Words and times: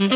From 0.00 0.08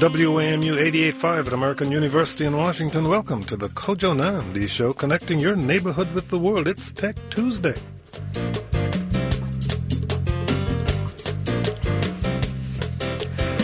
WAMU 0.00 0.78
88.5 0.80 1.46
at 1.48 1.52
American 1.52 1.92
University 1.92 2.46
in 2.46 2.56
Washington, 2.56 3.06
welcome 3.06 3.44
to 3.44 3.56
the 3.58 3.68
Kojo 3.68 4.16
Nnamdi 4.16 4.66
Show, 4.66 4.94
connecting 4.94 5.38
your 5.40 5.56
neighborhood 5.56 6.10
with 6.14 6.30
the 6.30 6.38
world. 6.38 6.68
It's 6.68 6.90
Tech 6.90 7.16
Tuesday. 7.28 7.74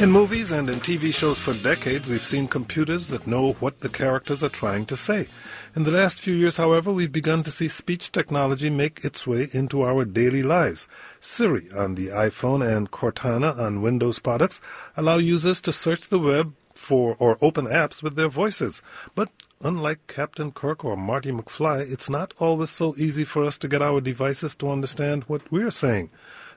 In 0.02 0.10
movies 0.10 0.50
and 0.50 0.68
in 0.68 0.80
TV 0.80 1.14
shows 1.14 1.38
for 1.38 1.52
decades, 1.52 2.10
we've 2.10 2.24
seen 2.24 2.48
computers 2.48 3.06
that 3.06 3.28
know 3.28 3.52
what 3.60 3.78
the 3.78 3.88
characters 3.88 4.42
are 4.42 4.48
trying 4.48 4.84
to 4.86 4.96
say. 4.96 5.28
In 5.76 5.84
the 5.84 5.92
last 5.92 6.20
few 6.20 6.34
years, 6.34 6.56
however, 6.56 6.92
we've 6.92 7.12
begun 7.12 7.44
to 7.44 7.52
see 7.52 7.68
speech 7.68 8.10
technology 8.10 8.68
make 8.68 9.04
its 9.04 9.28
way 9.28 9.48
into 9.52 9.82
our 9.82 10.04
daily 10.04 10.42
lives. 10.42 10.88
Siri 11.20 11.68
on 11.70 11.94
the 11.94 12.08
iPhone 12.08 12.66
and 12.66 12.90
Cortana 12.90 13.57
on 13.57 13.80
Windows 13.80 14.18
products 14.18 14.60
allow 14.96 15.18
users 15.18 15.60
to 15.60 15.72
search 15.72 16.08
the 16.08 16.18
web 16.18 16.52
for 16.74 17.14
or 17.21 17.38
open 17.40 17.66
apps 17.66 18.02
with 18.02 18.16
their 18.16 18.29
voices. 18.29 18.82
But 19.14 19.30
unlike 19.60 20.08
Captain 20.08 20.50
Kirk 20.50 20.84
or 20.84 20.96
Marty 20.96 21.30
McFly, 21.30 21.88
it's 21.88 22.10
not 22.10 22.34
always 22.40 22.71
so 22.71 22.96
easy 22.98 23.24
for 23.24 23.44
us 23.44 23.57
to 23.58 23.68
get 23.68 23.80
our 23.80 24.00
devices 24.00 24.52
to 24.57 24.72
understand 24.72 25.22
what 25.29 25.52
we're 25.52 25.71
saying. 25.71 26.10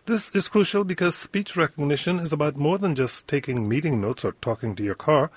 This 0.07 0.29
is 0.35 0.49
crucial 0.49 0.83
because 0.83 1.15
speech 1.15 1.57
recognition 1.57 2.19
is 2.19 2.31
about 2.31 2.57
more 2.57 2.77
than 2.77 2.93
just 2.93 3.27
taking 3.27 3.67
meeting 3.67 3.99
notes 3.99 4.23
or 4.23 4.33
talking 4.33 4.75
to 4.75 4.83
your 4.83 4.93
car. 4.93 5.31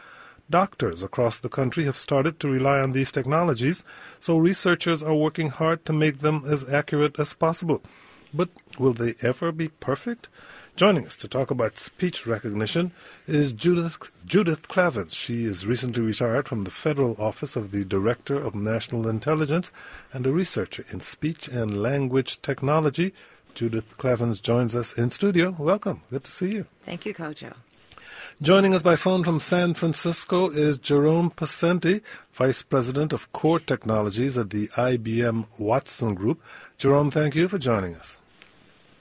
Doctors 0.51 1.03
across 1.03 1.39
the 1.39 1.49
country 1.49 1.85
have 1.85 1.97
started 1.97 2.39
to 2.41 2.51
rely 2.51 2.79
on 2.81 2.93
these 2.93 3.11
technologies, 3.11 3.83
so 4.21 4.37
researchers 4.37 5.03
are 5.03 5.15
working 5.15 5.49
hard 5.49 5.87
to 5.87 5.95
make 5.95 6.19
them 6.19 6.43
as 6.47 6.69
accurate 6.69 7.19
as 7.19 7.33
possible. 7.33 7.83
But 8.35 8.51
will 8.79 8.93
they 8.93 9.15
ever 9.23 9.53
be 9.53 9.69
perfect? 9.69 10.29
Joining 10.77 11.07
us 11.07 11.17
to 11.17 11.29
talk 11.29 11.51
about 11.51 11.79
speech 11.79 12.27
recognition 12.27 12.93
is 13.27 13.55
Judith, 13.55 14.11
Judith 14.27 14.69
Klavans. 14.69 15.15
She 15.15 15.45
is 15.45 15.67
recently 15.67 16.03
retired 16.03 16.47
from 16.47 16.65
the 16.65 16.71
Federal 16.71 17.17
Office 17.19 17.57
of 17.57 17.71
the 17.71 17.87
Director 17.87 18.39
of 18.39 18.55
National 18.55 19.09
Intelligence 19.09 19.71
and 20.13 20.27
a 20.27 20.31
researcher 20.31 20.85
in 20.91 21.01
speech 21.01 21.49
and 21.49 21.83
language 21.83 22.43
technology 22.43 23.15
Judith 23.55 23.97
Klavans 23.99 24.41
joins 24.41 24.77
us 24.77 24.93
in 24.93 25.11
studio. 25.11 25.55
Welcome. 25.59 26.03
Good 26.11 26.25
to 26.25 26.31
see 26.31 26.53
you. 26.53 26.67
Thank 26.85 27.07
you, 27.07 27.15
Kojo. 27.15 27.55
Joining 28.41 28.73
us 28.73 28.85
by 28.85 28.95
phone 28.95 29.25
from 29.25 29.41
San 29.41 29.75
Francisco 29.75 30.49
is 30.49 30.79
Jerome 30.79 31.31
Pesenti, 31.31 32.03
Vice 32.33 32.63
President 32.63 33.13
of 33.13 33.33
Core 33.33 33.59
Technologies 33.59 34.39
at 34.39 34.51
the 34.51 34.69
IBM 34.69 35.47
Watson 35.59 36.15
Group. 36.15 36.41
Jerome, 36.77 37.11
thank 37.11 37.35
you 37.35 37.49
for 37.49 37.59
joining 37.59 37.97
us. 37.97 38.21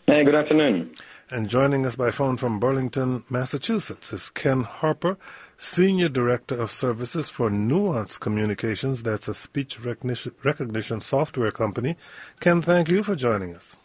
Hey, 0.07 0.23
good 0.23 0.33
afternoon. 0.33 0.95
And 1.29 1.49
joining 1.49 1.85
us 1.85 1.95
by 1.95 2.09
phone 2.09 2.37
from 2.37 2.59
Burlington, 2.59 3.25
Massachusetts 3.29 4.11
is 4.11 4.29
Ken 4.29 4.63
Harper, 4.63 5.17
Senior 5.57 6.09
Director 6.09 6.55
of 6.55 6.71
Services 6.71 7.29
for 7.29 7.49
Nuance 7.49 8.17
Communications. 8.17 9.03
That's 9.03 9.27
a 9.27 9.33
speech 9.33 9.79
recognition, 9.79 10.33
recognition 10.43 10.99
software 10.99 11.51
company. 11.51 11.97
Ken, 12.39 12.61
thank 12.61 12.89
you 12.89 13.03
for 13.03 13.15
joining 13.15 13.53
us. 13.53 13.75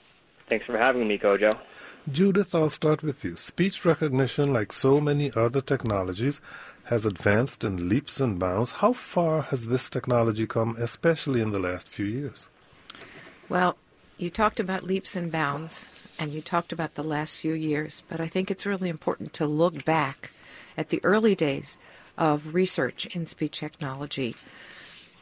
Thanks 0.48 0.66
for 0.66 0.76
having 0.76 1.08
me, 1.08 1.18
Kojo. 1.18 1.58
Judith, 2.10 2.54
I'll 2.54 2.68
start 2.68 3.02
with 3.02 3.22
you. 3.24 3.36
Speech 3.36 3.84
recognition, 3.84 4.52
like 4.52 4.72
so 4.72 5.00
many 5.00 5.30
other 5.36 5.60
technologies, 5.60 6.40
has 6.86 7.06
advanced 7.06 7.62
in 7.62 7.88
leaps 7.88 8.20
and 8.20 8.38
bounds. 8.38 8.72
How 8.72 8.92
far 8.92 9.42
has 9.42 9.66
this 9.66 9.88
technology 9.88 10.46
come, 10.46 10.74
especially 10.78 11.40
in 11.40 11.52
the 11.52 11.60
last 11.60 11.88
few 11.88 12.06
years? 12.06 12.48
Well, 13.48 13.76
you 14.18 14.30
talked 14.30 14.58
about 14.58 14.82
leaps 14.82 15.14
and 15.14 15.30
bounds, 15.30 15.86
and 16.18 16.32
you 16.32 16.42
talked 16.42 16.72
about 16.72 16.94
the 16.94 17.04
last 17.04 17.38
few 17.38 17.54
years, 17.54 18.02
but 18.08 18.20
I 18.20 18.26
think 18.26 18.50
it's 18.50 18.66
really 18.66 18.88
important 18.88 19.32
to 19.34 19.46
look 19.46 19.84
back 19.84 20.32
at 20.76 20.88
the 20.88 21.00
early 21.04 21.34
days 21.34 21.78
of 22.18 22.54
research 22.54 23.06
in 23.06 23.26
speech 23.26 23.60
technology. 23.60 24.34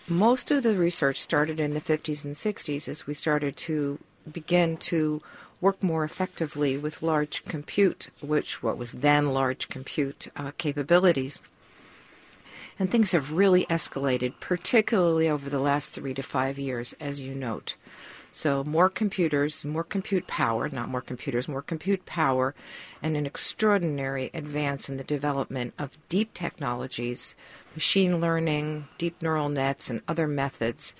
Most 0.08 0.50
of 0.50 0.62
the 0.62 0.76
research 0.76 1.20
started 1.20 1.60
in 1.60 1.74
the 1.74 1.80
50s 1.80 2.24
and 2.24 2.34
60s 2.34 2.88
as 2.88 3.06
we 3.06 3.14
started 3.14 3.56
to 3.58 3.98
begin 4.30 4.76
to 4.76 5.22
work 5.60 5.82
more 5.82 6.04
effectively 6.04 6.76
with 6.76 7.02
large 7.02 7.44
compute, 7.44 8.08
which 8.20 8.62
what 8.62 8.78
was 8.78 8.92
then 8.92 9.32
large 9.32 9.68
compute 9.68 10.28
uh, 10.36 10.52
capabilities. 10.56 11.40
And 12.78 12.90
things 12.90 13.12
have 13.12 13.32
really 13.32 13.66
escalated, 13.66 14.34
particularly 14.40 15.28
over 15.28 15.50
the 15.50 15.60
last 15.60 15.90
three 15.90 16.14
to 16.14 16.22
five 16.22 16.58
years, 16.58 16.94
as 16.98 17.20
you 17.20 17.34
note. 17.34 17.74
So, 18.32 18.62
more 18.62 18.88
computers, 18.88 19.64
more 19.64 19.82
compute 19.82 20.28
power, 20.28 20.68
not 20.68 20.88
more 20.88 21.00
computers, 21.00 21.48
more 21.48 21.62
compute 21.62 22.06
power, 22.06 22.54
and 23.02 23.16
an 23.16 23.26
extraordinary 23.26 24.30
advance 24.32 24.88
in 24.88 24.98
the 24.98 25.04
development 25.04 25.74
of 25.78 25.98
deep 26.08 26.32
technologies, 26.32 27.34
machine 27.74 28.20
learning, 28.20 28.86
deep 28.98 29.20
neural 29.20 29.48
nets, 29.48 29.90
and 29.90 30.00
other 30.06 30.28
methods 30.28 30.94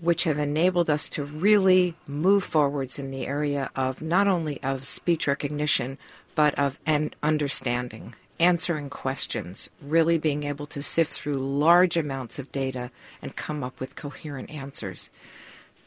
which 0.00 0.24
have 0.24 0.38
enabled 0.38 0.88
us 0.88 1.08
to 1.08 1.24
really 1.24 1.94
move 2.06 2.44
forwards 2.44 2.98
in 2.98 3.10
the 3.10 3.26
area 3.26 3.70
of 3.74 4.00
not 4.00 4.28
only 4.28 4.62
of 4.62 4.86
speech 4.86 5.26
recognition 5.26 5.98
but 6.34 6.56
of 6.58 6.78
and 6.86 7.14
understanding 7.22 8.14
answering 8.40 8.90
questions 8.90 9.68
really 9.82 10.18
being 10.18 10.44
able 10.44 10.66
to 10.66 10.82
sift 10.82 11.12
through 11.12 11.38
large 11.38 11.96
amounts 11.96 12.38
of 12.38 12.52
data 12.52 12.90
and 13.20 13.36
come 13.36 13.64
up 13.64 13.80
with 13.80 13.96
coherent 13.96 14.50
answers. 14.50 15.10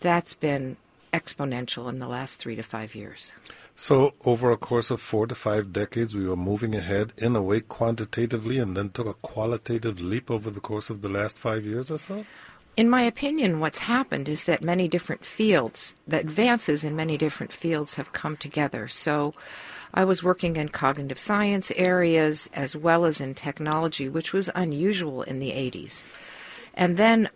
That's 0.02 0.34
been 0.34 0.78
exponential 1.14 1.90
in 1.90 2.00
the 2.00 2.08
last 2.08 2.40
3 2.40 2.56
to 2.56 2.64
5 2.64 2.96
years. 2.96 3.32
So 3.76 4.14
over 4.26 4.52
a 4.52 4.58
course 4.58 4.92
of 4.92 5.02
4 5.02 5.28
to 5.28 5.36
5 5.36 5.74
decades 5.74 6.16
we 6.16 6.28
were 6.28 6.36
moving 6.36 6.76
ahead 6.76 7.14
in 7.18 7.36
a 7.36 7.42
way 7.42 7.62
quantitatively 7.62 8.58
and 8.58 8.76
then 8.78 8.90
took 8.90 9.08
a 9.08 9.14
qualitative 9.14 10.02
leap 10.02 10.32
over 10.32 10.50
the 10.50 10.60
course 10.60 10.90
of 10.90 11.02
the 11.02 11.10
last 11.10 11.38
5 11.38 11.66
years 11.66 11.92
or 11.92 11.98
so 11.98 12.26
in 12.78 12.90
my 12.90 13.02
opinion, 13.02 13.60
what's 13.60 13.80
happened 13.80 14.30
is 14.30 14.46
that 14.46 14.64
many 14.64 14.88
different 14.88 15.26
fields, 15.26 15.94
advances 16.10 16.84
in 16.84 16.96
many 16.96 17.18
different 17.18 17.52
fields 17.52 17.96
have 17.96 18.14
come 18.14 18.38
together. 18.38 18.88
So 18.88 19.34
I 19.94 20.06
was 20.06 20.24
working 20.24 20.56
in 20.56 20.70
cognitive 20.70 21.20
science 21.20 21.72
areas 21.76 22.50
as 22.54 22.76
well 22.76 23.04
as 23.04 23.20
in 23.20 23.36
technology, 23.36 24.08
which 24.08 24.32
was 24.32 24.50
unusual 24.56 25.22
in 25.24 25.40
the 25.40 25.52
80s. 25.52 26.04
And 26.74 26.96
then 26.96 27.30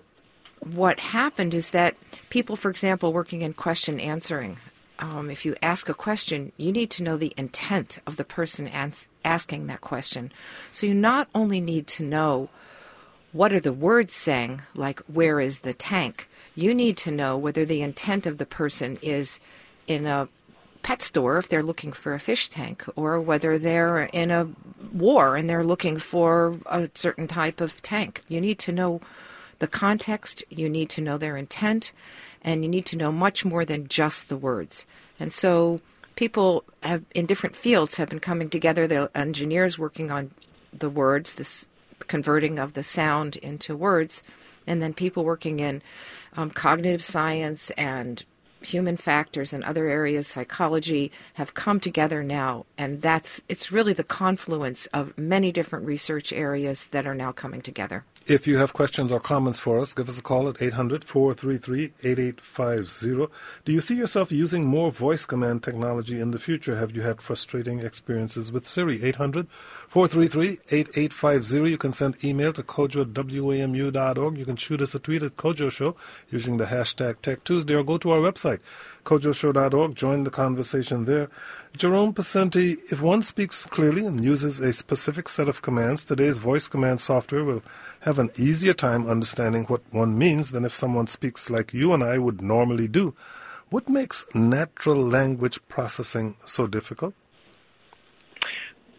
what 0.62 1.00
happened 1.00 1.54
is 1.54 1.72
that 1.72 1.96
people, 2.30 2.56
for 2.56 2.70
example, 2.70 3.12
working 3.12 3.42
in 3.42 3.54
question 3.54 4.00
answering, 4.00 4.58
um, 5.00 5.30
if 5.30 5.46
you 5.46 5.56
ask 5.62 5.90
a 5.90 5.94
question, 5.94 6.54
you 6.56 6.72
need 6.72 6.90
to 6.92 7.04
know 7.04 7.18
the 7.18 7.34
intent 7.36 8.00
of 8.08 8.16
the 8.16 8.24
person 8.24 8.68
ans- 8.70 9.10
asking 9.26 9.68
that 9.68 9.82
question. 9.82 10.32
So 10.72 10.88
you 10.88 10.94
not 10.94 11.28
only 11.36 11.60
need 11.60 11.88
to 11.88 12.04
know 12.04 12.50
what 13.36 13.52
are 13.52 13.60
the 13.60 13.74
words 13.74 14.14
saying, 14.14 14.62
like 14.76 15.02
where 15.02 15.42
is 15.42 15.60
the 15.60 15.74
tank? 15.74 16.30
You 16.56 16.74
need 16.74 16.96
to 17.00 17.12
know 17.12 17.38
whether 17.38 17.66
the 17.66 17.82
intent 17.82 18.26
of 18.26 18.38
the 18.38 18.46
person 18.46 18.98
is 19.02 19.42
in 19.88 20.06
a 20.06 20.30
pet 20.84 21.02
store 21.02 21.38
if 21.38 21.50
they're 21.50 21.62
looking 21.62 21.92
for 21.92 22.14
a 22.14 22.20
fish 22.20 22.48
tank, 22.48 22.86
or 22.96 23.20
whether 23.20 23.58
they're 23.58 24.04
in 24.14 24.32
a 24.32 24.48
war 24.94 25.36
and 25.36 25.50
they're 25.50 25.66
looking 25.66 25.98
for 25.98 26.58
a 26.68 26.90
certain 26.96 27.28
type 27.28 27.60
of 27.60 27.82
tank. 27.82 28.24
You 28.30 28.40
need 28.40 28.58
to 28.60 28.72
know 28.72 29.02
the 29.60 29.68
context, 29.68 30.42
you 30.50 30.70
need 30.70 30.90
to 30.92 31.02
know 31.02 31.18
their 31.18 31.36
intent, 31.36 31.92
and 32.42 32.64
you 32.64 32.70
need 32.70 32.86
to 32.86 32.96
know 32.96 33.12
much 33.12 33.44
more 33.44 33.66
than 33.66 33.90
just 33.90 34.30
the 34.30 34.38
words. 34.38 34.86
And 35.20 35.34
so 35.34 35.82
people 36.16 36.64
have 36.84 37.04
in 37.14 37.26
different 37.26 37.58
fields 37.58 37.98
have 37.98 38.08
been 38.08 38.20
coming 38.22 38.50
together. 38.50 38.88
The 38.88 39.12
engineers 39.14 39.78
working 39.78 40.10
on 40.10 40.32
the 40.72 40.90
words, 40.90 41.34
this 41.34 41.68
converting 42.08 42.60
of 42.60 42.74
the 42.74 42.84
sound 42.84 43.36
into 43.38 43.76
words, 43.76 44.24
and 44.68 44.82
then 44.82 44.94
people 44.94 45.24
working 45.24 45.60
in 45.60 45.82
um, 46.36 46.50
cognitive 46.50 47.04
science 47.04 47.72
and 47.72 48.24
human 48.62 48.98
factors 48.98 49.54
and 49.54 49.64
other 49.64 49.88
areas 49.88 50.28
psychology 50.28 51.12
have 51.36 51.54
come 51.54 51.80
together 51.80 52.24
now. 52.24 52.66
And 52.78 53.02
that's 53.02 53.42
it's 53.48 53.72
really 53.72 53.94
the 53.94 54.04
confluence 54.04 54.88
of 54.88 55.18
many 55.18 55.52
different 55.52 55.86
research 55.86 56.34
areas 56.34 56.88
that 56.88 57.06
are 57.06 57.16
now 57.16 57.32
coming 57.32 57.62
together 57.62 58.04
if 58.28 58.48
you 58.48 58.58
have 58.58 58.74
questions 58.74 59.12
or 59.12 59.20
comments 59.20 59.60
for 59.60 59.80
us, 59.80 59.94
give 59.94 60.10
us 60.10 60.18
a 60.18 60.22
call 60.22 60.50
at 60.50 60.60
800 60.60 61.04
433 61.04 61.94
8850. 62.04 63.32
Do 63.66 63.72
you 63.72 63.82
see 63.82 63.96
yourself 63.96 64.32
using 64.32 64.66
more 64.66 64.92
voice 64.92 65.26
command 65.26 65.62
technology 65.62 66.20
in 66.20 66.32
the 66.32 66.40
future? 66.40 66.76
Have 66.76 66.96
you 66.96 67.04
had 67.04 67.22
frustrating 67.22 67.82
experiences 67.82 68.52
with 68.52 68.68
Siri? 68.68 69.04
800 69.04 69.48
433 69.88 70.60
8850. 70.72 71.70
You 71.70 71.78
can 71.78 71.94
send 71.94 72.24
email 72.24 72.52
to 72.54 72.64
kojo 72.64 73.06
wamu.org. 73.06 74.38
You 74.38 74.46
can 74.46 74.56
shoot 74.56 74.82
us 74.82 74.96
a 74.96 75.00
tweet 75.00 75.22
at 75.22 75.38
Kojo 75.38 75.72
Show 75.72 75.96
using 76.30 76.58
the 76.58 76.66
hashtag 76.66 77.18
TechTuesday 77.18 77.80
or 77.80 77.84
go 77.84 78.00
to 78.00 78.12
our 78.12 78.20
website, 78.20 78.60
kojoshow.org. 79.04 79.94
Join 79.94 80.24
the 80.24 80.32
conversation 80.32 81.06
there. 81.06 81.30
Jerome 81.78 82.14
Pesenti, 82.14 82.78
if 82.90 83.02
one 83.02 83.22
speaks 83.22 83.66
clearly 83.66 84.06
and 84.06 84.24
uses 84.24 84.62
a 84.62 84.72
specific 84.72 85.28
set 85.28 85.50
of 85.50 85.62
commands, 85.62 86.06
today's 86.06 86.38
voice 86.38 86.70
command 86.70 87.02
software 87.02 87.44
will 87.44 87.62
have 88.00 88.15
an 88.20 88.32
easier 88.38 88.74
time 88.74 89.08
understanding 89.08 89.66
what 89.66 89.82
one 89.92 90.18
means 90.18 90.52
than 90.52 90.66
if 90.66 90.76
someone 90.76 91.08
speaks 91.08 91.50
like 91.50 91.74
you 91.74 91.94
and 91.94 92.04
I 92.04 92.18
would 92.18 92.42
normally 92.42 92.88
do. 92.88 93.14
What 93.70 93.90
makes 93.90 94.26
natural 94.34 95.02
language 95.02 95.60
processing 95.68 96.36
so 96.46 96.68
difficult? 96.68 97.14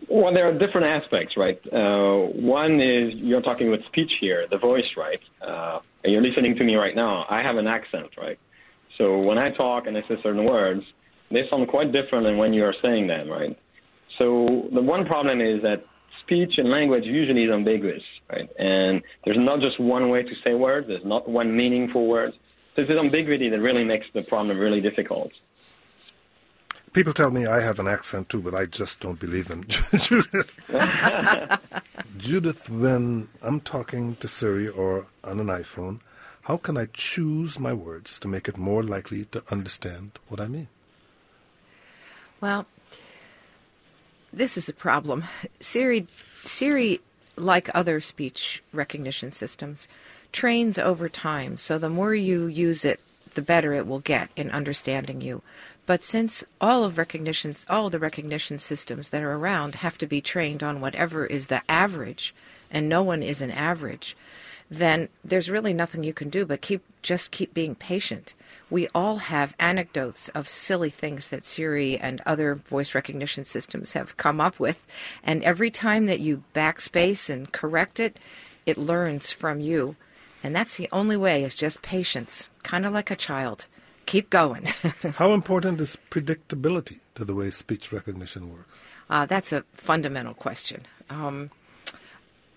Well, 0.09 0.33
there 0.33 0.49
are 0.49 0.57
different 0.57 0.87
aspects, 0.87 1.37
right? 1.37 1.61
Uh, 1.73 2.29
one 2.41 2.81
is 2.81 3.15
you're 3.15 3.43
talking 3.43 3.71
with 3.71 3.85
speech 3.87 4.13
here, 4.21 4.47
the 4.49 4.59
voice, 4.59 4.97
right? 4.97 5.21
Uh, 5.41 5.81
and 6.05 6.13
you're 6.13 6.23
listening 6.23 6.55
to 6.57 6.65
me 6.65 6.77
right 6.77 6.95
now. 6.95 7.27
I 7.29 7.43
have 7.43 7.57
an 7.57 7.67
accent, 7.67 8.11
right? 8.17 8.39
So 8.99 9.19
when 9.19 9.39
I 9.39 9.51
talk 9.51 9.87
and 9.87 9.97
I 9.97 10.03
say 10.03 10.17
certain 10.23 10.45
words, 10.45 10.83
they 11.31 11.43
sound 11.51 11.69
quite 11.69 11.93
different 11.93 12.25
than 12.25 12.39
when 12.39 12.53
you 12.53 12.65
are 12.65 12.75
saying 12.81 13.09
them, 13.09 13.29
right? 13.29 13.59
So 14.19 14.69
the 14.73 14.81
one 14.81 15.07
problem 15.07 15.41
is 15.41 15.63
that 15.63 15.85
speech 16.23 16.55
and 16.57 16.71
language 16.71 17.05
usually 17.05 17.45
is 17.45 17.51
ambiguous, 17.51 18.03
right? 18.31 18.49
And 18.59 19.03
there's 19.25 19.39
not 19.39 19.61
just 19.61 19.79
one 19.79 20.11
way 20.11 20.23
to 20.23 20.35
say 20.43 20.55
words. 20.55 20.89
There's 20.89 21.05
not 21.05 21.29
one 21.29 21.57
meaningful 21.57 22.07
word. 22.07 22.33
So 22.75 22.83
it's 22.83 22.89
this 22.89 22.99
ambiguity 22.99 23.49
that 23.49 23.61
really 23.61 23.85
makes 23.85 24.07
the 24.13 24.23
problem 24.23 24.59
really 24.59 24.81
difficult. 24.81 25.33
People 26.93 27.13
tell 27.13 27.31
me 27.31 27.47
I 27.47 27.61
have 27.61 27.79
an 27.79 27.89
accent 27.89 28.31
too, 28.31 28.41
but 28.41 28.55
I 28.55 28.65
just 28.65 29.01
don't 29.01 29.21
believe 29.21 29.49
them. 29.49 29.65
Judith, 29.69 30.51
Judith, 32.17 32.71
when 32.71 33.29
I'm 33.43 33.61
talking 33.61 34.17
to 34.17 34.29
Siri 34.29 34.69
or 34.69 35.07
on 35.23 35.41
an 35.41 35.49
iPhone, 35.49 36.01
how 36.43 36.57
can 36.57 36.77
I 36.77 36.87
choose 36.93 37.59
my 37.59 37.73
words 37.73 38.19
to 38.21 38.29
make 38.29 38.49
it 38.49 38.57
more 38.57 38.83
likely 38.83 39.27
to 39.27 39.43
understand 39.51 40.19
what 40.29 40.41
I 40.41 40.47
mean? 40.47 40.69
Well, 42.41 42.67
this 44.33 44.57
is 44.57 44.69
a 44.69 44.73
problem. 44.73 45.25
Siri, 45.61 46.07
Siri, 46.45 47.01
like 47.37 47.69
other 47.75 48.01
speech 48.01 48.63
recognition 48.73 49.33
systems, 49.33 49.89
trains 50.33 50.79
over 50.79 51.09
time. 51.09 51.57
So 51.57 51.79
the 51.79 51.89
more 51.89 52.15
you 52.15 52.47
use 52.47 52.85
it, 52.85 53.01
the 53.35 53.43
better 53.43 53.73
it 53.73 53.87
will 53.87 54.01
get 54.01 54.31
in 54.37 54.51
understanding 54.51 55.21
you. 55.21 55.43
But 55.87 56.03
since 56.03 56.43
all 56.61 56.83
of 56.83 56.99
recognitions, 56.99 57.65
all 57.69 57.91
the 57.91 58.01
recognition 58.01 58.59
systems 58.59 59.11
that 59.11 59.23
are 59.23 59.35
around 59.35 59.77
have 59.77 59.97
to 59.99 60.07
be 60.07 60.21
trained 60.21 60.63
on 60.63 60.81
whatever 60.81 61.27
is 61.27 61.47
the 61.47 61.63
average, 61.71 62.35
and 62.71 62.89
no 62.89 63.03
one 63.03 63.23
is 63.23 63.41
an 63.41 63.53
average, 63.53 64.17
then 64.69 65.09
there's 65.25 65.49
really 65.49 65.73
nothing 65.73 66.03
you 66.03 66.13
can 66.13 66.29
do 66.29 66.45
but 66.45 66.61
keep 66.61 66.83
just 67.03 67.31
keep 67.31 67.55
being 67.55 67.77
patient. 67.77 68.35
We 68.69 68.89
all 68.95 69.17
have 69.19 69.55
anecdotes 69.61 70.29
of 70.31 70.49
silly 70.49 70.91
things 70.91 71.29
that 71.29 71.45
Siri 71.45 71.97
and 71.99 72.21
other 72.27 72.55
voice 72.55 72.95
recognition 72.95 73.45
systems 73.45 73.93
have 73.93 74.17
come 74.17 74.41
up 74.41 74.59
with, 74.59 74.85
and 75.23 75.43
every 75.45 75.71
time 75.71 76.07
that 76.07 76.21
you 76.21 76.43
backspace 76.55 77.31
and 77.31 77.53
correct 77.53 78.01
it, 78.01 78.19
it 78.65 78.77
learns 78.77 79.31
from 79.31 79.61
you. 79.61 79.97
And 80.43 80.55
that's 80.55 80.77
the 80.77 80.89
only 80.93 81.17
way 81.17 81.45
is 81.45 81.55
just 81.55 81.83
patience, 81.83 82.49
kind 82.63 82.85
of 82.85 82.93
like 82.93 83.11
a 83.11 83.17
child 83.17 83.67
keep 84.07 84.31
going. 84.31 84.65
How 85.17 85.35
important 85.35 85.81
is 85.81 85.99
predictability 86.11 87.01
to 87.17 87.25
the 87.25 87.35
way 87.35 87.51
speech 87.51 87.93
recognition 87.93 88.51
works? 88.53 88.83
Uh, 89.11 89.27
that's 89.27 89.53
a 89.53 89.65
fundamental 89.75 90.35
question. 90.35 90.87
Um, 91.11 91.51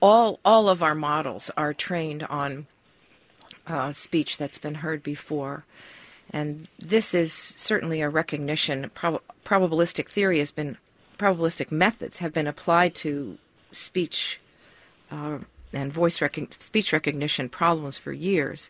all 0.01 0.39
all 0.45 0.69
of 0.69 0.81
our 0.81 0.95
models 0.95 1.51
are 1.57 1.73
trained 1.73 2.23
on 2.23 2.67
uh, 3.67 3.91
speech 3.91 4.38
that's 4.38 4.57
been 4.57 4.75
heard 4.75 5.03
before, 5.03 5.65
and 6.31 6.68
this 6.78 7.14
is 7.14 7.34
certainly 7.58 8.02
a 8.02 8.10
recognition. 8.10 8.90
Prob- 8.94 9.22
probabilistic 9.46 10.10
theory 10.10 10.40
has 10.40 10.52
been 10.52 10.78
probabilistic 11.18 11.72
methods 11.72 12.20
have 12.20 12.31
been 12.34 12.48
applied 12.48 12.96
to 12.96 13.38
speech 13.72 14.40
uh, 15.12 15.40
and 15.74 15.92
voice 15.92 16.22
rec- 16.22 16.54
speech 16.60 16.94
recognition 16.94 17.50
problems 17.50 17.98
for 17.98 18.14
years. 18.14 18.70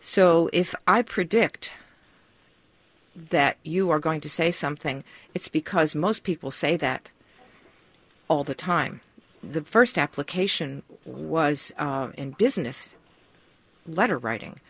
So 0.00 0.48
if 0.52 0.74
I 0.86 1.02
predict 1.02 1.72
that 3.14 3.58
you 3.62 3.90
are 3.90 3.98
going 3.98 4.20
to 4.22 4.30
say 4.30 4.50
something, 4.50 5.04
it's 5.34 5.48
because 5.48 5.94
most 5.94 6.22
people 6.22 6.50
say 6.50 6.76
that 6.76 7.10
all 8.28 8.44
the 8.44 8.54
time. 8.54 9.00
The 9.42 9.62
first 9.62 9.98
application 9.98 10.82
was 11.04 11.72
uh, 11.76 12.08
in 12.16 12.32
business 12.32 12.94
letter 13.86 14.18
writing. 14.18 14.60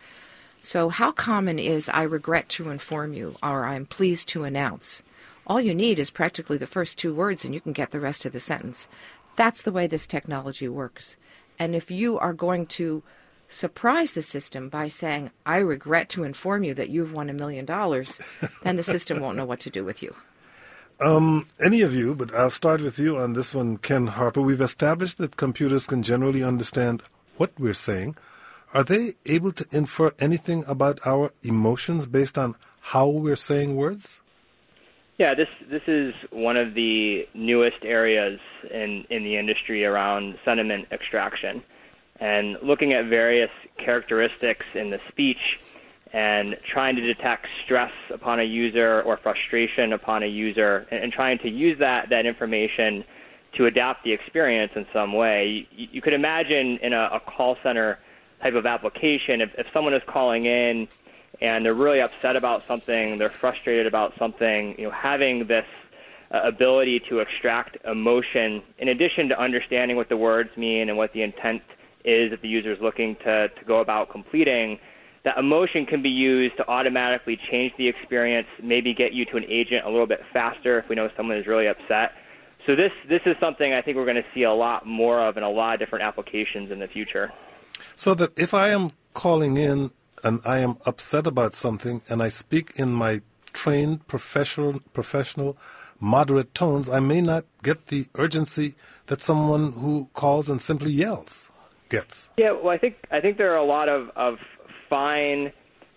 So, 0.63 0.89
how 0.89 1.11
common 1.11 1.57
is 1.57 1.89
I 1.89 2.03
regret 2.03 2.47
to 2.49 2.69
inform 2.69 3.13
you 3.13 3.35
or 3.41 3.65
I'm 3.65 3.87
pleased 3.87 4.27
to 4.29 4.43
announce? 4.43 5.01
All 5.47 5.59
you 5.59 5.73
need 5.73 5.97
is 5.97 6.11
practically 6.11 6.59
the 6.59 6.67
first 6.67 6.99
two 6.99 7.15
words 7.15 7.43
and 7.43 7.51
you 7.51 7.59
can 7.59 7.73
get 7.73 7.89
the 7.89 7.99
rest 7.99 8.25
of 8.25 8.31
the 8.31 8.39
sentence. 8.39 8.87
That's 9.35 9.63
the 9.63 9.71
way 9.71 9.87
this 9.87 10.05
technology 10.05 10.67
works. 10.67 11.15
And 11.57 11.73
if 11.73 11.89
you 11.89 12.19
are 12.19 12.33
going 12.33 12.67
to 12.67 13.01
surprise 13.49 14.11
the 14.11 14.21
system 14.21 14.69
by 14.69 14.87
saying, 14.87 15.31
I 15.47 15.57
regret 15.57 16.09
to 16.09 16.23
inform 16.23 16.63
you 16.63 16.75
that 16.75 16.89
you've 16.89 17.11
won 17.11 17.31
a 17.31 17.33
million 17.33 17.65
dollars, 17.65 18.19
then 18.63 18.75
the 18.75 18.83
system 18.83 19.19
won't 19.19 19.37
know 19.37 19.45
what 19.45 19.61
to 19.61 19.71
do 19.71 19.83
with 19.83 20.03
you. 20.03 20.15
Um, 20.99 21.47
any 21.59 21.81
of 21.81 21.95
you, 21.95 22.13
but 22.13 22.35
I'll 22.35 22.51
start 22.51 22.81
with 22.81 22.99
you 22.99 23.17
on 23.17 23.33
this 23.33 23.55
one, 23.55 23.77
Ken 23.77 24.05
Harper. 24.05 24.41
We've 24.43 24.61
established 24.61 25.17
that 25.17 25.37
computers 25.37 25.87
can 25.87 26.03
generally 26.03 26.43
understand 26.43 27.01
what 27.37 27.51
we're 27.57 27.73
saying. 27.73 28.15
Are 28.73 28.83
they 28.83 29.15
able 29.25 29.51
to 29.51 29.65
infer 29.71 30.13
anything 30.19 30.63
about 30.65 30.99
our 31.05 31.31
emotions 31.43 32.05
based 32.05 32.37
on 32.37 32.55
how 32.79 33.07
we're 33.07 33.35
saying 33.35 33.75
words? 33.75 34.21
Yeah, 35.17 35.35
this 35.35 35.49
this 35.69 35.83
is 35.87 36.13
one 36.31 36.57
of 36.57 36.73
the 36.73 37.27
newest 37.33 37.83
areas 37.83 38.39
in 38.71 39.05
in 39.09 39.23
the 39.23 39.37
industry 39.37 39.85
around 39.85 40.37
sentiment 40.45 40.87
extraction 40.91 41.61
and 42.19 42.57
looking 42.63 42.93
at 42.93 43.05
various 43.05 43.51
characteristics 43.77 44.65
in 44.73 44.89
the 44.89 44.99
speech 45.09 45.59
and 46.13 46.57
trying 46.71 46.95
to 46.95 47.01
detect 47.01 47.47
stress 47.65 47.91
upon 48.13 48.39
a 48.39 48.43
user 48.43 49.01
or 49.01 49.17
frustration 49.17 49.93
upon 49.93 50.23
a 50.23 50.27
user 50.27 50.87
and, 50.91 51.03
and 51.03 51.13
trying 51.13 51.39
to 51.39 51.49
use 51.49 51.77
that, 51.79 52.09
that 52.09 52.25
information 52.25 53.03
to 53.57 53.65
adapt 53.65 54.03
the 54.03 54.11
experience 54.11 54.71
in 54.75 54.85
some 54.93 55.13
way. 55.13 55.67
You, 55.71 55.87
you 55.91 56.01
could 56.01 56.13
imagine 56.13 56.79
in 56.81 56.93
a, 56.93 57.09
a 57.13 57.19
call 57.19 57.57
center 57.63 57.97
type 58.41 58.55
of 58.55 58.65
application, 58.65 59.41
if, 59.41 59.51
if 59.57 59.67
someone 59.73 59.93
is 59.93 60.01
calling 60.07 60.45
in 60.45 60.87
and 61.41 61.65
they're 61.65 61.73
really 61.73 62.01
upset 62.01 62.35
about 62.35 62.65
something, 62.67 63.17
they're 63.17 63.29
frustrated 63.29 63.87
about 63.87 64.13
something, 64.17 64.75
you 64.77 64.85
know, 64.85 64.91
having 64.91 65.47
this 65.47 65.65
uh, 66.31 66.41
ability 66.43 67.01
to 67.09 67.19
extract 67.19 67.77
emotion 67.85 68.61
in 68.77 68.89
addition 68.89 69.29
to 69.29 69.39
understanding 69.39 69.97
what 69.97 70.09
the 70.09 70.17
words 70.17 70.49
mean 70.55 70.89
and 70.89 70.97
what 70.97 71.11
the 71.13 71.21
intent 71.21 71.61
is 72.05 72.31
that 72.31 72.41
the 72.41 72.47
user 72.47 72.71
is 72.71 72.79
looking 72.81 73.15
to, 73.17 73.47
to 73.49 73.65
go 73.65 73.79
about 73.79 74.09
completing, 74.09 74.79
that 75.23 75.37
emotion 75.37 75.85
can 75.85 76.01
be 76.01 76.09
used 76.09 76.57
to 76.57 76.67
automatically 76.67 77.37
change 77.51 77.71
the 77.77 77.87
experience, 77.87 78.47
maybe 78.61 78.93
get 78.93 79.13
you 79.13 79.25
to 79.25 79.37
an 79.37 79.43
agent 79.47 79.85
a 79.85 79.89
little 79.89 80.07
bit 80.07 80.21
faster 80.33 80.79
if 80.79 80.89
we 80.89 80.95
know 80.95 81.09
someone 81.15 81.37
is 81.37 81.45
really 81.45 81.67
upset. 81.67 82.13
So 82.65 82.75
this 82.75 82.91
this 83.09 83.21
is 83.25 83.35
something 83.39 83.73
I 83.73 83.81
think 83.81 83.97
we're 83.97 84.05
going 84.05 84.21
to 84.21 84.25
see 84.35 84.43
a 84.43 84.53
lot 84.53 84.85
more 84.85 85.19
of 85.19 85.37
in 85.37 85.43
a 85.43 85.49
lot 85.49 85.73
of 85.73 85.79
different 85.79 86.05
applications 86.05 86.71
in 86.71 86.79
the 86.79 86.87
future. 86.87 87.31
So 87.95 88.13
that 88.15 88.31
if 88.37 88.53
I 88.53 88.69
am 88.69 88.91
calling 89.13 89.57
in 89.57 89.91
and 90.23 90.41
I 90.45 90.59
am 90.59 90.77
upset 90.85 91.27
about 91.27 91.53
something 91.53 92.01
and 92.09 92.21
I 92.21 92.29
speak 92.29 92.73
in 92.75 92.91
my 92.91 93.21
trained 93.53 94.07
professional 94.07 94.79
professional 94.93 95.57
moderate 95.99 96.53
tones, 96.55 96.89
I 96.89 96.99
may 96.99 97.21
not 97.21 97.45
get 97.63 97.87
the 97.87 98.07
urgency 98.15 98.75
that 99.07 99.21
someone 99.21 99.73
who 99.73 100.09
calls 100.13 100.49
and 100.49 100.61
simply 100.61 100.91
yells 100.91 101.49
gets. 101.89 102.29
Yeah, 102.37 102.51
well, 102.51 102.69
I 102.69 102.77
think 102.77 102.95
I 103.11 103.19
think 103.19 103.37
there 103.37 103.51
are 103.51 103.57
a 103.57 103.65
lot 103.65 103.89
of, 103.89 104.09
of 104.15 104.37
fine 104.89 105.51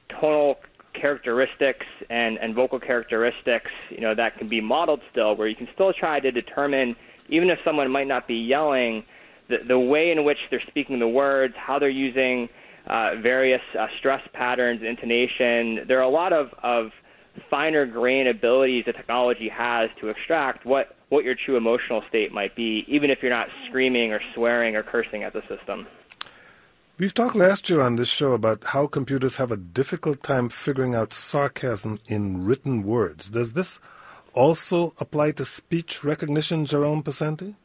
tonal 0.09 0.57
characteristics 0.93 1.87
and, 2.09 2.39
and 2.39 2.55
vocal 2.55 2.79
characteristics, 2.79 3.71
you 3.91 4.01
know, 4.01 4.15
that 4.15 4.39
can 4.39 4.49
be 4.49 4.61
modeled 4.61 5.01
still, 5.11 5.37
where 5.37 5.49
you 5.49 5.57
can 5.57 5.69
still 5.75 5.93
try 5.93 6.21
to 6.21 6.31
determine, 6.31 6.97
even 7.29 7.51
if 7.51 7.59
someone 7.65 7.91
might 7.91 8.07
not 8.07 8.29
be 8.29 8.37
yelling, 8.37 9.05
the, 9.49 9.59
the 9.67 9.79
way 9.79 10.11
in 10.11 10.25
which 10.25 10.39
they're 10.51 10.63
speaking 10.69 10.99
the 10.99 11.09
words, 11.09 11.55
how 11.57 11.79
they're 11.79 11.89
using 11.89 12.49
uh, 12.87 13.17
various 13.23 13.63
uh, 13.79 13.87
stress 13.99 14.23
patterns, 14.33 14.83
intonation. 14.83 15.87
There 15.89 15.99
are 15.99 16.03
a 16.03 16.09
lot 16.09 16.33
of, 16.33 16.49
of 16.63 16.91
finer 17.51 17.87
grain 17.87 18.27
abilities 18.27 18.85
that 18.87 18.97
technology 18.97 19.49
has 19.49 19.91
to 20.01 20.09
extract 20.09 20.65
what, 20.67 20.97
what 21.09 21.25
your 21.25 21.35
true 21.35 21.57
emotional 21.57 22.03
state 22.09 22.33
might 22.33 22.55
be, 22.55 22.85
even 22.89 23.11
if 23.11 23.19
you're 23.23 23.31
not 23.31 23.49
screaming 23.69 24.13
or 24.13 24.21
swearing 24.35 24.77
or 24.77 24.83
cursing 24.83 25.23
at 25.23 25.33
the 25.33 25.43
system. 25.49 25.87
We've 26.97 27.13
talked 27.13 27.35
last 27.35 27.69
year 27.69 27.81
on 27.81 27.97
this 27.97 28.09
show 28.09 28.35
about 28.35 28.63
how 28.65 28.87
computers 28.87 29.37
have 29.37 29.51
a 29.51 29.57
difficult 29.57 30.23
time 30.23 30.49
figuring 30.49 30.95
out 30.95 31.13
sarcasm 31.13 31.99
in 32.07 32.45
written 32.45 32.85
words. 32.85 33.31
Does 33.31 33.53
this 33.53 33.81
also 34.33 34.95
apply 34.99 35.33
to 35.33 35.45
speech 35.45 36.05
recognition, 36.05 36.67
Jerome 36.67 37.03
Pesenti? 37.03 37.57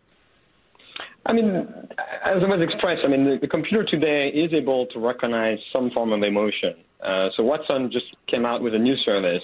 I 1.26 1.34
mean, 1.34 1.46
as 1.48 2.42
I 2.42 2.48
was 2.48 2.62
expressed, 2.62 3.02
I 3.06 3.08
mean, 3.08 3.26
the, 3.26 3.38
the 3.42 3.48
computer 3.48 3.86
today 3.86 4.30
is 4.30 4.54
able 4.54 4.88
to 4.88 5.00
recognize 5.00 5.58
some 5.72 5.92
form 5.92 6.12
of 6.12 6.24
emotion. 6.24 6.76
Uh, 7.04 7.30
so 7.36 7.44
Watson 7.44 7.92
just 7.92 8.06
came 8.28 8.46
out 8.46 8.62
with 8.62 8.74
a 8.74 8.80
new 8.80 8.96
service 9.06 9.44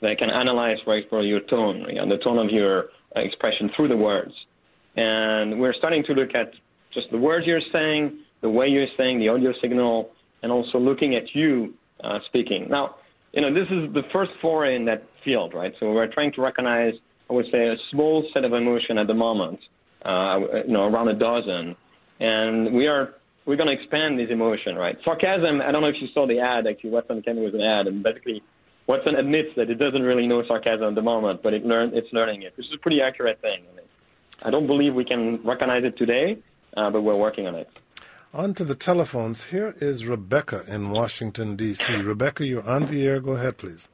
that 0.00 0.18
can 0.18 0.30
analyze, 0.30 0.78
for 0.84 0.96
example, 0.96 1.24
your 1.24 1.40
tone, 1.40 1.86
you 1.88 1.96
know, 1.96 2.08
the 2.08 2.22
tone 2.22 2.38
of 2.38 2.50
your 2.50 2.86
expression 3.16 3.70
through 3.76 3.88
the 3.88 3.96
words. 3.96 4.32
And 4.96 5.60
we're 5.60 5.74
starting 5.74 6.02
to 6.04 6.12
look 6.12 6.34
at 6.34 6.52
just 6.92 7.06
the 7.10 7.18
words 7.18 7.46
you're 7.46 7.60
saying, 7.72 8.18
the 8.42 8.50
way 8.50 8.66
you're 8.66 8.86
saying, 8.96 9.20
the 9.20 9.28
audio 9.28 9.52
signal, 9.62 10.10
and 10.42 10.50
also 10.50 10.78
looking 10.78 11.14
at 11.14 11.22
you 11.34 11.74
uh, 12.02 12.18
speaking. 12.26 12.66
Now, 12.68 12.96
you 13.32 13.40
know, 13.40 13.54
this 13.54 13.68
is 13.70 13.94
the 13.94 14.02
first 14.12 14.32
foray 14.42 14.76
in 14.76 14.84
that 14.86 15.04
field, 15.24 15.54
right? 15.54 15.72
So 15.80 15.92
we're 15.92 16.12
trying 16.12 16.32
to 16.32 16.42
recognize, 16.42 16.94
I 17.30 17.32
would 17.32 17.46
say, 17.50 17.68
a 17.68 17.76
small 17.90 18.28
set 18.34 18.44
of 18.44 18.52
emotion 18.52 18.98
at 18.98 19.06
the 19.06 19.14
moment, 19.14 19.60
uh, 20.04 20.38
you 20.66 20.72
know, 20.72 20.84
around 20.84 21.08
a 21.08 21.14
dozen, 21.14 21.76
and 22.20 22.74
we 22.74 22.86
are 22.86 23.14
we're 23.44 23.56
going 23.56 23.68
to 23.68 23.80
expand 23.80 24.18
this 24.18 24.30
emotion, 24.30 24.76
right? 24.76 24.96
Sarcasm. 25.04 25.60
I 25.60 25.72
don't 25.72 25.82
know 25.82 25.88
if 25.88 25.96
you 26.00 26.08
saw 26.14 26.26
the 26.26 26.38
ad. 26.38 26.66
Actually, 26.66 26.90
Watson 26.90 27.22
came 27.22 27.42
with 27.42 27.54
an 27.54 27.60
ad, 27.60 27.86
and 27.86 28.02
basically, 28.02 28.42
Watson 28.86 29.16
admits 29.16 29.48
that 29.56 29.70
it 29.70 29.76
doesn't 29.76 30.02
really 30.02 30.26
know 30.26 30.42
sarcasm 30.46 30.88
at 30.88 30.94
the 30.94 31.02
moment, 31.02 31.42
but 31.42 31.54
it 31.54 31.64
learn 31.64 31.90
it's 31.94 32.12
learning 32.12 32.42
it, 32.42 32.56
which 32.56 32.66
is 32.66 32.72
a 32.74 32.78
pretty 32.78 33.00
accurate 33.00 33.40
thing. 33.40 33.64
I 34.44 34.50
don't 34.50 34.66
believe 34.66 34.94
we 34.94 35.04
can 35.04 35.40
recognize 35.44 35.84
it 35.84 35.96
today, 35.96 36.38
uh, 36.76 36.90
but 36.90 37.02
we're 37.02 37.16
working 37.16 37.46
on 37.46 37.54
it. 37.54 37.68
On 38.34 38.54
to 38.54 38.64
the 38.64 38.74
telephones. 38.74 39.44
Here 39.44 39.74
is 39.78 40.06
Rebecca 40.06 40.64
in 40.66 40.90
Washington, 40.90 41.54
D.C. 41.54 41.94
Rebecca, 41.96 42.46
you're 42.46 42.66
on 42.66 42.86
the 42.86 43.06
air. 43.06 43.20
Go 43.20 43.32
ahead, 43.32 43.58
please. 43.58 43.88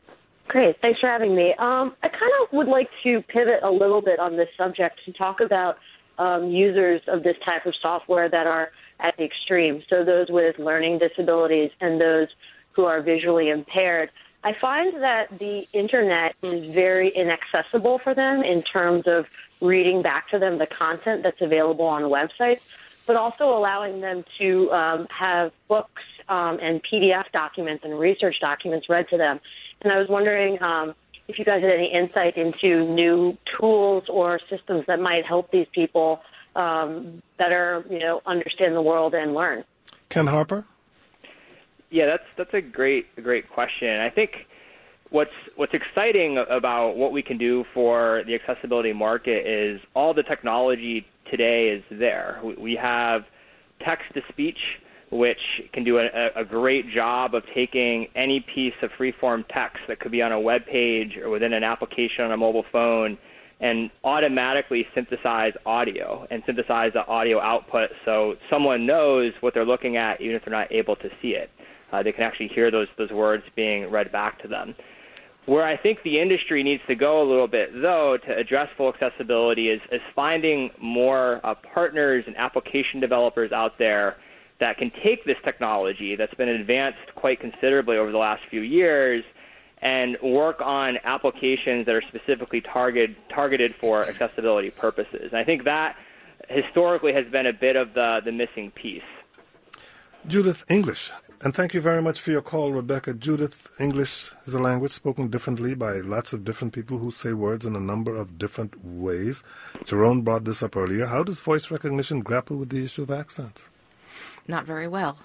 Great. 0.46 0.76
Thanks 0.80 1.00
for 1.00 1.08
having 1.08 1.34
me. 1.34 1.54
Um, 1.58 1.94
I 2.02 2.08
kind 2.08 2.32
of 2.40 2.52
would 2.52 2.68
like 2.68 2.88
to 3.02 3.20
pivot 3.28 3.62
a 3.62 3.70
little 3.70 4.00
bit 4.00 4.18
on 4.18 4.36
this 4.36 4.48
subject 4.56 5.00
and 5.04 5.14
talk 5.14 5.40
about 5.40 5.76
um, 6.18 6.50
users 6.50 7.00
of 7.06 7.22
this 7.22 7.36
type 7.44 7.66
of 7.66 7.74
software 7.80 8.28
that 8.28 8.46
are 8.46 8.70
at 9.00 9.16
the 9.16 9.24
extreme. 9.24 9.82
So 9.88 10.04
those 10.04 10.28
with 10.28 10.58
learning 10.58 10.98
disabilities 10.98 11.70
and 11.80 12.00
those 12.00 12.28
who 12.72 12.84
are 12.84 13.00
visually 13.00 13.48
impaired. 13.48 14.10
I 14.44 14.54
find 14.54 15.02
that 15.02 15.36
the 15.38 15.66
internet 15.72 16.34
is 16.42 16.72
very 16.72 17.08
inaccessible 17.08 17.98
for 17.98 18.14
them 18.14 18.42
in 18.42 18.62
terms 18.62 19.06
of 19.06 19.26
reading 19.60 20.02
back 20.02 20.30
to 20.30 20.38
them 20.38 20.58
the 20.58 20.66
content 20.66 21.24
that's 21.24 21.40
available 21.40 21.86
on 21.86 22.02
websites, 22.04 22.60
but 23.06 23.16
also 23.16 23.48
allowing 23.56 24.00
them 24.00 24.24
to 24.38 24.70
um, 24.72 25.06
have 25.10 25.50
books 25.66 26.02
um, 26.28 26.58
and 26.60 26.80
PDF 26.84 27.24
documents 27.32 27.84
and 27.84 27.98
research 27.98 28.36
documents 28.40 28.88
read 28.88 29.08
to 29.08 29.16
them. 29.16 29.40
And 29.82 29.92
I 29.92 29.98
was 29.98 30.08
wondering 30.08 30.62
um, 30.62 30.94
if 31.28 31.38
you 31.38 31.44
guys 31.44 31.62
had 31.62 31.70
any 31.70 31.92
insight 31.92 32.36
into 32.36 32.84
new 32.84 33.36
tools 33.58 34.04
or 34.08 34.40
systems 34.50 34.84
that 34.86 34.98
might 34.98 35.24
help 35.26 35.50
these 35.50 35.66
people 35.72 36.20
um, 36.56 37.22
better, 37.36 37.84
you 37.88 37.98
know, 37.98 38.20
understand 38.26 38.74
the 38.74 38.82
world 38.82 39.14
and 39.14 39.34
learn. 39.34 39.64
Ken 40.08 40.26
Harper. 40.26 40.64
Yeah, 41.90 42.06
that's 42.06 42.24
that's 42.36 42.54
a 42.54 42.60
great 42.60 43.14
great 43.22 43.48
question. 43.48 44.00
I 44.00 44.10
think 44.10 44.46
what's 45.10 45.30
what's 45.56 45.72
exciting 45.72 46.36
about 46.50 46.96
what 46.96 47.12
we 47.12 47.22
can 47.22 47.38
do 47.38 47.64
for 47.72 48.22
the 48.26 48.34
accessibility 48.34 48.92
market 48.92 49.46
is 49.46 49.80
all 49.94 50.12
the 50.12 50.22
technology 50.22 51.06
today 51.30 51.68
is 51.68 51.84
there. 51.90 52.40
We 52.42 52.74
have 52.74 53.24
text 53.80 54.12
to 54.14 54.22
speech, 54.28 54.58
which 55.10 55.38
can 55.72 55.84
do 55.84 55.98
a, 55.98 56.08
a 56.36 56.44
great 56.44 56.90
job 56.90 57.34
of 57.34 57.42
taking 57.54 58.06
any 58.14 58.44
piece 58.54 58.74
of 58.82 58.90
free-form 58.98 59.44
text 59.52 59.78
that 59.88 60.00
could 60.00 60.12
be 60.12 60.20
on 60.20 60.32
a 60.32 60.40
web 60.40 60.66
page 60.66 61.16
or 61.16 61.30
within 61.30 61.52
an 61.52 61.64
application 61.64 62.24
on 62.24 62.32
a 62.32 62.36
mobile 62.36 62.64
phone 62.70 63.16
and 63.60 63.90
automatically 64.04 64.86
synthesize 64.94 65.52
audio 65.66 66.26
and 66.30 66.42
synthesize 66.46 66.92
the 66.92 67.04
audio 67.06 67.40
output 67.40 67.90
so 68.04 68.34
someone 68.50 68.86
knows 68.86 69.32
what 69.40 69.54
they're 69.54 69.64
looking 69.64 69.96
at 69.96 70.20
even 70.20 70.36
if 70.36 70.44
they're 70.44 70.52
not 70.52 70.70
able 70.70 70.94
to 70.94 71.08
see 71.20 71.30
it. 71.30 71.50
Uh, 71.90 72.02
they 72.02 72.12
can 72.12 72.22
actually 72.22 72.48
hear 72.48 72.70
those 72.70 72.86
those 72.98 73.10
words 73.10 73.42
being 73.56 73.90
read 73.90 74.12
back 74.12 74.40
to 74.42 74.46
them. 74.46 74.74
Where 75.46 75.64
I 75.64 75.78
think 75.78 76.02
the 76.02 76.20
industry 76.20 76.62
needs 76.62 76.82
to 76.88 76.94
go 76.94 77.22
a 77.22 77.26
little 77.26 77.48
bit, 77.48 77.70
though, 77.72 78.18
to 78.26 78.36
address 78.36 78.68
full 78.76 78.92
accessibility 78.92 79.70
is, 79.70 79.80
is 79.90 80.02
finding 80.14 80.68
more 80.78 81.40
uh, 81.42 81.54
partners 81.72 82.24
and 82.26 82.36
application 82.36 83.00
developers 83.00 83.50
out 83.50 83.78
there 83.78 84.18
that 84.60 84.76
can 84.76 84.90
take 85.02 85.24
this 85.24 85.36
technology 85.44 86.16
that's 86.16 86.34
been 86.34 86.48
advanced 86.48 87.14
quite 87.14 87.40
considerably 87.40 87.96
over 87.96 88.10
the 88.10 88.18
last 88.18 88.42
few 88.50 88.62
years 88.62 89.24
and 89.80 90.16
work 90.22 90.60
on 90.60 90.98
applications 91.04 91.86
that 91.86 91.94
are 91.94 92.02
specifically 92.02 92.60
targeted 92.60 93.14
targeted 93.28 93.74
for 93.80 94.04
accessibility 94.08 94.70
purposes. 94.70 95.28
And 95.30 95.36
I 95.36 95.44
think 95.44 95.64
that 95.64 95.96
historically 96.48 97.12
has 97.12 97.26
been 97.26 97.46
a 97.46 97.52
bit 97.52 97.76
of 97.76 97.94
the, 97.94 98.20
the 98.24 98.32
missing 98.32 98.70
piece. 98.72 99.02
Judith 100.26 100.64
English. 100.68 101.12
And 101.40 101.54
thank 101.54 101.72
you 101.72 101.80
very 101.80 102.02
much 102.02 102.20
for 102.20 102.32
your 102.32 102.42
call, 102.42 102.72
Rebecca. 102.72 103.14
Judith, 103.14 103.68
English 103.78 104.32
is 104.44 104.54
a 104.54 104.58
language 104.58 104.90
spoken 104.90 105.28
differently 105.28 105.74
by 105.74 106.00
lots 106.00 106.32
of 106.32 106.44
different 106.44 106.74
people 106.74 106.98
who 106.98 107.12
say 107.12 107.32
words 107.32 107.64
in 107.64 107.76
a 107.76 107.80
number 107.80 108.16
of 108.16 108.38
different 108.38 108.84
ways. 108.84 109.44
Jerome 109.84 110.22
brought 110.22 110.44
this 110.44 110.64
up 110.64 110.76
earlier. 110.76 111.06
How 111.06 111.22
does 111.22 111.38
voice 111.38 111.70
recognition 111.70 112.22
grapple 112.22 112.56
with 112.56 112.70
the 112.70 112.82
issue 112.82 113.04
of 113.04 113.12
accents? 113.12 113.70
Not 114.48 114.64
very 114.64 114.88
well. 114.88 115.18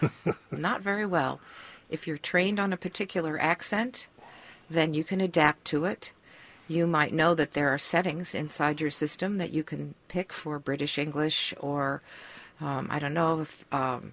Not 0.50 0.80
very 0.80 1.06
well. 1.06 1.40
If 1.90 2.06
you're 2.06 2.18
trained 2.18 2.58
on 2.58 2.72
a 2.72 2.78
particular 2.78 3.38
accent, 3.38 4.06
then 4.68 4.94
you 4.94 5.04
can 5.04 5.20
adapt 5.20 5.64
to 5.66 5.84
it. 5.84 6.12
You 6.66 6.86
might 6.86 7.12
know 7.12 7.34
that 7.34 7.52
there 7.52 7.68
are 7.68 7.78
settings 7.78 8.34
inside 8.34 8.80
your 8.80 8.90
system 8.90 9.38
that 9.38 9.52
you 9.52 9.62
can 9.62 9.94
pick 10.08 10.32
for 10.32 10.58
British 10.58 10.98
English 10.98 11.52
or 11.60 12.00
um, 12.60 12.88
I 12.90 12.98
don't 12.98 13.14
know 13.14 13.40
if 13.40 13.64
um, 13.72 14.12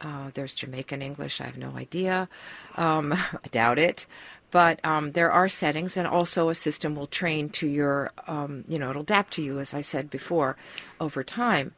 uh, 0.00 0.30
there's 0.34 0.54
Jamaican 0.54 1.02
English. 1.02 1.40
I 1.40 1.44
have 1.44 1.58
no 1.58 1.76
idea. 1.76 2.28
Um, 2.76 3.12
I 3.44 3.48
doubt 3.50 3.78
it. 3.78 4.06
But 4.50 4.84
um, 4.84 5.12
there 5.12 5.32
are 5.32 5.48
settings, 5.48 5.96
and 5.96 6.06
also 6.06 6.50
a 6.50 6.54
system 6.54 6.94
will 6.94 7.06
train 7.06 7.48
to 7.50 7.66
your, 7.66 8.12
um, 8.26 8.64
you 8.68 8.78
know, 8.78 8.90
it'll 8.90 9.02
adapt 9.02 9.32
to 9.34 9.42
you, 9.42 9.58
as 9.58 9.72
I 9.72 9.80
said 9.80 10.10
before, 10.10 10.56
over 11.00 11.24
time. 11.24 11.72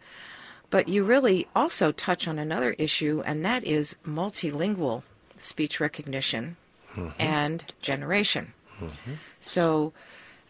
But 0.75 0.89
you 0.89 1.05
really 1.05 1.47
also 1.55 1.93
touch 1.93 2.27
on 2.27 2.37
another 2.37 2.73
issue, 2.73 3.23
and 3.25 3.45
that 3.45 3.63
is 3.63 3.95
multilingual 4.05 5.05
speech 5.39 5.79
recognition 5.79 6.57
mm-hmm. 6.95 7.11
and 7.17 7.65
generation. 7.81 8.55
Mm-hmm. 8.81 9.13
So, 9.39 9.93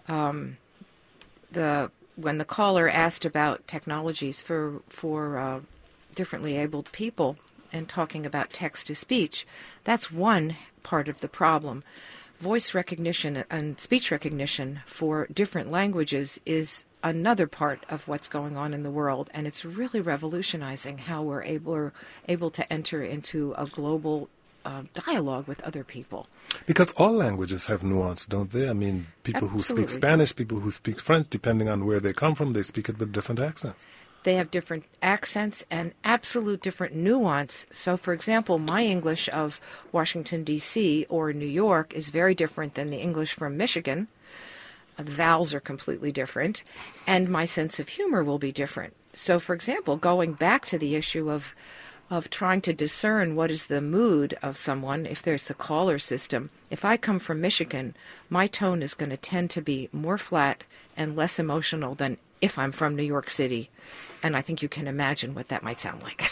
um, 0.08 0.56
the 1.52 1.90
when 2.16 2.38
the 2.38 2.46
caller 2.46 2.88
asked 2.88 3.26
about 3.26 3.68
technologies 3.68 4.40
for 4.40 4.80
for 4.88 5.36
uh, 5.36 5.60
differently 6.14 6.56
abled 6.56 6.90
people 6.92 7.36
and 7.70 7.86
talking 7.86 8.24
about 8.24 8.48
text 8.48 8.86
to 8.86 8.94
speech, 8.94 9.46
that's 9.84 10.10
one 10.10 10.56
part 10.82 11.06
of 11.06 11.20
the 11.20 11.28
problem. 11.28 11.84
Voice 12.40 12.72
recognition 12.72 13.44
and 13.50 13.78
speech 13.78 14.10
recognition 14.10 14.80
for 14.86 15.26
different 15.26 15.70
languages 15.70 16.40
is 16.46 16.86
another 17.04 17.46
part 17.46 17.84
of 17.88 18.08
what's 18.08 18.26
going 18.26 18.56
on 18.56 18.74
in 18.74 18.82
the 18.82 18.90
world, 18.90 19.30
and 19.32 19.46
it's 19.46 19.64
really 19.64 20.00
revolutionizing 20.00 20.98
how 20.98 21.22
we're 21.22 21.42
able, 21.42 21.92
able 22.26 22.50
to 22.50 22.72
enter 22.72 23.04
into 23.04 23.54
a 23.56 23.66
global 23.66 24.28
uh, 24.64 24.82
dialogue 24.94 25.46
with 25.46 25.60
other 25.62 25.84
people. 25.84 26.26
Because 26.66 26.90
all 26.92 27.12
languages 27.12 27.66
have 27.66 27.84
nuance, 27.84 28.24
don't 28.24 28.50
they? 28.50 28.68
I 28.68 28.72
mean, 28.72 29.08
people 29.22 29.50
Absolutely. 29.50 29.82
who 29.82 29.88
speak 29.88 30.02
Spanish, 30.02 30.34
people 30.34 30.60
who 30.60 30.70
speak 30.70 30.98
French, 30.98 31.28
depending 31.28 31.68
on 31.68 31.84
where 31.84 32.00
they 32.00 32.14
come 32.14 32.34
from, 32.34 32.54
they 32.54 32.62
speak 32.62 32.88
it 32.88 32.98
with 32.98 33.12
different 33.12 33.40
accents. 33.40 33.86
They 34.22 34.36
have 34.36 34.50
different 34.50 34.84
accents 35.02 35.64
and 35.70 35.92
absolute 36.02 36.62
different 36.62 36.94
nuance. 36.94 37.66
So, 37.72 37.98
for 37.98 38.14
example, 38.14 38.58
my 38.58 38.82
English 38.82 39.28
of 39.28 39.60
Washington, 39.92 40.44
D.C. 40.44 41.04
or 41.10 41.34
New 41.34 41.44
York 41.44 41.92
is 41.92 42.08
very 42.08 42.34
different 42.34 42.72
than 42.72 42.88
the 42.88 42.96
English 42.96 43.34
from 43.34 43.58
Michigan. 43.58 44.08
The 44.96 45.04
vowels 45.04 45.52
are 45.54 45.60
completely 45.60 46.12
different, 46.12 46.62
and 47.06 47.28
my 47.28 47.44
sense 47.44 47.78
of 47.78 47.88
humor 47.88 48.22
will 48.22 48.38
be 48.38 48.52
different. 48.52 48.94
So, 49.12 49.38
for 49.38 49.54
example, 49.54 49.96
going 49.96 50.34
back 50.34 50.64
to 50.66 50.78
the 50.78 50.94
issue 50.94 51.30
of 51.30 51.54
of 52.10 52.28
trying 52.28 52.60
to 52.60 52.72
discern 52.72 53.34
what 53.34 53.50
is 53.50 53.66
the 53.66 53.80
mood 53.80 54.36
of 54.42 54.56
someone 54.56 55.06
if 55.06 55.22
there's 55.22 55.48
a 55.48 55.54
caller 55.54 55.98
system. 55.98 56.50
If 56.70 56.84
I 56.84 56.96
come 56.96 57.18
from 57.18 57.40
Michigan, 57.40 57.96
my 58.28 58.46
tone 58.46 58.82
is 58.82 58.94
going 58.94 59.10
to 59.10 59.16
tend 59.16 59.50
to 59.50 59.62
be 59.62 59.88
more 59.92 60.18
flat 60.18 60.64
and 60.96 61.16
less 61.16 61.38
emotional 61.38 61.94
than 61.94 62.18
if 62.40 62.58
I'm 62.58 62.72
from 62.72 62.94
New 62.94 63.04
York 63.04 63.30
City. 63.30 63.70
And 64.22 64.36
I 64.36 64.42
think 64.42 64.62
you 64.62 64.68
Ken 64.68 64.86
imagine 64.86 65.34
what 65.34 65.48
that 65.48 65.62
might 65.62 65.80
sound 65.80 66.02
like. 66.02 66.30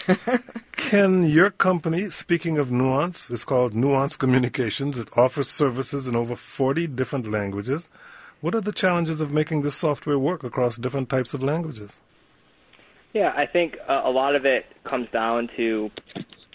can 0.72 1.22
your 1.22 1.50
company, 1.50 2.10
speaking 2.10 2.58
of 2.58 2.70
nuance, 2.70 3.30
is 3.30 3.44
called 3.44 3.74
Nuance 3.74 4.16
Communications. 4.16 4.98
It 4.98 5.08
offers 5.16 5.48
services 5.48 6.06
in 6.06 6.14
over 6.14 6.36
40 6.36 6.86
different 6.88 7.30
languages. 7.30 7.88
What 8.42 8.56
are 8.56 8.60
the 8.60 8.72
challenges 8.72 9.20
of 9.20 9.30
making 9.30 9.62
this 9.62 9.76
software 9.76 10.18
work 10.18 10.42
across 10.42 10.76
different 10.76 11.08
types 11.08 11.32
of 11.32 11.44
languages? 11.44 12.00
Yeah, 13.12 13.32
I 13.36 13.46
think 13.46 13.76
uh, 13.88 14.02
a 14.04 14.10
lot 14.10 14.34
of 14.34 14.44
it 14.44 14.66
comes 14.82 15.08
down 15.12 15.48
to 15.56 15.92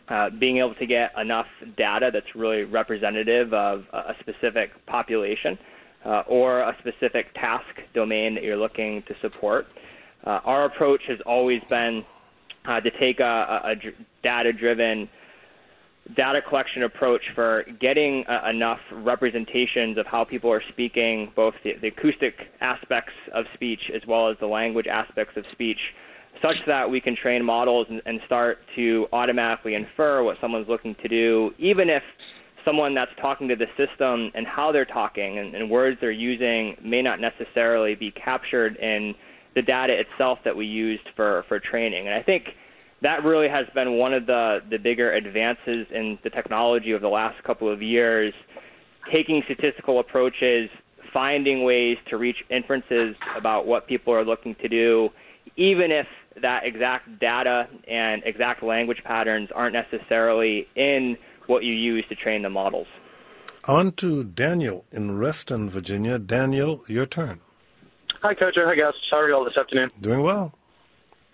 uh, 0.09 0.29
being 0.31 0.57
able 0.57 0.75
to 0.75 0.85
get 0.85 1.17
enough 1.17 1.47
data 1.77 2.09
that's 2.11 2.35
really 2.35 2.65
representative 2.65 3.53
of 3.53 3.85
a 3.93 4.15
specific 4.19 4.71
population 4.85 5.57
uh, 6.03 6.23
or 6.27 6.59
a 6.59 6.75
specific 6.79 7.33
task 7.35 7.73
domain 7.93 8.35
that 8.35 8.43
you're 8.43 8.57
looking 8.57 9.01
to 9.03 9.15
support. 9.21 9.65
Uh, 10.25 10.41
our 10.43 10.65
approach 10.65 11.03
has 11.07 11.21
always 11.25 11.61
been 11.69 12.03
uh, 12.65 12.81
to 12.81 12.91
take 12.99 13.21
a, 13.21 13.23
a, 13.23 13.71
a 13.71 13.75
data-driven 14.23 15.07
data 16.15 16.39
collection 16.47 16.83
approach 16.83 17.21
for 17.35 17.65
getting 17.79 18.23
uh, 18.27 18.49
enough 18.49 18.79
representations 18.91 19.97
of 19.97 20.05
how 20.05 20.23
people 20.23 20.51
are 20.51 20.61
speaking, 20.69 21.31
both 21.35 21.53
the, 21.63 21.73
the 21.81 21.87
acoustic 21.87 22.33
aspects 22.61 23.13
of 23.33 23.45
speech 23.53 23.79
as 23.93 24.01
well 24.07 24.29
as 24.29 24.37
the 24.39 24.47
language 24.47 24.87
aspects 24.87 25.33
of 25.35 25.43
speech, 25.51 25.79
such 26.41 26.55
that 26.67 26.89
we 26.89 27.01
can 27.01 27.15
train 27.15 27.43
models 27.43 27.87
and, 27.89 28.01
and 28.05 28.19
start 28.25 28.59
to 28.75 29.07
automatically 29.11 29.73
infer 29.73 30.23
what 30.23 30.37
someone's 30.39 30.67
looking 30.69 30.95
to 31.01 31.07
do, 31.07 31.51
even 31.57 31.89
if 31.89 32.03
someone 32.63 32.93
that's 32.93 33.11
talking 33.21 33.47
to 33.47 33.55
the 33.55 33.65
system 33.77 34.31
and 34.35 34.45
how 34.45 34.71
they're 34.71 34.85
talking 34.85 35.39
and, 35.39 35.55
and 35.55 35.69
words 35.69 35.97
they're 36.01 36.11
using 36.11 36.75
may 36.83 37.01
not 37.01 37.19
necessarily 37.19 37.95
be 37.95 38.11
captured 38.11 38.75
in 38.77 39.13
the 39.55 39.61
data 39.61 39.93
itself 39.97 40.37
that 40.45 40.55
we 40.55 40.65
used 40.65 41.07
for, 41.15 41.43
for 41.47 41.59
training. 41.59 42.07
And 42.07 42.15
I 42.15 42.21
think 42.21 42.43
that 43.01 43.23
really 43.23 43.47
has 43.47 43.67
been 43.73 43.97
one 43.97 44.13
of 44.13 44.25
the, 44.25 44.59
the 44.69 44.77
bigger 44.77 45.11
advances 45.11 45.87
in 45.91 46.17
the 46.23 46.29
technology 46.29 46.91
of 46.91 47.01
the 47.01 47.09
last 47.09 47.41
couple 47.43 47.71
of 47.71 47.81
years, 47.81 48.33
taking 49.11 49.43
statistical 49.45 49.99
approaches, 49.99 50.69
finding 51.13 51.63
ways 51.63 51.97
to 52.09 52.17
reach 52.17 52.37
inferences 52.49 53.15
about 53.35 53.67
what 53.67 53.87
people 53.87 54.13
are 54.13 54.25
looking 54.25 54.55
to 54.55 54.67
do, 54.67 55.09
even 55.55 55.91
if 55.91 56.07
that 56.41 56.65
exact 56.65 57.19
data 57.19 57.67
and 57.87 58.21
exact 58.25 58.63
language 58.63 59.01
patterns 59.03 59.49
aren't 59.53 59.73
necessarily 59.73 60.67
in 60.75 61.17
what 61.47 61.63
you 61.63 61.73
use 61.73 62.05
to 62.09 62.15
train 62.15 62.41
the 62.41 62.49
models. 62.49 62.87
On 63.65 63.91
to 63.93 64.23
Daniel 64.23 64.85
in 64.91 65.17
Reston, 65.17 65.69
Virginia. 65.69 66.19
Daniel, 66.19 66.83
your 66.87 67.05
turn. 67.05 67.41
Hi, 68.21 68.33
Coach. 68.33 68.55
Hi, 68.57 68.75
guys. 68.75 68.93
How 69.11 69.17
are 69.17 69.27
you 69.27 69.35
all 69.35 69.45
this 69.45 69.57
afternoon? 69.57 69.89
Doing 69.99 70.21
well. 70.21 70.53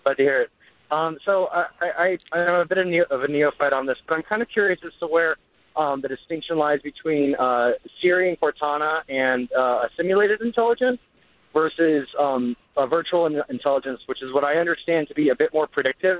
Glad 0.02 0.16
to 0.16 0.22
hear 0.22 0.42
it. 0.42 0.50
Um, 0.94 1.18
so 1.24 1.48
I, 1.50 1.66
I, 1.80 2.18
I'm 2.38 2.60
a 2.60 2.64
bit 2.64 2.78
of, 2.78 2.86
neo, 2.86 3.02
of 3.10 3.22
a 3.24 3.28
neophyte 3.28 3.72
on 3.72 3.84
this, 3.84 3.96
but 4.06 4.14
I'm 4.14 4.22
kind 4.22 4.42
of 4.42 4.48
curious 4.48 4.78
as 4.86 4.92
to 5.00 5.06
where 5.06 5.36
um, 5.76 6.00
the 6.00 6.08
distinction 6.08 6.56
lies 6.56 6.80
between 6.82 7.34
uh, 7.34 7.70
Siri 8.00 8.28
and 8.28 8.38
Cortana 8.40 9.00
and 9.08 9.48
uh, 9.52 9.86
a 9.86 9.88
simulated 9.96 10.40
intelligence 10.40 11.00
versus 11.52 12.06
um, 12.20 12.54
a 12.76 12.86
virtual 12.86 13.26
intelligence, 13.48 14.00
which 14.06 14.22
is 14.22 14.32
what 14.32 14.44
I 14.44 14.54
understand 14.54 15.08
to 15.08 15.14
be 15.14 15.30
a 15.30 15.34
bit 15.34 15.50
more 15.52 15.66
predictive, 15.66 16.18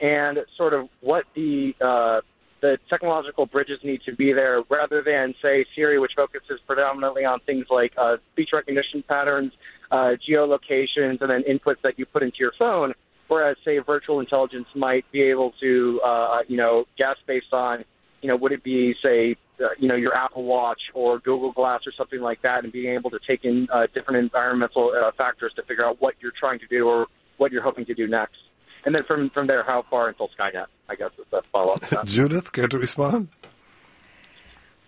and 0.00 0.38
sort 0.56 0.72
of 0.72 0.88
what 1.00 1.24
the 1.34 1.74
uh, 1.80 2.20
the 2.62 2.78
technological 2.88 3.44
bridges 3.44 3.78
need 3.84 4.00
to 4.06 4.16
be 4.16 4.32
there, 4.32 4.62
rather 4.70 5.02
than 5.02 5.34
say 5.42 5.66
Siri, 5.74 5.98
which 5.98 6.12
focuses 6.16 6.58
predominantly 6.66 7.24
on 7.26 7.38
things 7.40 7.66
like 7.70 7.92
uh, 7.98 8.16
speech 8.32 8.48
recognition 8.54 9.04
patterns, 9.06 9.52
uh, 9.90 10.12
geolocations, 10.26 11.20
and 11.20 11.28
then 11.28 11.42
inputs 11.42 11.82
that 11.82 11.98
you 11.98 12.06
put 12.06 12.22
into 12.22 12.38
your 12.40 12.52
phone. 12.58 12.94
Whereas, 13.28 13.56
say, 13.64 13.78
virtual 13.78 14.20
intelligence 14.20 14.66
might 14.74 15.04
be 15.12 15.22
able 15.22 15.52
to, 15.60 16.00
uh, 16.04 16.38
you 16.48 16.56
know, 16.56 16.84
guess 16.96 17.16
based 17.26 17.52
on, 17.52 17.84
you 18.22 18.28
know, 18.28 18.36
would 18.36 18.52
it 18.52 18.62
be, 18.62 18.94
say, 19.02 19.36
uh, 19.60 19.68
you 19.78 19.88
know, 19.88 19.96
your 19.96 20.14
Apple 20.14 20.44
Watch 20.44 20.80
or 20.94 21.18
Google 21.18 21.52
Glass 21.52 21.80
or 21.86 21.92
something 21.96 22.20
like 22.20 22.42
that, 22.42 22.64
and 22.64 22.72
being 22.72 22.94
able 22.94 23.10
to 23.10 23.18
take 23.26 23.44
in 23.44 23.66
uh, 23.72 23.86
different 23.94 24.18
environmental 24.18 24.92
uh, 24.92 25.10
factors 25.16 25.52
to 25.56 25.62
figure 25.62 25.84
out 25.84 26.00
what 26.00 26.14
you're 26.20 26.32
trying 26.38 26.58
to 26.60 26.66
do 26.66 26.86
or 26.86 27.06
what 27.38 27.52
you're 27.52 27.62
hoping 27.62 27.84
to 27.86 27.94
do 27.94 28.06
next. 28.06 28.36
And 28.84 28.94
then 28.94 29.04
from 29.06 29.30
from 29.30 29.48
there, 29.48 29.64
how 29.64 29.84
far 29.90 30.08
until 30.08 30.28
Skynet? 30.38 30.66
I 30.88 30.94
guess 30.94 31.10
is 31.18 31.24
the 31.32 31.42
follow 31.50 31.74
up. 31.74 32.06
Judith, 32.06 32.52
care 32.52 32.68
to 32.68 32.78
respond? 32.78 33.28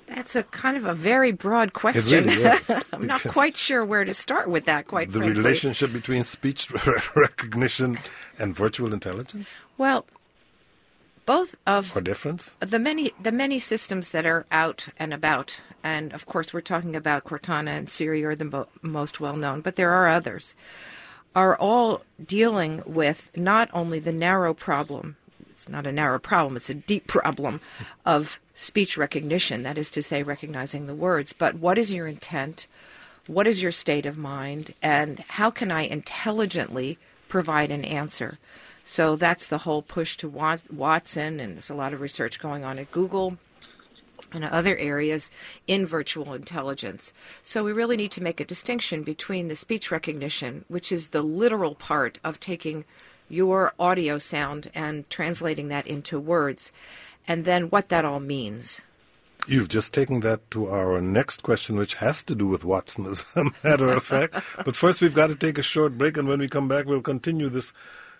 That's 0.08 0.34
a 0.34 0.42
kind 0.44 0.76
of 0.76 0.84
a 0.84 0.94
very 0.94 1.32
broad 1.32 1.72
question. 1.72 2.24
Really 2.24 2.58
I'm 2.92 3.06
not 3.06 3.22
quite 3.22 3.56
sure 3.56 3.84
where 3.84 4.04
to 4.04 4.14
start 4.14 4.50
with 4.50 4.64
that. 4.64 4.88
Quite 4.88 5.10
frankly. 5.10 5.20
the 5.20 5.34
frankly. 5.34 5.42
relationship 5.42 5.92
between 5.92 6.24
speech 6.24 6.72
recognition 7.16 7.98
and 8.38 8.54
virtual 8.54 8.92
intelligence. 8.92 9.56
Well, 9.76 10.06
both 11.26 11.56
of 11.66 11.94
or 11.94 12.00
difference 12.00 12.56
the 12.60 12.78
many 12.78 13.12
the 13.22 13.32
many 13.32 13.58
systems 13.58 14.12
that 14.12 14.24
are 14.24 14.46
out 14.50 14.88
and 14.98 15.12
about, 15.12 15.60
and 15.82 16.12
of 16.14 16.24
course 16.24 16.54
we're 16.54 16.62
talking 16.62 16.96
about 16.96 17.24
Cortana 17.24 17.76
and 17.76 17.90
Siri 17.90 18.24
are 18.24 18.34
the 18.34 18.46
mo- 18.46 18.68
most 18.80 19.20
well 19.20 19.36
known, 19.36 19.60
but 19.60 19.76
there 19.76 19.90
are 19.90 20.08
others. 20.08 20.54
Are 21.36 21.54
all 21.54 22.02
dealing 22.24 22.82
with 22.86 23.30
not 23.36 23.68
only 23.74 23.98
the 23.98 24.12
narrow 24.12 24.54
problem 24.54 25.16
it's 25.58 25.68
not 25.68 25.88
a 25.88 25.92
narrow 25.92 26.20
problem, 26.20 26.56
it's 26.56 26.70
a 26.70 26.74
deep 26.74 27.08
problem 27.08 27.60
of 28.06 28.38
speech 28.58 28.96
recognition, 28.96 29.62
that 29.62 29.78
is 29.78 29.88
to 29.88 30.02
say, 30.02 30.24
recognizing 30.24 30.86
the 30.86 30.94
words. 30.94 31.32
But 31.32 31.54
what 31.54 31.78
is 31.78 31.92
your 31.92 32.08
intent? 32.08 32.66
What 33.28 33.46
is 33.46 33.62
your 33.62 33.70
state 33.70 34.04
of 34.04 34.18
mind? 34.18 34.74
And 34.82 35.20
how 35.28 35.48
can 35.48 35.70
I 35.70 35.82
intelligently 35.82 36.98
provide 37.28 37.70
an 37.70 37.84
answer? 37.84 38.38
So 38.84 39.14
that's 39.14 39.46
the 39.46 39.58
whole 39.58 39.82
push 39.82 40.16
to 40.16 40.28
Watson, 40.28 41.38
and 41.38 41.54
there's 41.54 41.70
a 41.70 41.74
lot 41.74 41.92
of 41.92 42.00
research 42.00 42.40
going 42.40 42.64
on 42.64 42.80
at 42.80 42.90
Google 42.90 43.38
and 44.32 44.44
other 44.44 44.76
areas 44.76 45.30
in 45.68 45.86
virtual 45.86 46.34
intelligence. 46.34 47.12
So 47.44 47.62
we 47.62 47.72
really 47.72 47.96
need 47.96 48.10
to 48.12 48.22
make 48.22 48.40
a 48.40 48.44
distinction 48.44 49.04
between 49.04 49.46
the 49.46 49.56
speech 49.56 49.92
recognition, 49.92 50.64
which 50.66 50.90
is 50.90 51.10
the 51.10 51.22
literal 51.22 51.76
part 51.76 52.18
of 52.24 52.40
taking 52.40 52.84
your 53.28 53.72
audio 53.78 54.18
sound 54.18 54.70
and 54.74 55.08
translating 55.10 55.68
that 55.68 55.86
into 55.86 56.18
words, 56.18 56.72
and 57.28 57.44
then 57.44 57.64
what 57.64 57.90
that 57.90 58.04
all 58.04 58.18
means. 58.18 58.80
You've 59.46 59.68
just 59.68 59.92
taken 59.92 60.20
that 60.20 60.50
to 60.50 60.66
our 60.68 61.00
next 61.00 61.42
question, 61.42 61.76
which 61.76 61.94
has 61.94 62.22
to 62.24 62.34
do 62.34 62.48
with 62.48 62.64
Watson, 62.64 63.06
as 63.06 63.24
a 63.36 63.44
matter 63.64 63.88
of 63.88 64.02
fact. 64.02 64.34
but 64.64 64.74
first, 64.74 65.00
we've 65.00 65.14
got 65.14 65.28
to 65.28 65.36
take 65.36 65.58
a 65.58 65.62
short 65.62 65.96
break, 65.96 66.16
and 66.16 66.26
when 66.26 66.40
we 66.40 66.48
come 66.48 66.68
back, 66.68 66.86
we'll 66.86 67.00
continue 67.00 67.48
this 67.48 67.72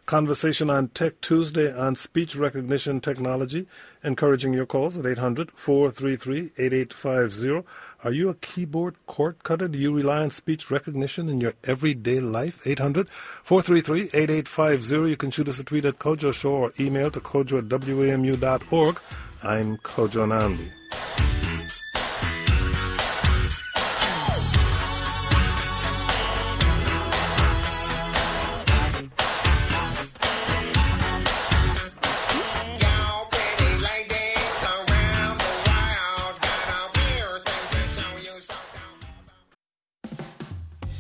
conversation 0.06 0.70
on 0.70 0.88
Tech 0.88 1.20
Tuesday 1.20 1.70
on 1.70 1.94
speech 1.94 2.34
recognition 2.34 2.98
technology, 3.00 3.66
encouraging 4.02 4.54
your 4.54 4.64
calls 4.64 4.96
at 4.96 5.04
800 5.04 5.50
433 5.50 6.52
8850. 6.56 7.68
Are 8.04 8.12
you 8.12 8.28
a 8.28 8.34
keyboard 8.34 8.94
cord 9.06 9.42
cutter? 9.42 9.66
Do 9.66 9.76
you 9.76 9.92
rely 9.92 10.22
on 10.22 10.30
speech 10.30 10.70
recognition 10.70 11.28
in 11.28 11.40
your 11.40 11.54
everyday 11.64 12.20
life? 12.20 12.60
800 12.64 13.10
433 13.10 14.10
8850. 14.14 15.10
You 15.10 15.16
can 15.16 15.32
shoot 15.32 15.48
us 15.48 15.58
a 15.58 15.64
tweet 15.64 15.84
at 15.84 15.98
Kojo 15.98 16.32
Show 16.32 16.52
or 16.52 16.72
email 16.78 17.10
to 17.10 17.20
kojo 17.20 17.58
at 17.58 17.68
wamu.org. 17.68 19.00
I'm 19.42 19.78
Kojo 19.78 20.26
Nnamdi. 20.26 21.27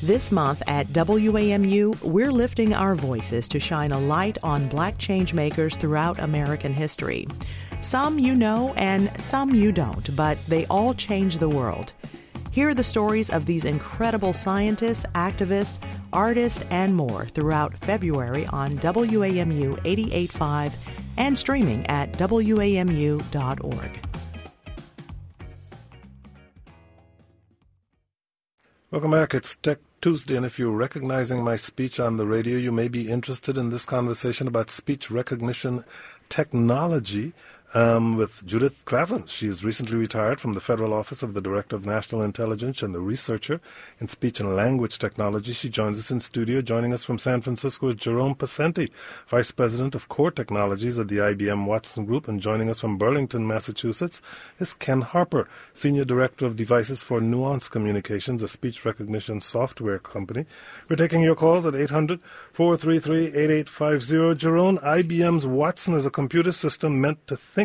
This 0.08 0.32
month 0.32 0.62
at 0.66 0.90
WAMU, 0.94 2.02
we're 2.02 2.32
lifting 2.32 2.72
our 2.72 2.94
voices 2.94 3.46
to 3.48 3.60
shine 3.60 3.92
a 3.92 4.00
light 4.00 4.38
on 4.42 4.66
black 4.66 4.96
changemakers 4.96 5.78
throughout 5.78 6.18
American 6.18 6.72
history. 6.72 7.28
Some 7.82 8.18
you 8.18 8.34
know 8.34 8.72
and 8.78 9.12
some 9.20 9.54
you 9.54 9.70
don't, 9.70 10.16
but 10.16 10.38
they 10.48 10.64
all 10.68 10.94
change 10.94 11.36
the 11.36 11.48
world. 11.50 11.92
Hear 12.52 12.72
the 12.72 12.82
stories 12.82 13.28
of 13.28 13.44
these 13.44 13.66
incredible 13.66 14.32
scientists, 14.32 15.04
activists, 15.14 15.76
artists, 16.10 16.64
and 16.70 16.96
more 16.96 17.26
throughout 17.26 17.76
February 17.76 18.46
on 18.46 18.78
WAMU 18.78 19.78
885 19.84 20.74
and 21.18 21.36
streaming 21.36 21.86
at 21.88 22.12
WAMU.org. 22.12 24.00
Welcome 28.90 29.10
back. 29.10 29.34
It's 29.34 29.54
Tech 29.56 29.80
Tuesday, 30.00 30.36
and 30.36 30.46
if 30.46 30.60
you're 30.60 30.70
recognizing 30.70 31.42
my 31.42 31.56
speech 31.56 31.98
on 31.98 32.18
the 32.18 32.26
radio, 32.26 32.56
you 32.56 32.70
may 32.70 32.86
be 32.86 33.10
interested 33.10 33.58
in 33.58 33.70
this 33.70 33.84
conversation 33.84 34.46
about 34.46 34.70
speech 34.70 35.10
recognition 35.10 35.84
technology 36.28 37.32
um, 37.74 38.16
with 38.16 38.44
Judith 38.46 38.82
Klavans. 38.86 39.28
She 39.28 39.46
is 39.46 39.62
recently 39.62 39.96
retired 39.96 40.40
from 40.40 40.54
the 40.54 40.60
Federal 40.60 40.94
Office 40.94 41.22
of 41.22 41.34
the 41.34 41.40
Director 41.40 41.76
of 41.76 41.84
National 41.84 42.22
Intelligence 42.22 42.82
and 42.82 42.94
a 42.94 43.00
researcher 43.00 43.60
in 44.00 44.08
speech 44.08 44.40
and 44.40 44.56
language 44.56 44.98
technology. 44.98 45.52
She 45.52 45.68
joins 45.68 45.98
us 45.98 46.10
in 46.10 46.20
studio. 46.20 46.62
Joining 46.62 46.94
us 46.94 47.04
from 47.04 47.18
San 47.18 47.42
Francisco 47.42 47.88
is 47.88 47.96
Jerome 47.96 48.34
Pesenti, 48.34 48.90
Vice 49.28 49.50
President 49.50 49.94
of 49.94 50.08
Core 50.08 50.30
Technologies 50.30 50.98
at 50.98 51.08
the 51.08 51.18
IBM 51.18 51.66
Watson 51.66 52.06
Group. 52.06 52.26
And 52.26 52.40
joining 52.40 52.70
us 52.70 52.80
from 52.80 52.96
Burlington, 52.96 53.46
Massachusetts 53.46 54.22
is 54.58 54.72
Ken 54.72 55.02
Harper, 55.02 55.46
Senior 55.74 56.04
Director 56.04 56.46
of 56.46 56.56
Devices 56.56 57.02
for 57.02 57.20
Nuance 57.20 57.68
Communications, 57.68 58.42
a 58.42 58.48
speech 58.48 58.84
recognition 58.84 59.40
software 59.40 59.98
company. 59.98 60.46
We're 60.88 60.96
taking 60.96 61.20
your 61.20 61.34
calls 61.34 61.66
at 61.66 61.76
800 61.76 62.20
433 62.52 63.26
8850. 63.26 64.38
Jerome, 64.38 64.78
IBM's 64.78 65.46
Watson 65.46 65.94
is 65.94 66.06
a 66.06 66.10
computer 66.10 66.52
system 66.52 67.00
meant 67.00 67.26
to 67.26 67.36
think 67.36 67.57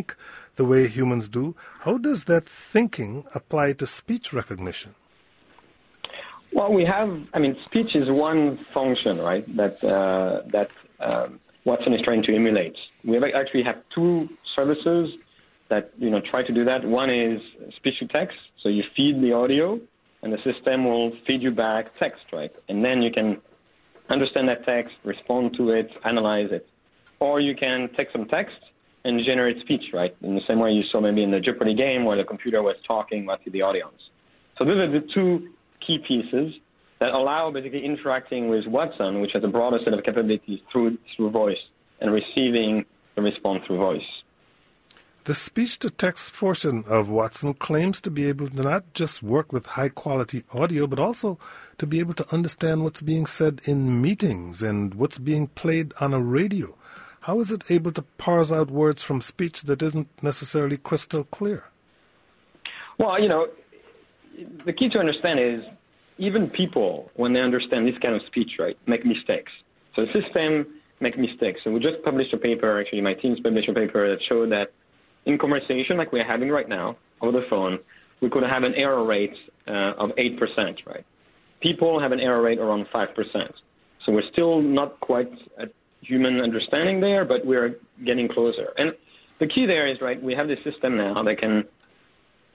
the 0.56 0.66
way 0.66 0.88
humans 0.88 1.28
do. 1.28 1.56
How 1.86 1.98
does 1.98 2.26
that 2.26 2.46
thinking 2.46 3.26
apply 3.36 3.74
to 3.74 3.86
speech 3.86 4.34
recognition? 4.34 4.96
Well, 6.52 6.72
we 6.72 6.86
have. 6.86 7.10
I 7.34 7.40
mean, 7.40 7.58
speech 7.66 7.96
is 7.96 8.10
one 8.10 8.58
function, 8.58 9.20
right? 9.20 9.46
That 9.56 9.84
uh, 9.84 10.42
that 10.56 10.70
um, 11.00 11.40
Watson 11.66 11.94
is 11.94 12.02
trying 12.02 12.24
to 12.24 12.36
emulate. 12.36 12.78
We 13.04 13.16
have 13.16 13.24
actually 13.24 13.64
have 13.64 13.80
two 13.96 14.30
services 14.56 15.06
that 15.70 15.92
you 15.98 16.10
know 16.12 16.22
try 16.22 16.44
to 16.44 16.54
do 16.54 16.64
that. 16.66 16.86
One 16.86 17.10
is 17.10 17.42
speech 17.78 17.98
to 18.00 18.08
text, 18.08 18.40
so 18.62 18.70
you 18.70 18.84
feed 18.96 19.22
the 19.22 19.34
audio, 19.34 19.80
and 20.22 20.32
the 20.32 20.42
system 20.44 20.86
will 20.86 21.12
feed 21.26 21.42
you 21.42 21.52
back 21.52 21.98
text, 21.98 22.26
right? 22.32 22.54
And 22.70 22.86
then 22.86 23.02
you 23.02 23.12
can 23.12 23.42
understand 24.10 24.48
that 24.50 24.64
text, 24.66 24.94
respond 25.04 25.56
to 25.58 25.72
it, 25.72 25.90
analyze 26.06 26.52
it, 26.52 26.68
or 27.20 27.40
you 27.40 27.56
can 27.56 27.90
take 27.98 28.10
some 28.12 28.26
text 28.28 28.58
and 29.04 29.20
generate 29.26 29.60
speech, 29.62 29.84
right? 29.94 30.16
In 30.22 30.36
the 30.36 30.42
same 30.48 30.60
way 30.60 30.72
you 30.72 30.84
saw 30.92 31.02
maybe 31.02 31.24
in 31.24 31.32
the 31.32 31.40
Jeopardy 31.40 31.76
game 31.76 32.06
where 32.06 32.18
the 32.18 32.24
computer 32.24 32.62
was 32.62 32.76
talking 32.88 33.28
to 33.28 33.50
the 33.52 33.62
audience. 33.62 34.00
So 34.58 34.66
those 34.66 34.78
are 34.78 34.92
the 34.92 35.06
two 35.14 35.50
key 35.86 36.00
pieces 36.08 36.54
that 37.00 37.10
allow 37.10 37.52
basically 37.52 37.84
interacting 37.84 38.50
with 38.50 38.66
Watson, 38.68 39.20
which 39.22 39.32
has 39.34 39.44
a 39.44 39.48
broader 39.48 39.80
set 39.84 39.94
of 39.94 40.04
capabilities 40.04 40.60
through 40.72 40.98
through 41.16 41.32
voice 41.32 41.58
and 42.00 42.14
receiving 42.14 42.86
the 43.16 43.22
response 43.22 43.64
through 43.68 43.78
voice. 43.78 44.02
The 45.26 45.34
speech 45.34 45.80
to 45.80 45.90
text 45.90 46.34
portion 46.34 46.84
of 46.86 47.08
Watson 47.08 47.54
claims 47.54 48.02
to 48.02 48.12
be 48.12 48.28
able 48.28 48.50
to 48.50 48.62
not 48.62 48.94
just 48.94 49.24
work 49.24 49.54
with 49.54 49.66
high 49.78 49.88
quality 49.88 50.44
audio, 50.54 50.86
but 50.86 51.00
also 51.00 51.40
to 51.78 51.88
be 51.88 52.00
able 52.00 52.14
to 52.16 52.34
understand 52.34 52.84
what's 52.84 53.02
being 53.02 53.26
said 53.26 53.62
in 53.64 54.02
meetings 54.02 54.62
and 54.62 54.94
what's 54.94 55.20
being 55.20 55.48
played 55.48 55.94
on 56.02 56.14
a 56.14 56.22
radio. 56.22 56.76
How 57.24 57.40
is 57.40 57.54
it 57.54 57.64
able 57.72 57.94
to 57.94 58.02
parse 58.18 58.52
out 58.52 58.70
words 58.70 59.02
from 59.02 59.22
speech 59.22 59.62
that 59.64 59.82
isn't 59.82 60.10
necessarily 60.22 60.76
crystal 60.76 61.24
clear? 61.24 61.64
Well, 63.00 63.22
you 63.22 63.30
know, 63.30 63.48
the 64.66 64.74
key 64.74 64.90
to 64.90 65.00
understand 65.00 65.40
is 65.40 65.62
even 66.18 66.50
people, 66.50 67.10
when 67.16 67.32
they 67.32 67.40
understand 67.40 67.88
this 67.88 67.98
kind 68.02 68.14
of 68.14 68.22
speech, 68.28 68.52
right, 68.60 68.78
make 68.88 69.06
mistakes. 69.06 69.54
So 69.96 70.06
the 70.06 70.22
system 70.22 70.68
make 71.00 71.18
mistakes. 71.18 71.62
So 71.64 71.72
we 71.72 71.80
just 71.80 72.04
published 72.04 72.34
a 72.34 72.38
paper, 72.38 72.78
actually, 72.82 73.00
my 73.00 73.14
team's 73.14 73.40
published 73.40 73.70
a 73.70 73.74
paper 73.74 74.10
that 74.10 74.22
showed 74.28 74.52
that 74.52 74.74
in 75.26 75.38
conversation 75.38 75.96
like 75.96 76.12
we're 76.12 76.28
having 76.28 76.50
right 76.50 76.68
now 76.68 76.98
over 77.22 77.40
the 77.40 77.46
phone, 77.50 77.80
we 78.20 78.30
could 78.30 78.44
have 78.44 78.64
an 78.64 78.74
error 78.76 79.06
rate 79.06 79.36
uh, 79.66 79.94
of 79.98 80.10
8%, 80.18 80.86
right? 80.86 81.06
People 81.62 82.02
have 82.02 82.12
an 82.12 82.20
error 82.20 82.42
rate 82.42 82.60
around 82.60 82.86
5%. 82.94 83.08
So 84.06 84.12
we're 84.12 84.30
still 84.34 84.62
not 84.62 85.00
quite 85.00 85.32
at 85.58 85.72
human 86.06 86.40
understanding 86.40 87.00
there, 87.00 87.26
but 87.26 87.46
we're 87.46 87.76
getting 88.06 88.28
closer. 88.28 88.74
And 88.78 88.94
the 89.40 89.48
key 89.48 89.66
there 89.66 89.88
is, 89.92 90.02
right, 90.02 90.22
we 90.22 90.34
have 90.36 90.48
this 90.48 90.60
system 90.64 90.98
now 90.98 91.24
that 91.24 91.38
can 91.38 91.64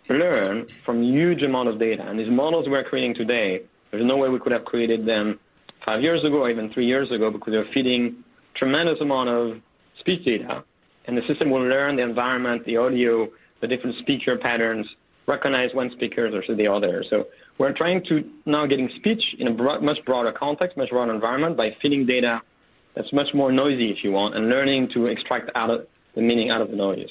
learn 0.08 0.66
from 0.84 1.02
huge 1.02 1.42
amount 1.42 1.68
of 1.68 1.78
data. 1.78 2.04
And 2.06 2.18
these 2.18 2.30
models 2.30 2.66
we're 2.68 2.84
creating 2.84 3.14
today, 3.14 3.62
there's 3.90 4.06
no 4.06 4.16
way 4.16 4.28
we 4.28 4.38
could 4.38 4.52
have 4.52 4.64
created 4.64 5.06
them 5.06 5.38
five 5.84 6.02
years 6.02 6.24
ago 6.24 6.42
or 6.42 6.50
even 6.50 6.72
three 6.72 6.86
years 6.86 7.10
ago 7.10 7.30
because 7.30 7.52
they're 7.52 7.68
feeding 7.74 8.24
tremendous 8.56 9.00
amount 9.00 9.28
of 9.28 9.60
speech 10.00 10.24
data 10.24 10.64
and 11.08 11.16
the 11.16 11.22
system 11.26 11.50
will 11.50 11.62
learn 11.66 11.96
the 11.96 12.02
environment, 12.02 12.64
the 12.66 12.76
audio, 12.76 13.28
the 13.60 13.66
different 13.66 13.96
speaker 14.00 14.36
patterns, 14.36 14.86
recognize 15.26 15.70
one 15.74 15.90
speaker 15.96 16.30
versus 16.30 16.56
the 16.56 16.68
other. 16.68 17.02
So 17.08 17.26
we're 17.56 17.72
trying 17.72 18.04
to 18.10 18.22
now 18.44 18.66
getting 18.66 18.90
speech 18.96 19.22
in 19.38 19.48
a 19.48 19.52
broad, 19.52 19.82
much 19.82 19.98
broader 20.04 20.32
context, 20.38 20.76
much 20.76 20.90
broader 20.90 21.14
environment 21.14 21.56
by 21.56 21.70
feeding 21.80 22.06
data 22.06 22.40
that's 22.98 23.12
much 23.12 23.28
more 23.32 23.52
noisy, 23.52 23.90
if 23.90 24.02
you 24.02 24.10
want, 24.10 24.34
and 24.34 24.48
learning 24.48 24.90
to 24.92 25.06
extract 25.06 25.50
out 25.54 25.70
of 25.70 25.86
the 26.16 26.20
meaning 26.20 26.50
out 26.50 26.60
of 26.60 26.70
the 26.70 26.76
noise. 26.76 27.08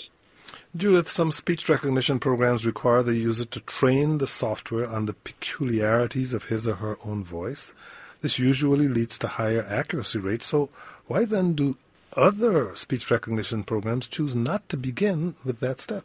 Judith, 0.75 1.07
some 1.09 1.31
speech 1.31 1.69
recognition 1.69 2.19
programs 2.19 2.65
require 2.65 3.01
the 3.01 3.15
user 3.15 3.45
to 3.45 3.61
train 3.61 4.17
the 4.17 4.27
software 4.27 4.85
on 4.85 5.05
the 5.05 5.13
peculiarities 5.13 6.33
of 6.33 6.45
his 6.45 6.67
or 6.67 6.75
her 6.75 6.97
own 7.05 7.23
voice. 7.23 7.71
This 8.19 8.37
usually 8.37 8.89
leads 8.89 9.17
to 9.19 9.27
higher 9.29 9.65
accuracy 9.69 10.19
rates. 10.19 10.45
So, 10.45 10.69
why 11.05 11.23
then 11.23 11.53
do 11.53 11.77
other 12.17 12.75
speech 12.75 13.09
recognition 13.09 13.63
programs 13.63 14.07
choose 14.07 14.35
not 14.35 14.67
to 14.69 14.75
begin 14.75 15.35
with 15.45 15.61
that 15.61 15.79
step. 15.79 16.03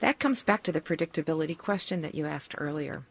That 0.00 0.18
comes 0.18 0.42
back 0.42 0.64
to 0.64 0.72
the 0.72 0.80
predictability 0.80 1.56
question 1.56 2.02
that 2.02 2.14
you 2.14 2.26
asked 2.26 2.54
earlier. 2.58 3.04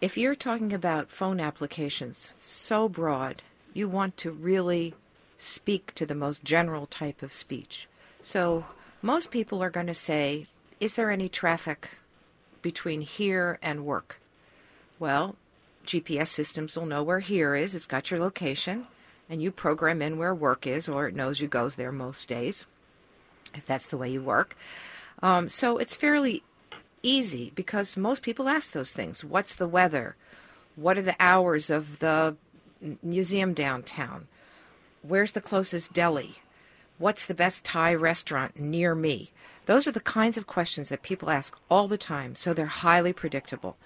If 0.00 0.18
you're 0.18 0.34
talking 0.34 0.74
about 0.74 1.10
phone 1.10 1.40
applications 1.40 2.32
so 2.38 2.88
broad, 2.88 3.40
you 3.76 3.88
want 3.88 4.16
to 4.16 4.30
really 4.30 4.94
speak 5.38 5.94
to 5.94 6.06
the 6.06 6.14
most 6.14 6.42
general 6.42 6.86
type 6.86 7.22
of 7.22 7.32
speech. 7.32 7.86
So 8.22 8.64
most 9.02 9.30
people 9.30 9.62
are 9.62 9.70
going 9.70 9.86
to 9.86 9.94
say, 9.94 10.46
Is 10.80 10.94
there 10.94 11.10
any 11.10 11.28
traffic 11.28 11.90
between 12.62 13.02
here 13.02 13.58
and 13.62 13.84
work? 13.84 14.20
Well, 14.98 15.36
GPS 15.86 16.28
systems 16.28 16.76
will 16.76 16.86
know 16.86 17.02
where 17.02 17.20
here 17.20 17.54
is, 17.54 17.74
it's 17.74 17.86
got 17.86 18.10
your 18.10 18.18
location 18.18 18.86
and 19.28 19.42
you 19.42 19.50
program 19.50 20.00
in 20.02 20.18
where 20.18 20.34
work 20.34 20.66
is, 20.66 20.88
or 20.88 21.08
it 21.08 21.14
knows 21.14 21.40
you 21.40 21.48
goes 21.48 21.74
there 21.74 21.92
most 21.92 22.28
days, 22.28 22.64
if 23.54 23.66
that's 23.66 23.86
the 23.86 23.96
way 23.96 24.10
you 24.10 24.22
work. 24.22 24.56
Um, 25.22 25.48
so 25.48 25.78
it's 25.78 25.96
fairly 25.96 26.42
easy 27.02 27.52
because 27.54 27.96
most 27.96 28.22
people 28.22 28.48
ask 28.48 28.72
those 28.72 28.92
things. 28.92 29.24
What's 29.24 29.54
the 29.54 29.68
weather? 29.68 30.16
What 30.76 30.96
are 30.98 31.02
the 31.02 31.16
hours 31.18 31.70
of 31.70 31.98
the 31.98 32.36
museum 33.02 33.54
downtown? 33.54 34.28
Where's 35.02 35.32
the 35.32 35.40
closest 35.40 35.92
deli? 35.92 36.36
What's 36.98 37.26
the 37.26 37.34
best 37.34 37.64
Thai 37.64 37.94
restaurant 37.94 38.58
near 38.58 38.94
me? 38.94 39.30
Those 39.66 39.86
are 39.86 39.92
the 39.92 40.00
kinds 40.00 40.36
of 40.36 40.46
questions 40.46 40.88
that 40.88 41.02
people 41.02 41.30
ask 41.30 41.56
all 41.70 41.88
the 41.88 41.98
time, 41.98 42.34
so 42.34 42.54
they're 42.54 42.66
highly 42.66 43.12
predictable. 43.12 43.76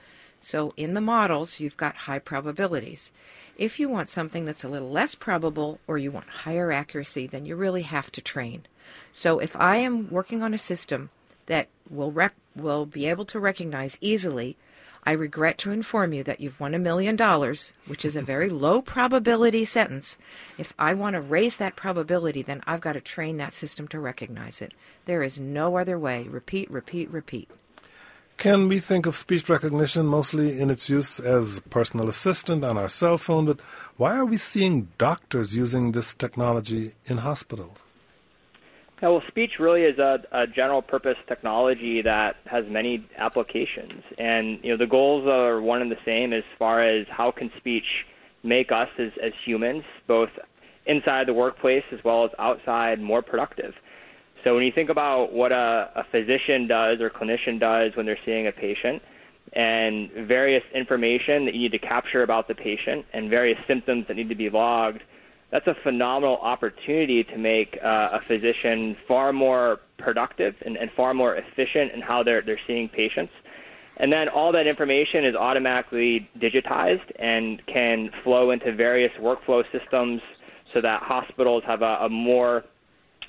So 0.40 0.72
in 0.76 0.94
the 0.94 1.00
models, 1.00 1.60
you've 1.60 1.76
got 1.76 1.96
high 1.96 2.18
probabilities. 2.18 3.10
If 3.56 3.78
you 3.78 3.88
want 3.88 4.08
something 4.08 4.44
that's 4.44 4.64
a 4.64 4.68
little 4.68 4.90
less 4.90 5.14
probable 5.14 5.80
or 5.86 5.98
you 5.98 6.10
want 6.10 6.28
higher 6.28 6.72
accuracy, 6.72 7.26
then 7.26 7.44
you 7.44 7.56
really 7.56 7.82
have 7.82 8.10
to 8.12 8.22
train. 8.22 8.66
So 9.12 9.38
if 9.38 9.54
I 9.56 9.76
am 9.76 10.10
working 10.10 10.42
on 10.42 10.54
a 10.54 10.58
system 10.58 11.10
that 11.46 11.68
will 11.88 12.12
rep- 12.12 12.34
will 12.56 12.86
be 12.86 13.06
able 13.06 13.24
to 13.26 13.40
recognize 13.40 13.98
easily, 14.00 14.56
I 15.10 15.14
regret 15.14 15.58
to 15.58 15.72
inform 15.72 16.12
you 16.12 16.22
that 16.22 16.38
you've 16.38 16.60
won 16.60 16.72
a 16.72 16.78
million 16.78 17.16
dollars, 17.16 17.72
which 17.88 18.04
is 18.04 18.14
a 18.14 18.22
very 18.22 18.48
low 18.64 18.80
probability 18.80 19.64
sentence. 19.64 20.16
If 20.56 20.72
I 20.78 20.94
want 20.94 21.14
to 21.14 21.20
raise 21.20 21.56
that 21.56 21.74
probability, 21.74 22.42
then 22.42 22.62
I've 22.64 22.80
got 22.80 22.92
to 22.92 23.00
train 23.00 23.36
that 23.38 23.52
system 23.52 23.88
to 23.88 23.98
recognize 23.98 24.62
it. 24.62 24.72
There 25.06 25.24
is 25.24 25.40
no 25.40 25.78
other 25.78 25.98
way. 25.98 26.28
Repeat, 26.28 26.70
repeat, 26.70 27.10
repeat. 27.10 27.50
Can 28.36 28.68
we 28.68 28.78
think 28.78 29.04
of 29.04 29.16
speech 29.16 29.48
recognition 29.48 30.06
mostly 30.06 30.60
in 30.60 30.70
its 30.70 30.88
use 30.88 31.18
as 31.18 31.58
personal 31.70 32.08
assistant 32.08 32.64
on 32.64 32.78
our 32.78 32.88
cell 32.88 33.18
phone? 33.18 33.46
But 33.46 33.58
why 33.96 34.14
are 34.16 34.24
we 34.24 34.36
seeing 34.36 34.92
doctors 34.96 35.56
using 35.56 35.90
this 35.90 36.14
technology 36.14 36.92
in 37.06 37.16
hospitals? 37.16 37.82
Yeah, 39.02 39.08
well, 39.08 39.22
speech 39.28 39.52
really 39.58 39.82
is 39.82 39.98
a, 39.98 40.18
a 40.30 40.46
general 40.46 40.82
purpose 40.82 41.16
technology 41.26 42.02
that 42.02 42.36
has 42.44 42.66
many 42.68 43.06
applications, 43.16 44.02
and 44.18 44.58
you 44.62 44.72
know 44.72 44.76
the 44.76 44.86
goals 44.86 45.26
are 45.26 45.60
one 45.60 45.80
and 45.80 45.90
the 45.90 45.96
same 46.04 46.34
as 46.34 46.42
far 46.58 46.82
as 46.82 47.06
how 47.08 47.30
can 47.30 47.50
speech 47.56 48.04
make 48.42 48.70
us 48.70 48.88
as, 48.98 49.10
as 49.22 49.32
humans, 49.44 49.84
both 50.06 50.28
inside 50.84 51.28
the 51.28 51.32
workplace 51.32 51.84
as 51.92 51.98
well 52.04 52.24
as 52.24 52.30
outside, 52.38 53.00
more 53.00 53.22
productive. 53.22 53.72
So 54.44 54.54
when 54.54 54.64
you 54.64 54.72
think 54.74 54.90
about 54.90 55.32
what 55.32 55.52
a, 55.52 55.90
a 55.96 56.04
physician 56.10 56.66
does 56.66 57.00
or 57.00 57.08
clinician 57.10 57.58
does 57.58 57.96
when 57.96 58.04
they're 58.04 58.18
seeing 58.26 58.48
a 58.48 58.52
patient, 58.52 59.02
and 59.54 60.10
various 60.28 60.62
information 60.74 61.46
that 61.46 61.54
you 61.54 61.60
need 61.62 61.72
to 61.72 61.78
capture 61.78 62.22
about 62.22 62.48
the 62.48 62.54
patient, 62.54 63.06
and 63.14 63.30
various 63.30 63.58
symptoms 63.66 64.04
that 64.08 64.16
need 64.16 64.28
to 64.28 64.34
be 64.34 64.50
logged, 64.50 65.00
that's 65.50 65.66
a 65.66 65.74
phenomenal 65.82 66.36
opportunity 66.36 67.24
to 67.24 67.36
make 67.36 67.78
uh, 67.82 68.18
a 68.18 68.20
physician 68.26 68.96
far 69.08 69.32
more 69.32 69.80
productive 69.98 70.54
and, 70.64 70.76
and 70.76 70.90
far 70.96 71.12
more 71.12 71.36
efficient 71.36 71.92
in 71.92 72.00
how 72.00 72.22
they're 72.22 72.42
they're 72.42 72.60
seeing 72.66 72.88
patients. 72.88 73.32
And 73.96 74.10
then 74.10 74.28
all 74.30 74.50
that 74.52 74.66
information 74.66 75.26
is 75.26 75.34
automatically 75.34 76.28
digitized 76.38 77.10
and 77.18 77.60
can 77.66 78.10
flow 78.24 78.50
into 78.50 78.74
various 78.74 79.12
workflow 79.20 79.62
systems 79.72 80.22
so 80.72 80.80
that 80.80 81.02
hospitals 81.02 81.62
have 81.66 81.82
a, 81.82 81.98
a 82.02 82.08
more 82.08 82.64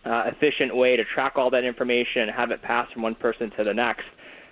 uh, 0.05 0.23
efficient 0.27 0.75
way 0.75 0.95
to 0.95 1.03
track 1.13 1.33
all 1.35 1.49
that 1.49 1.65
information 1.65 2.21
and 2.21 2.31
have 2.31 2.51
it 2.51 2.61
pass 2.61 2.89
from 2.93 3.01
one 3.01 3.15
person 3.15 3.51
to 3.57 3.63
the 3.63 3.73
next. 3.73 4.05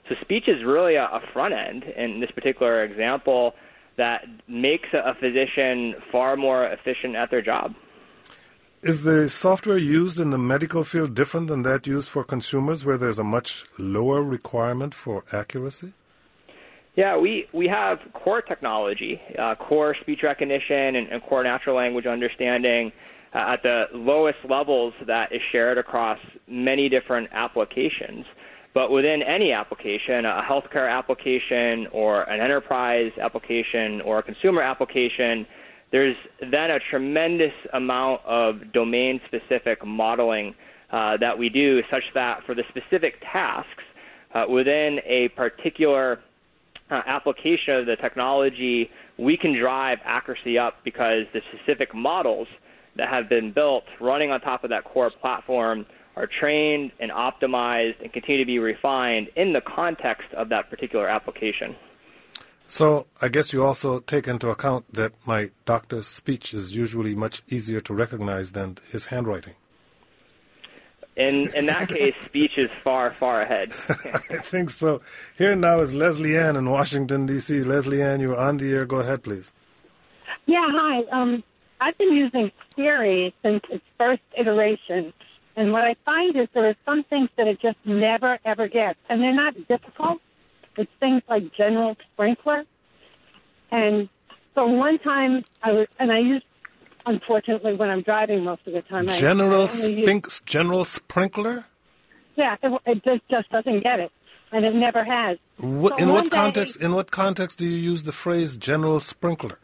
So 0.10 0.16
speech 0.22 0.48
is 0.48 0.64
really 0.66 0.96
a, 0.96 1.06
a 1.06 1.22
front 1.32 1.54
end 1.54 1.84
in 1.84 2.20
this 2.20 2.32
particular 2.32 2.84
example 2.84 3.54
that 4.00 4.26
makes 4.48 4.90
a, 4.94 5.14
physician 5.24 5.94
far 6.12 6.36
more 6.36 6.66
efficient 6.78 7.16
at 7.16 7.30
their 7.30 7.42
job. 7.42 7.76
Is 8.82 9.02
the 9.02 9.28
software 9.28 9.78
used 9.78 10.20
in 10.20 10.30
the 10.30 10.38
medical 10.38 10.84
field 10.86 11.14
different 11.14 11.48
than 11.48 11.64
that 11.64 11.86
used 11.86 12.10
for 12.10 12.24
consumers, 12.24 12.86
where 12.86 12.98
there's 12.98 13.20
a 13.20 13.26
much 13.38 13.66
lower 13.78 14.22
requirement 14.24 14.94
for 14.96 15.26
accuracy? 15.34 15.92
Yeah, 16.96 17.18
we, 17.18 17.48
we 17.54 17.68
have 17.68 18.00
core 18.14 18.42
technology, 18.42 19.22
uh, 19.38 19.56
core 19.56 19.96
speech 20.02 20.22
recognition, 20.24 20.96
and, 20.98 21.08
and 21.12 21.22
core 21.22 21.44
natural 21.44 21.76
language 21.76 22.06
understanding 22.06 22.92
uh, 23.34 23.54
at 23.54 23.64
the 23.64 23.86
lowest 23.94 24.40
levels 24.50 24.94
that 25.06 25.32
is 25.32 25.42
shared 25.52 25.78
across 25.78 26.20
many 26.48 26.90
different 26.90 27.30
applications. 27.32 28.26
But 28.80 28.92
within 28.92 29.22
any 29.22 29.52
application, 29.52 30.24
a 30.24 30.42
healthcare 30.42 30.90
application 30.90 31.88
or 31.92 32.24
an 32.24 32.40
enterprise 32.40 33.12
application 33.22 34.00
or 34.06 34.20
a 34.20 34.24
consumer 34.24 34.62
application, 34.62 35.46
there's 35.92 36.16
then 36.40 36.72
a 36.72 36.80
tremendous 36.90 37.52
amount 37.74 38.22
of 38.26 38.72
domain 38.72 39.20
specific 39.28 39.86
modeling 39.86 40.56
uh, 40.94 41.18
that 41.18 41.38
we 41.38 41.50
do 41.50 41.82
such 41.92 42.04
that 42.14 42.40
for 42.46 42.56
the 42.56 42.64
specific 42.70 43.16
tasks 43.34 43.84
uh, 44.34 44.46
within 44.50 45.00
a 45.06 45.28
particular 45.36 46.22
uh, 46.90 47.02
application 47.06 47.74
of 47.76 47.86
the 47.86 47.98
technology, 47.98 48.90
we 49.18 49.36
can 49.36 49.60
drive 49.60 49.98
accuracy 50.06 50.58
up 50.58 50.76
because 50.86 51.24
the 51.34 51.42
specific 51.54 51.94
models 51.94 52.48
that 52.96 53.10
have 53.10 53.30
been 53.30 53.52
built 53.52 53.84
running 54.00 54.32
on 54.32 54.42
top 54.42 54.64
of 54.64 54.70
that 54.70 54.84
core 54.84 55.12
platform 55.22 55.86
are 56.16 56.28
trained 56.28 56.92
and 57.00 57.12
optimized 57.12 58.02
and 58.02 58.12
continue 58.12 58.44
to 58.44 58.46
be 58.46 58.60
refined 58.60 59.30
in 59.36 59.54
the 59.54 59.62
context 59.62 60.28
of 60.34 60.50
that 60.50 60.70
particular 60.70 61.08
application. 61.08 61.76
So 62.68 63.08
I 63.20 63.30
guess 63.30 63.52
you 63.52 63.66
also 63.66 64.00
take 64.00 64.28
into 64.28 64.50
account 64.50 64.94
that 64.94 65.14
my 65.26 65.50
doctor's 65.66 66.08
speech 66.08 66.54
is 66.54 66.76
usually 66.76 67.16
much 67.16 67.42
easier 67.48 67.80
to 67.82 67.94
recognize 67.94 68.52
than 68.52 68.78
his 68.88 69.08
handwriting. 69.08 69.56
In 71.16 71.50
in 71.56 71.66
that 71.66 71.90
case, 71.90 72.14
speech 72.22 72.52
is 72.58 72.70
far 72.84 73.12
far 73.12 73.42
ahead. 73.42 73.74
I 74.30 74.38
think 74.38 74.70
so. 74.70 75.02
Here 75.38 75.56
now 75.56 75.80
is 75.80 75.94
Leslie 75.94 76.38
Ann 76.38 76.56
in 76.56 76.70
Washington 76.70 77.26
D.C. 77.26 77.64
Leslie 77.64 78.04
Ann, 78.04 78.20
you're 78.20 78.38
on 78.38 78.58
the 78.58 78.72
air. 78.72 78.86
Go 78.86 78.98
ahead, 78.98 79.24
please. 79.24 79.52
Yeah, 80.46 80.68
hi. 80.72 81.04
Um, 81.12 81.44
I've 81.82 81.98
been 81.98 82.14
using 82.14 82.52
Siri 82.76 83.34
since 83.44 83.62
its 83.70 83.84
first 83.98 84.22
iteration, 84.38 85.14
and 85.56 85.72
what 85.72 85.84
I 85.84 85.96
find 86.06 86.36
is 86.36 86.48
there 86.54 86.68
are 86.70 86.76
some 86.86 87.04
things 87.10 87.30
that 87.38 87.48
it 87.48 87.60
just 87.62 87.78
never 87.86 88.38
ever 88.46 88.68
gets, 88.68 89.00
and 89.10 89.22
they're 89.22 89.34
not 89.34 89.56
difficult. 89.68 90.20
It's 90.78 90.92
things 91.00 91.22
like 91.30 91.44
general 91.56 91.96
sprinkler, 92.14 92.64
and 93.72 94.10
so 94.56 94.66
one 94.68 95.00
time 95.00 95.44
I 95.64 95.72
was, 95.72 95.88
and 96.00 96.12
I 96.12 96.20
used, 96.20 96.46
unfortunately, 97.06 97.76
when 97.76 97.90
I'm 97.90 98.02
driving 98.02 98.44
most 98.44 98.62
of 98.68 98.74
the 98.74 98.82
time. 98.82 99.08
General 99.08 99.64
I, 99.64 99.66
I 99.68 99.84
only 99.84 100.06
use- 100.22 100.42
general 100.46 100.86
sprinkler. 100.86 101.66
yeah, 102.36 102.56
it, 102.62 102.82
it 102.86 103.04
just 103.04 103.22
just 103.30 103.50
doesn't 103.50 103.84
get 103.84 104.00
it, 104.00 104.12
and 104.52 104.66
it 104.66 104.74
never 104.76 105.04
has. 105.04 105.38
What, 105.58 105.98
So 105.98 106.04
in 106.04 106.10
what 106.10 106.26
day- 106.26 106.30
context? 106.30 106.82
In 106.82 106.94
what 106.94 107.12
context 107.12 107.58
do 107.60 107.66
you 107.66 107.78
use 107.78 108.04
the 108.04 108.12
phrase 108.14 108.58
general 108.58 109.00
sprinkler? 109.00 109.60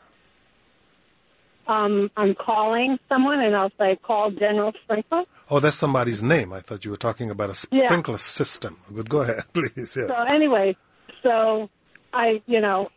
Um, 1.67 2.11
I'm 2.15 2.35
calling 2.35 2.99
someone, 3.09 3.39
and 3.39 3.55
I'll 3.55 3.71
say, 3.79 3.97
"Call 4.03 4.31
General 4.31 4.71
Sprinkler." 4.83 5.23
Oh, 5.49 5.59
that's 5.59 5.77
somebody's 5.77 6.21
name. 6.21 6.53
I 6.53 6.59
thought 6.59 6.85
you 6.85 6.91
were 6.91 6.97
talking 6.97 7.29
about 7.31 7.49
a 7.49 7.67
Yeah. 7.71 7.85
sprinkler 7.87 8.17
system. 8.19 8.77
But 8.89 9.09
go 9.09 9.21
ahead, 9.21 9.43
please. 9.53 9.95
Yes. 9.97 10.07
So 10.07 10.13
anyway, 10.33 10.75
so 11.23 11.69
I, 12.13 12.41
you 12.45 12.61
know, 12.61 12.89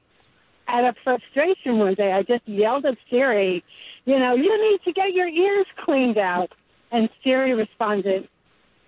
out 0.68 0.84
of 0.84 0.96
frustration 1.02 1.78
one 1.78 1.94
day, 1.94 2.12
I 2.12 2.22
just 2.22 2.46
yelled 2.46 2.84
at 2.84 2.98
Siri, 3.10 3.64
you 4.04 4.18
know, 4.18 4.34
you 4.34 4.70
need 4.70 4.80
to 4.84 4.92
get 4.92 5.12
your 5.14 5.28
ears 5.28 5.66
cleaned 5.84 6.18
out. 6.18 6.52
And 6.90 7.08
Siri 7.22 7.54
responded, 7.54 8.28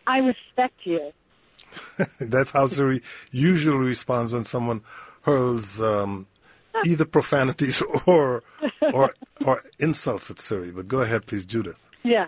I 0.06 0.18
respect 0.18 0.74
you. 0.84 1.12
That's 2.20 2.50
how 2.50 2.66
Siri 2.66 3.00
usually 3.30 3.86
responds 3.86 4.32
when 4.32 4.44
someone 4.44 4.82
hurls 5.22 5.80
um, 5.80 6.26
either 6.84 7.04
profanities 7.04 7.82
or 8.06 8.42
or 8.92 9.14
or 9.44 9.62
insults 9.78 10.30
at 10.30 10.40
Siri. 10.40 10.70
But 10.70 10.88
go 10.88 11.00
ahead, 11.00 11.26
please, 11.26 11.44
Judith. 11.44 11.78
Yeah. 12.02 12.26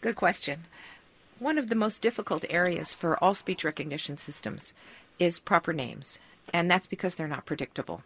Good 0.00 0.16
question. 0.16 0.64
One 1.38 1.58
of 1.58 1.68
the 1.68 1.74
most 1.74 2.00
difficult 2.00 2.44
areas 2.48 2.94
for 2.94 3.22
all 3.22 3.34
speech 3.34 3.64
recognition 3.64 4.16
systems 4.16 4.72
is 5.18 5.38
proper 5.38 5.72
names, 5.72 6.18
and 6.52 6.70
that's 6.70 6.86
because 6.86 7.14
they're 7.14 7.28
not 7.28 7.46
predictable. 7.46 8.02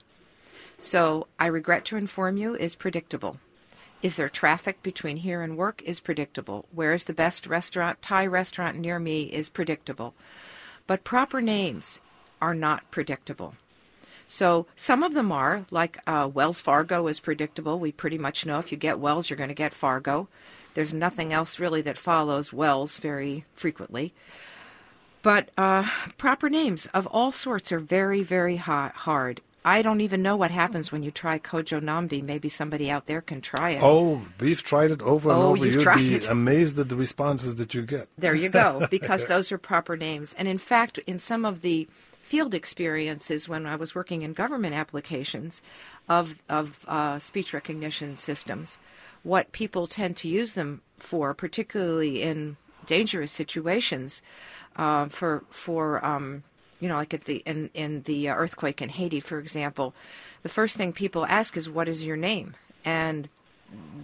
So, 0.78 1.26
I 1.38 1.46
regret 1.46 1.84
to 1.86 1.96
inform 1.96 2.38
you 2.38 2.56
is 2.56 2.74
predictable. 2.74 3.38
Is 4.02 4.16
there 4.16 4.30
traffic 4.30 4.82
between 4.82 5.18
here 5.18 5.42
and 5.42 5.58
work 5.58 5.82
is 5.84 6.00
predictable. 6.00 6.64
Where 6.72 6.94
is 6.94 7.04
the 7.04 7.12
best 7.12 7.46
restaurant, 7.46 8.00
Thai 8.00 8.26
restaurant 8.26 8.78
near 8.78 8.98
me 8.98 9.24
is 9.24 9.50
predictable. 9.50 10.14
But 10.86 11.04
proper 11.04 11.42
names 11.42 11.98
are 12.40 12.54
not 12.54 12.90
predictable. 12.90 13.54
So 14.32 14.66
some 14.76 15.02
of 15.02 15.12
them 15.14 15.32
are, 15.32 15.66
like 15.72 15.98
uh, 16.06 16.30
Wells 16.32 16.60
Fargo 16.60 17.08
is 17.08 17.18
predictable. 17.18 17.80
We 17.80 17.90
pretty 17.90 18.16
much 18.16 18.46
know 18.46 18.60
if 18.60 18.70
you 18.70 18.78
get 18.78 19.00
Wells, 19.00 19.28
you're 19.28 19.36
going 19.36 19.48
to 19.48 19.54
get 19.54 19.74
Fargo. 19.74 20.28
There's 20.74 20.94
nothing 20.94 21.32
else 21.32 21.58
really 21.58 21.82
that 21.82 21.98
follows 21.98 22.52
Wells 22.52 22.98
very 22.98 23.44
frequently. 23.56 24.14
But 25.22 25.50
uh, 25.58 25.84
proper 26.16 26.48
names 26.48 26.86
of 26.94 27.08
all 27.08 27.32
sorts 27.32 27.72
are 27.72 27.80
very, 27.80 28.22
very 28.22 28.56
ha- 28.56 28.92
hard. 28.94 29.40
I 29.64 29.82
don't 29.82 30.00
even 30.00 30.22
know 30.22 30.36
what 30.36 30.52
happens 30.52 30.92
when 30.92 31.02
you 31.02 31.10
try 31.10 31.40
Kojo 31.40 31.80
Nnamdi. 31.82 32.22
Maybe 32.22 32.48
somebody 32.48 32.88
out 32.88 33.06
there 33.06 33.20
can 33.20 33.40
try 33.40 33.70
it. 33.72 33.80
Oh, 33.82 34.22
we've 34.38 34.62
tried 34.62 34.92
it 34.92 35.02
over 35.02 35.28
and 35.28 35.38
Oh, 35.38 35.42
over. 35.50 35.56
you've 35.66 35.74
You'd 35.74 35.82
tried 35.82 35.96
be 35.98 36.14
it. 36.14 36.28
amazed 36.28 36.78
at 36.78 36.88
the 36.88 36.96
responses 36.96 37.56
that 37.56 37.74
you 37.74 37.82
get. 37.82 38.08
There 38.16 38.34
you 38.34 38.48
go, 38.48 38.86
because 38.90 39.26
those 39.32 39.50
are 39.50 39.58
proper 39.58 39.96
names. 39.96 40.34
And 40.38 40.46
in 40.46 40.56
fact, 40.58 40.98
in 40.98 41.18
some 41.18 41.44
of 41.44 41.62
the 41.62 41.88
field 42.30 42.54
experiences 42.54 43.48
when 43.48 43.66
I 43.66 43.74
was 43.74 43.92
working 43.92 44.22
in 44.22 44.34
government 44.34 44.72
applications 44.72 45.60
of 46.08 46.36
of 46.48 46.84
uh, 46.86 47.18
speech 47.18 47.52
recognition 47.52 48.14
systems, 48.14 48.78
what 49.24 49.50
people 49.50 49.88
tend 49.88 50.16
to 50.18 50.28
use 50.28 50.54
them 50.54 50.80
for, 50.96 51.34
particularly 51.34 52.22
in 52.22 52.56
dangerous 52.86 53.32
situations, 53.32 54.22
uh, 54.76 55.06
for 55.08 55.42
for 55.50 56.04
um, 56.06 56.44
you 56.78 56.88
know, 56.88 56.94
like 56.94 57.12
at 57.12 57.24
the 57.24 57.38
in 57.38 57.68
in 57.74 58.02
the 58.02 58.30
earthquake 58.30 58.80
in 58.80 58.90
Haiti, 58.90 59.18
for 59.18 59.40
example, 59.40 59.92
the 60.44 60.48
first 60.48 60.76
thing 60.76 60.92
people 60.92 61.26
ask 61.26 61.56
is, 61.56 61.68
"What 61.68 61.88
is 61.88 62.04
your 62.04 62.16
name?" 62.16 62.54
and 62.84 63.28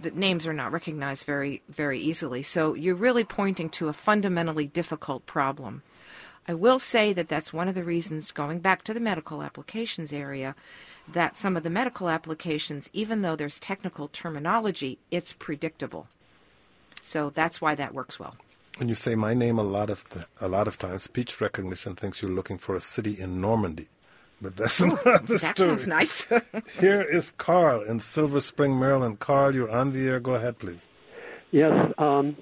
the 0.01 0.11
names 0.11 0.45
are 0.45 0.53
not 0.53 0.73
recognized 0.73 1.25
very 1.25 1.61
very 1.69 1.99
easily. 1.99 2.43
So 2.43 2.73
you're 2.73 3.03
really 3.07 3.23
pointing 3.23 3.69
to 3.69 3.87
a 3.87 3.93
fundamentally 3.93 4.67
difficult 4.67 5.25
problem. 5.25 5.81
I 6.47 6.53
will 6.53 6.79
say 6.79 7.11
that 7.13 7.27
that's 7.27 7.51
one 7.51 7.67
of 7.67 7.75
the 7.75 7.83
reasons, 7.83 8.31
going 8.31 8.59
back 8.59 8.83
to 8.83 8.93
the 8.93 8.99
medical 9.01 9.43
applications 9.43 10.13
area, 10.13 10.55
that 11.11 11.35
some 11.35 11.57
of 11.57 11.63
the 11.63 11.69
medical 11.69 12.09
applications, 12.09 12.89
even 12.93 13.21
though 13.21 13.35
there's 13.35 13.59
technical 13.59 14.07
terminology, 14.07 14.97
it's 15.11 15.33
predictable. 15.33 16.07
So 17.01 17.29
that's 17.29 17.59
why 17.61 17.75
that 17.75 17.93
works 17.93 18.19
well. 18.19 18.35
When 18.77 18.89
you 18.89 18.95
say 18.95 19.15
my 19.15 19.33
name, 19.33 19.57
a 19.57 19.63
lot 19.63 19.89
of 19.89 20.07
the, 20.09 20.25
a 20.39 20.47
lot 20.47 20.67
of 20.67 20.77
times, 20.77 21.03
speech 21.03 21.41
recognition 21.41 21.95
thinks 21.95 22.21
you're 22.21 22.31
looking 22.31 22.57
for 22.57 22.75
a 22.75 22.81
city 22.81 23.19
in 23.19 23.41
Normandy, 23.41 23.87
but 24.41 24.55
that's 24.55 24.79
another 24.79 25.17
That 25.19 25.25
story. 25.25 25.37
That 25.39 25.57
sounds 25.57 25.87
nice. 25.87 26.25
Here 26.79 27.01
is 27.01 27.31
Carl 27.31 27.81
in 27.81 27.99
Silver 27.99 28.39
Spring, 28.39 28.79
Maryland. 28.79 29.19
Carl, 29.19 29.55
you're 29.55 29.71
on 29.71 29.93
the 29.93 30.07
air. 30.07 30.19
Go 30.19 30.35
ahead, 30.35 30.59
please. 30.59 30.85
Yes, 31.51 31.73
um, 31.97 32.35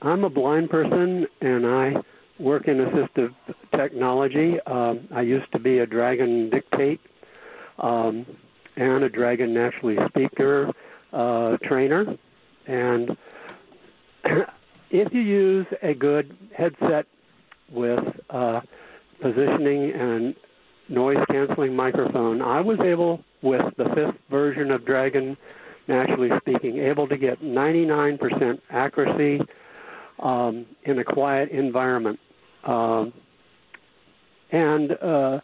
I'm 0.00 0.24
a 0.24 0.30
blind 0.30 0.70
person 0.70 1.26
and 1.40 1.66
I 1.66 1.94
work 2.42 2.66
in 2.66 2.78
assistive 2.78 3.34
technology. 3.74 4.58
Um, 4.66 5.08
I 5.14 5.22
used 5.22 5.50
to 5.52 5.58
be 5.58 5.78
a 5.78 5.86
Dragon 5.86 6.50
Dictate 6.50 7.00
um, 7.78 8.26
and 8.76 9.04
a 9.04 9.08
Dragon 9.08 9.54
Naturally 9.54 9.96
Speaker 10.08 10.70
uh, 11.12 11.56
trainer. 11.58 12.04
And 12.66 13.16
if 14.90 15.12
you 15.12 15.20
use 15.20 15.66
a 15.82 15.94
good 15.94 16.36
headset 16.56 17.06
with 17.70 18.00
uh, 18.30 18.60
positioning 19.20 19.92
and 19.92 20.34
noise 20.88 21.24
canceling 21.30 21.76
microphone, 21.76 22.42
I 22.42 22.60
was 22.60 22.80
able, 22.80 23.24
with 23.40 23.62
the 23.76 23.84
fifth 23.94 24.20
version 24.30 24.70
of 24.72 24.84
Dragon 24.84 25.36
Naturally 25.88 26.30
Speaking, 26.40 26.78
able 26.78 27.08
to 27.08 27.16
get 27.16 27.40
99% 27.40 28.60
accuracy 28.70 29.40
um, 30.20 30.66
in 30.84 30.98
a 30.98 31.04
quiet 31.04 31.50
environment. 31.50 32.18
Um, 32.64 33.12
and 34.50 34.92
uh, 34.92 35.40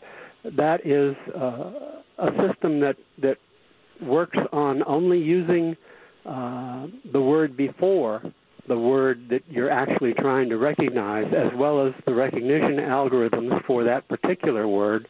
that 0.57 0.87
is 0.87 1.17
uh, 1.35 1.71
a 2.19 2.49
system 2.49 2.81
that, 2.81 2.97
that 3.23 3.39
works 4.03 4.39
on 4.53 4.83
only 4.85 5.19
using 5.19 5.77
uh, 6.27 6.87
the 7.13 7.21
word 7.21 7.57
before 7.57 8.23
the 8.69 8.79
word 8.79 9.27
that 9.31 9.43
you're 9.49 9.71
actually 9.71 10.13
trying 10.13 10.49
to 10.51 10.59
recognize, 10.59 11.27
as 11.35 11.51
well 11.57 11.87
as 11.87 11.95
the 12.05 12.15
recognition 12.15 12.77
algorithms 12.77 13.65
for 13.65 13.83
that 13.83 14.07
particular 14.09 14.69
word 14.69 15.09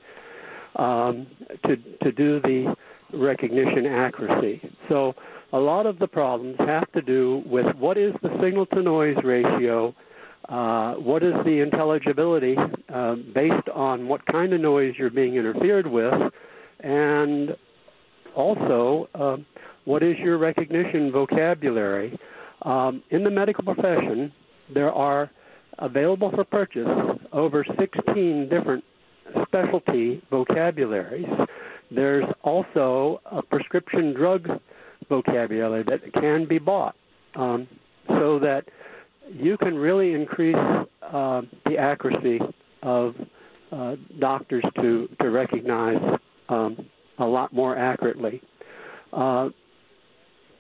um, 0.77 1.27
to, 1.67 1.77
to 2.05 2.13
do 2.13 2.41
the 2.41 2.73
recognition 3.13 3.85
accuracy. 3.87 4.63
So 4.89 5.15
a 5.53 5.59
lot 5.59 5.87
of 5.87 5.99
the 5.99 6.07
problems 6.07 6.57
have 6.61 6.91
to 6.93 7.03
do 7.03 7.43
with 7.47 7.67
what 7.77 7.99
is 7.99 8.15
the 8.23 8.31
signal 8.41 8.67
to 8.67 8.83
noise 8.83 9.17
ratio, 9.25 9.95
uh, 10.49 10.95
what 10.95 11.23
is 11.23 11.35
the 11.45 11.61
intelligibility 11.61 12.57
uh, 12.93 13.17
based 13.35 13.69
on 13.75 14.09
what 14.09 14.25
kind 14.27 14.53
of 14.53 14.61
noise 14.61 14.95
you're 14.99 15.11
being 15.11 15.35
interfered 15.35 15.87
with, 15.87 16.15
and 16.81 17.51
also 18.35 19.09
uh, 19.15 19.37
what 19.85 20.03
is 20.03 20.17
your 20.19 20.39
recognition 20.39 21.13
vocabulary. 21.13 22.19
Um, 22.63 23.03
in 23.11 23.25
the 23.25 23.31
medical 23.31 23.63
profession, 23.63 24.33
there 24.73 24.93
are 24.93 25.31
available 25.79 26.31
for 26.31 26.45
purchase 26.45 26.89
over 27.33 27.65
16 27.79 28.49
different 28.49 28.85
specialty 29.47 30.23
vocabularies. 30.31 31.29
There's 31.91 32.25
also 32.43 33.21
a 33.27 33.43
prescription 33.43 34.15
drug 34.15 34.49
vocabulary 35.09 35.85
that 35.85 36.13
can 36.15 36.47
be 36.47 36.59
bought 36.59 36.95
um, 37.35 37.67
so 38.09 38.39
that 38.41 38.65
you 39.33 39.57
can 39.59 39.75
really 39.75 40.15
increase 40.15 40.57
uh, 41.03 41.43
the 41.67 41.77
accuracy 41.79 42.41
of 42.83 43.15
uh, 43.73 43.97
doctors 44.19 44.65
to, 44.81 45.09
to 45.21 45.31
recognize 45.31 46.19
um, 46.49 46.77
a 47.19 47.25
lot 47.25 47.53
more 47.53 47.77
accurately. 47.77 48.41
Uh, 49.13 49.49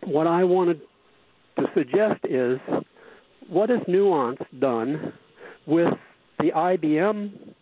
what 0.04 0.26
I 0.26 0.44
wanted 0.44 0.80
to 1.58 1.66
suggest 1.74 2.20
is 2.24 2.58
what 3.48 3.70
has 3.70 3.80
Nuance 3.88 4.40
done 4.58 5.12
with 5.66 5.92
the 6.38 6.50
IBM 6.54 7.54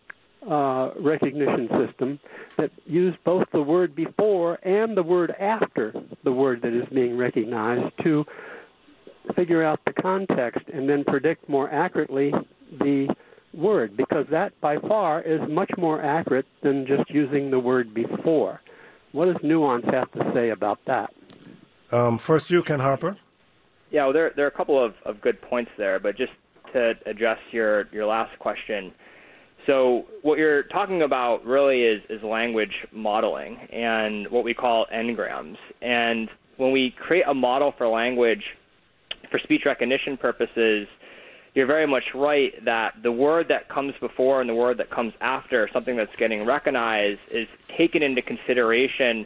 uh, 0.49 0.91
recognition 0.99 1.67
system 1.85 2.19
that 2.57 2.71
used 2.85 3.17
both 3.25 3.43
the 3.51 3.61
word 3.61 3.95
before 3.95 4.55
and 4.65 4.95
the 4.95 5.03
word 5.03 5.31
after 5.39 5.93
the 6.23 6.31
word 6.31 6.61
that 6.61 6.73
is 6.73 6.87
being 6.93 7.17
recognized 7.17 7.91
to 8.03 8.23
figure 9.33 9.63
out 9.63 9.79
the 9.85 9.93
context 9.93 10.67
and 10.73 10.89
then 10.89 11.03
predict 11.03 11.47
more 11.49 11.69
accurately 11.71 12.33
the 12.79 13.07
word 13.53 13.97
because 13.97 14.27
that 14.27 14.59
by 14.61 14.77
far 14.77 15.21
is 15.21 15.41
much 15.49 15.71
more 15.77 16.01
accurate 16.01 16.45
than 16.61 16.85
just 16.85 17.09
using 17.09 17.49
the 17.49 17.59
word 17.59 17.93
before. 17.93 18.61
What 19.11 19.25
does 19.25 19.37
Nuance 19.41 19.85
have 19.85 20.11
to 20.11 20.31
say 20.33 20.49
about 20.49 20.79
that? 20.85 21.13
Um, 21.91 22.17
first, 22.17 22.49
you, 22.49 22.61
Ken 22.61 22.79
Harper. 22.79 23.17
Yeah, 23.89 24.03
well, 24.03 24.13
there, 24.13 24.33
there 24.35 24.45
are 24.45 24.49
a 24.49 24.51
couple 24.51 24.83
of, 24.83 24.95
of 25.05 25.21
good 25.21 25.41
points 25.41 25.71
there, 25.77 25.99
but 25.99 26.17
just 26.17 26.33
to 26.73 26.93
address 27.05 27.39
your, 27.51 27.87
your 27.93 28.05
last 28.05 28.37
question, 28.39 28.93
so 29.67 30.05
what 30.21 30.37
you're 30.37 30.63
talking 30.63 31.01
about 31.01 31.45
really 31.45 31.83
is, 31.83 32.01
is 32.09 32.23
language 32.23 32.73
modeling 32.93 33.57
and 33.71 34.27
what 34.29 34.45
we 34.45 34.53
call 34.53 34.87
n-grams. 34.91 35.57
And 35.81 36.29
when 36.55 36.71
we 36.71 36.95
create 36.97 37.25
a 37.27 37.33
model 37.33 37.73
for 37.77 37.87
language 37.87 38.43
for 39.29 39.39
speech 39.39 39.63
recognition 39.65 40.17
purposes, 40.17 40.87
you're 41.53 41.65
very 41.65 41.87
much 41.87 42.03
right 42.13 42.53
that 42.65 42.93
the 43.01 43.11
word 43.11 43.47
that 43.49 43.67
comes 43.67 43.93
before 43.99 44.41
and 44.41 44.49
the 44.49 44.53
word 44.53 44.77
that 44.77 44.89
comes 44.89 45.13
after 45.21 45.69
something 45.73 45.95
that's 45.95 46.15
getting 46.17 46.45
recognized 46.45 47.19
is 47.31 47.47
taken 47.75 48.03
into 48.03 48.21
consideration 48.21 49.25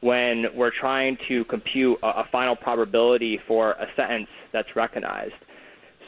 when 0.00 0.46
we're 0.54 0.70
trying 0.70 1.16
to 1.28 1.44
compute 1.46 1.98
a, 2.02 2.06
a 2.20 2.28
final 2.30 2.56
probability 2.56 3.40
for 3.46 3.72
a 3.72 3.86
sentence 3.96 4.28
that's 4.52 4.74
recognized. 4.76 5.34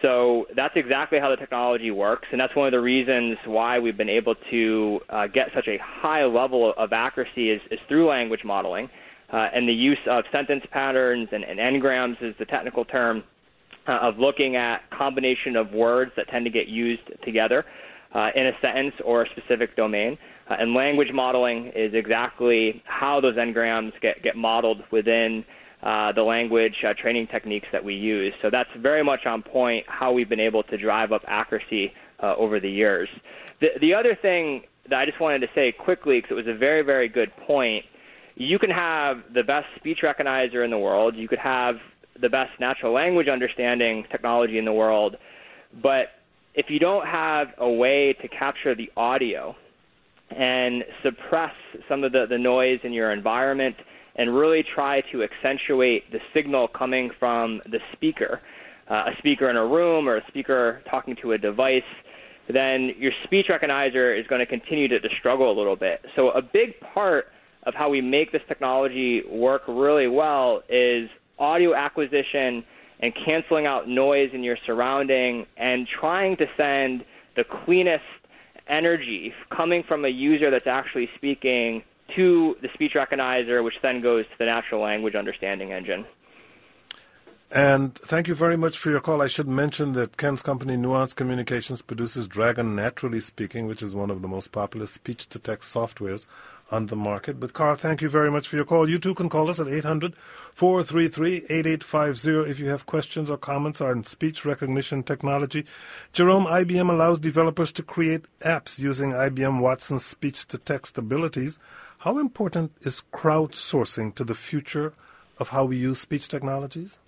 So 0.02 0.46
that's 0.56 0.74
exactly 0.76 1.20
how 1.20 1.30
the 1.30 1.36
technology 1.36 1.92
works, 1.92 2.26
and 2.32 2.40
that's 2.40 2.56
one 2.56 2.66
of 2.66 2.72
the 2.72 2.80
reasons 2.80 3.38
why 3.44 3.78
we've 3.78 3.96
been 3.96 4.08
able 4.08 4.34
to 4.50 5.00
uh, 5.08 5.26
get 5.28 5.50
such 5.54 5.68
a 5.68 5.78
high 5.78 6.24
level 6.24 6.74
of 6.76 6.92
accuracy 6.92 7.50
is, 7.50 7.60
is 7.70 7.78
through 7.88 8.08
language 8.08 8.44
modeling 8.44 8.90
uh, 9.32 9.48
and 9.54 9.68
the 9.68 9.72
use 9.72 9.98
of 10.06 10.24
sentence 10.30 10.64
patterns 10.70 11.28
and, 11.32 11.44
and 11.44 11.58
n-grams 11.58 12.16
is 12.20 12.34
the 12.38 12.44
technical 12.44 12.84
term 12.84 13.24
uh, 13.88 13.98
of 14.02 14.18
looking 14.18 14.56
at 14.56 14.88
combination 14.90 15.56
of 15.56 15.72
words 15.72 16.12
that 16.16 16.28
tend 16.28 16.44
to 16.44 16.50
get 16.50 16.68
used 16.68 17.02
together 17.24 17.64
uh, 18.14 18.28
in 18.34 18.46
a 18.46 18.52
sentence 18.60 18.94
or 19.04 19.22
a 19.22 19.26
specific 19.30 19.76
domain. 19.76 20.18
Uh, 20.50 20.56
and 20.58 20.74
language 20.74 21.08
modeling 21.12 21.72
is 21.74 21.92
exactly 21.94 22.82
how 22.84 23.20
those 23.20 23.36
n-grams 23.38 23.92
get, 24.00 24.22
get 24.22 24.36
modeled 24.36 24.82
within 24.90 25.44
uh, 25.82 26.12
the 26.12 26.22
language 26.22 26.74
uh, 26.86 26.92
training 27.00 27.26
techniques 27.26 27.66
that 27.72 27.82
we 27.82 27.94
use. 27.94 28.32
So 28.42 28.50
that's 28.50 28.70
very 28.78 29.02
much 29.02 29.26
on 29.26 29.42
point 29.42 29.84
how 29.88 30.12
we've 30.12 30.28
been 30.28 30.40
able 30.40 30.62
to 30.64 30.76
drive 30.76 31.10
up 31.12 31.22
accuracy 31.26 31.92
uh, 32.22 32.34
over 32.36 32.60
the 32.60 32.70
years. 32.70 33.08
The, 33.60 33.68
the 33.80 33.94
other 33.94 34.16
thing 34.20 34.62
that 34.90 34.98
I 34.98 35.06
just 35.06 35.20
wanted 35.20 35.40
to 35.40 35.48
say 35.54 35.72
quickly, 35.72 36.20
because 36.20 36.32
it 36.32 36.34
was 36.34 36.46
a 36.46 36.56
very, 36.56 36.82
very 36.82 37.08
good 37.08 37.30
point, 37.46 37.84
you 38.34 38.58
can 38.58 38.70
have 38.70 39.18
the 39.34 39.42
best 39.42 39.66
speech 39.76 39.98
recognizer 40.02 40.64
in 40.64 40.70
the 40.70 40.78
world, 40.78 41.16
you 41.16 41.28
could 41.28 41.38
have 41.38 41.76
the 42.20 42.28
best 42.28 42.50
natural 42.60 42.92
language 42.92 43.28
understanding 43.28 44.04
technology 44.10 44.58
in 44.58 44.64
the 44.64 44.72
world, 44.72 45.16
but 45.82 46.06
if 46.54 46.66
you 46.68 46.78
don't 46.78 47.06
have 47.06 47.48
a 47.58 47.68
way 47.68 48.14
to 48.20 48.28
capture 48.28 48.74
the 48.74 48.90
audio 48.96 49.56
and 50.30 50.84
suppress 51.02 51.54
some 51.88 52.04
of 52.04 52.12
the, 52.12 52.26
the 52.28 52.38
noise 52.38 52.80
in 52.84 52.92
your 52.92 53.12
environment– 53.12 53.76
and 54.16 54.34
really 54.34 54.62
try 54.74 55.00
to 55.12 55.22
accentuate 55.22 56.10
the 56.12 56.18
signal 56.34 56.68
coming 56.68 57.10
from 57.18 57.60
the 57.70 57.78
speaker, 57.92 58.40
uh, 58.90 59.04
a 59.06 59.12
speaker 59.18 59.48
in 59.48 59.56
a 59.56 59.66
room 59.66 60.08
or 60.08 60.16
a 60.16 60.26
speaker 60.28 60.82
talking 60.90 61.16
to 61.22 61.32
a 61.32 61.38
device, 61.38 61.82
then 62.52 62.90
your 62.98 63.12
speech 63.24 63.46
recognizer 63.48 64.18
is 64.18 64.26
going 64.26 64.40
to 64.40 64.46
continue 64.46 64.88
to, 64.88 65.00
to 65.00 65.08
struggle 65.18 65.50
a 65.50 65.56
little 65.56 65.76
bit. 65.76 66.04
So 66.16 66.30
a 66.30 66.42
big 66.42 66.78
part 66.92 67.26
of 67.64 67.74
how 67.74 67.88
we 67.88 68.00
make 68.00 68.32
this 68.32 68.42
technology 68.48 69.22
work 69.30 69.62
really 69.68 70.08
well 70.08 70.62
is 70.68 71.08
audio 71.42 71.74
acquisition 71.74 72.64
and 73.00 73.12
canceling 73.14 73.66
out 73.66 73.88
noise 73.88 74.30
in 74.32 74.44
your 74.44 74.56
surrounding 74.64 75.44
and 75.56 75.88
trying 75.88 76.36
to 76.36 76.46
send 76.56 77.04
the 77.36 77.44
cleanest 77.44 78.04
energy 78.68 79.34
coming 79.50 79.82
from 79.82 80.04
a 80.04 80.08
user 80.08 80.50
that's 80.50 80.68
actually 80.68 81.08
speaking 81.16 81.82
to 82.14 82.56
the 82.62 82.68
speech 82.74 82.92
recognizer, 82.94 83.64
which 83.64 83.74
then 83.82 84.00
goes 84.00 84.24
to 84.26 84.38
the 84.38 84.44
natural 84.44 84.80
language 84.80 85.14
understanding 85.14 85.72
engine. 85.72 86.04
And 87.54 87.94
thank 87.94 88.28
you 88.28 88.34
very 88.34 88.56
much 88.56 88.78
for 88.78 88.90
your 88.90 89.00
call. 89.00 89.20
I 89.20 89.26
should 89.26 89.48
mention 89.48 89.92
that 89.92 90.16
Ken's 90.16 90.40
company, 90.40 90.76
Nuance 90.76 91.12
Communications, 91.12 91.82
produces 91.82 92.26
Dragon 92.26 92.74
Naturally 92.74 93.20
Speaking, 93.20 93.66
which 93.66 93.82
is 93.82 93.94
one 93.94 94.10
of 94.10 94.22
the 94.22 94.28
most 94.28 94.52
popular 94.52 94.86
speech 94.86 95.28
to 95.28 95.38
text 95.38 95.74
softwares 95.74 96.26
on 96.72 96.86
the 96.86 96.96
market. 96.96 97.38
But, 97.38 97.52
Carl, 97.52 97.76
thank 97.76 98.00
you 98.00 98.08
very 98.08 98.30
much 98.30 98.48
for 98.48 98.56
your 98.56 98.64
call. 98.64 98.88
You 98.88 98.98
too 98.98 99.14
can 99.14 99.28
call 99.28 99.50
us 99.50 99.60
at 99.60 99.68
800 99.68 100.14
433 100.54 101.44
8850 101.48 102.50
if 102.50 102.58
you 102.58 102.68
have 102.68 102.86
questions 102.86 103.30
or 103.30 103.36
comments 103.36 103.80
on 103.80 104.04
speech 104.04 104.44
recognition 104.44 105.02
technology. 105.02 105.64
Jerome, 106.12 106.46
IBM 106.46 106.90
allows 106.90 107.18
developers 107.18 107.72
to 107.72 107.82
create 107.82 108.24
apps 108.40 108.78
using 108.78 109.12
IBM 109.12 109.60
Watson's 109.60 110.04
speech 110.04 110.46
to 110.48 110.58
text 110.58 110.98
abilities. 110.98 111.58
How 111.98 112.18
important 112.18 112.72
is 112.80 113.02
crowdsourcing 113.12 114.14
to 114.16 114.24
the 114.24 114.34
future 114.34 114.92
of 115.38 115.48
how 115.50 115.64
we 115.64 115.76
use 115.76 116.00
speech 116.00 116.28
technologies? 116.28 116.98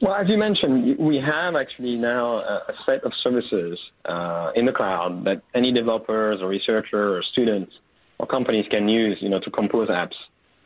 Well, 0.00 0.14
as 0.14 0.28
you 0.28 0.36
mentioned, 0.36 0.98
we 0.98 1.16
have 1.16 1.54
actually 1.54 1.96
now 1.96 2.38
a 2.38 2.74
set 2.84 3.04
of 3.04 3.12
services 3.22 3.78
uh, 4.04 4.50
in 4.54 4.66
the 4.66 4.72
cloud 4.72 5.24
that 5.24 5.40
any 5.54 5.72
developers 5.72 6.42
or 6.42 6.48
researcher 6.48 7.16
or 7.16 7.22
students 7.22 7.72
or 8.18 8.26
companies 8.26 8.66
can 8.70 8.88
use, 8.88 9.18
you 9.20 9.28
know, 9.28 9.40
to 9.40 9.50
compose 9.50 9.88
apps. 9.88 10.14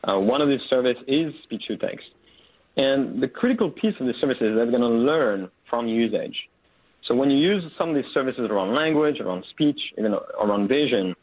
Uh, 0.05 0.19
one 0.19 0.41
of 0.41 0.49
these 0.49 0.61
services 0.69 1.03
is 1.07 1.35
speech 1.43 1.65
to 1.69 1.77
text. 1.77 2.07
And 2.77 3.21
the 3.21 3.29
critical 3.29 3.71
piece 3.71 3.95
of 3.99 4.07
the 4.07 4.15
service 4.21 4.37
is 4.41 4.55
that 4.55 4.69
they're 4.71 4.79
going 4.79 4.81
to 4.83 4.89
learn 4.89 5.51
from 5.69 5.89
usage. 5.89 6.37
So 7.07 7.15
when 7.15 7.31
you 7.31 7.39
use 7.39 7.65
some 7.79 7.91
of 7.91 7.95
these 7.97 8.13
services 8.13 8.49
around 8.51 8.75
language, 8.75 9.19
around 9.21 9.45
speech, 9.51 9.81
even 9.99 10.15
around 10.41 10.69
vision, 10.69 11.15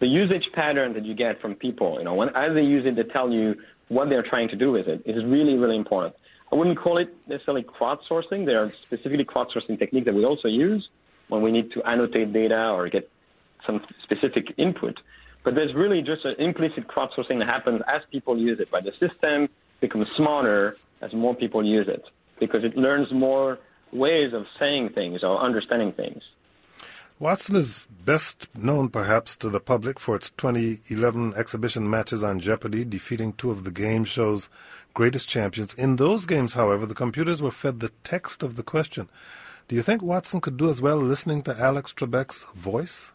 the 0.00 0.06
usage 0.06 0.44
pattern 0.52 0.92
that 0.94 1.04
you 1.04 1.14
get 1.14 1.40
from 1.40 1.54
people, 1.54 1.98
you 1.98 2.04
know, 2.04 2.14
when, 2.14 2.28
as 2.36 2.54
they 2.54 2.62
use 2.62 2.84
it, 2.86 2.96
they 2.96 3.04
tell 3.04 3.32
you 3.32 3.54
what 3.88 4.08
they're 4.08 4.22
trying 4.22 4.48
to 4.48 4.56
do 4.56 4.70
with 4.70 4.88
it. 4.88 5.02
It 5.04 5.16
is 5.16 5.24
really, 5.24 5.56
really 5.56 5.76
important. 5.76 6.14
I 6.52 6.56
wouldn't 6.56 6.78
call 6.78 6.98
it 6.98 7.14
necessarily 7.26 7.62
crowdsourcing. 7.62 8.44
There 8.44 8.62
are 8.62 8.70
specifically 8.70 9.24
crowdsourcing 9.24 9.78
techniques 9.78 10.04
that 10.04 10.14
we 10.14 10.24
also 10.24 10.48
use 10.48 10.88
when 11.28 11.40
we 11.40 11.50
need 11.50 11.72
to 11.72 11.82
annotate 11.84 12.32
data 12.32 12.68
or 12.68 12.88
get 12.88 13.10
some 13.66 13.80
specific 14.02 14.52
input. 14.58 15.00
But 15.44 15.54
there's 15.54 15.74
really 15.74 16.02
just 16.02 16.24
an 16.24 16.34
implicit 16.38 16.86
crowdsourcing 16.88 17.38
that 17.38 17.48
happens 17.48 17.82
as 17.88 18.02
people 18.10 18.38
use 18.38 18.60
it, 18.60 18.68
right? 18.72 18.84
The 18.84 18.92
system 19.06 19.48
becomes 19.80 20.06
smarter 20.16 20.76
as 21.00 21.12
more 21.12 21.34
people 21.34 21.64
use 21.64 21.88
it 21.88 22.04
because 22.38 22.64
it 22.64 22.76
learns 22.76 23.08
more 23.12 23.58
ways 23.92 24.32
of 24.32 24.44
saying 24.58 24.90
things 24.90 25.22
or 25.22 25.38
understanding 25.40 25.92
things. 25.92 26.22
Watson 27.18 27.54
is 27.54 27.86
best 28.04 28.48
known, 28.56 28.88
perhaps, 28.88 29.36
to 29.36 29.48
the 29.48 29.60
public 29.60 30.00
for 30.00 30.16
its 30.16 30.30
2011 30.30 31.34
exhibition 31.36 31.88
matches 31.88 32.24
on 32.24 32.40
Jeopardy, 32.40 32.84
defeating 32.84 33.32
two 33.32 33.52
of 33.52 33.62
the 33.62 33.70
game 33.70 34.04
show's 34.04 34.48
greatest 34.92 35.28
champions. 35.28 35.72
In 35.74 35.96
those 35.96 36.26
games, 36.26 36.54
however, 36.54 36.84
the 36.84 36.96
computers 36.96 37.40
were 37.40 37.52
fed 37.52 37.78
the 37.78 37.92
text 38.02 38.42
of 38.42 38.56
the 38.56 38.64
question. 38.64 39.08
Do 39.68 39.76
you 39.76 39.82
think 39.82 40.02
Watson 40.02 40.40
could 40.40 40.56
do 40.56 40.68
as 40.68 40.82
well 40.82 40.96
listening 40.96 41.42
to 41.44 41.56
Alex 41.56 41.92
Trebek's 41.92 42.44
voice? 42.54 43.12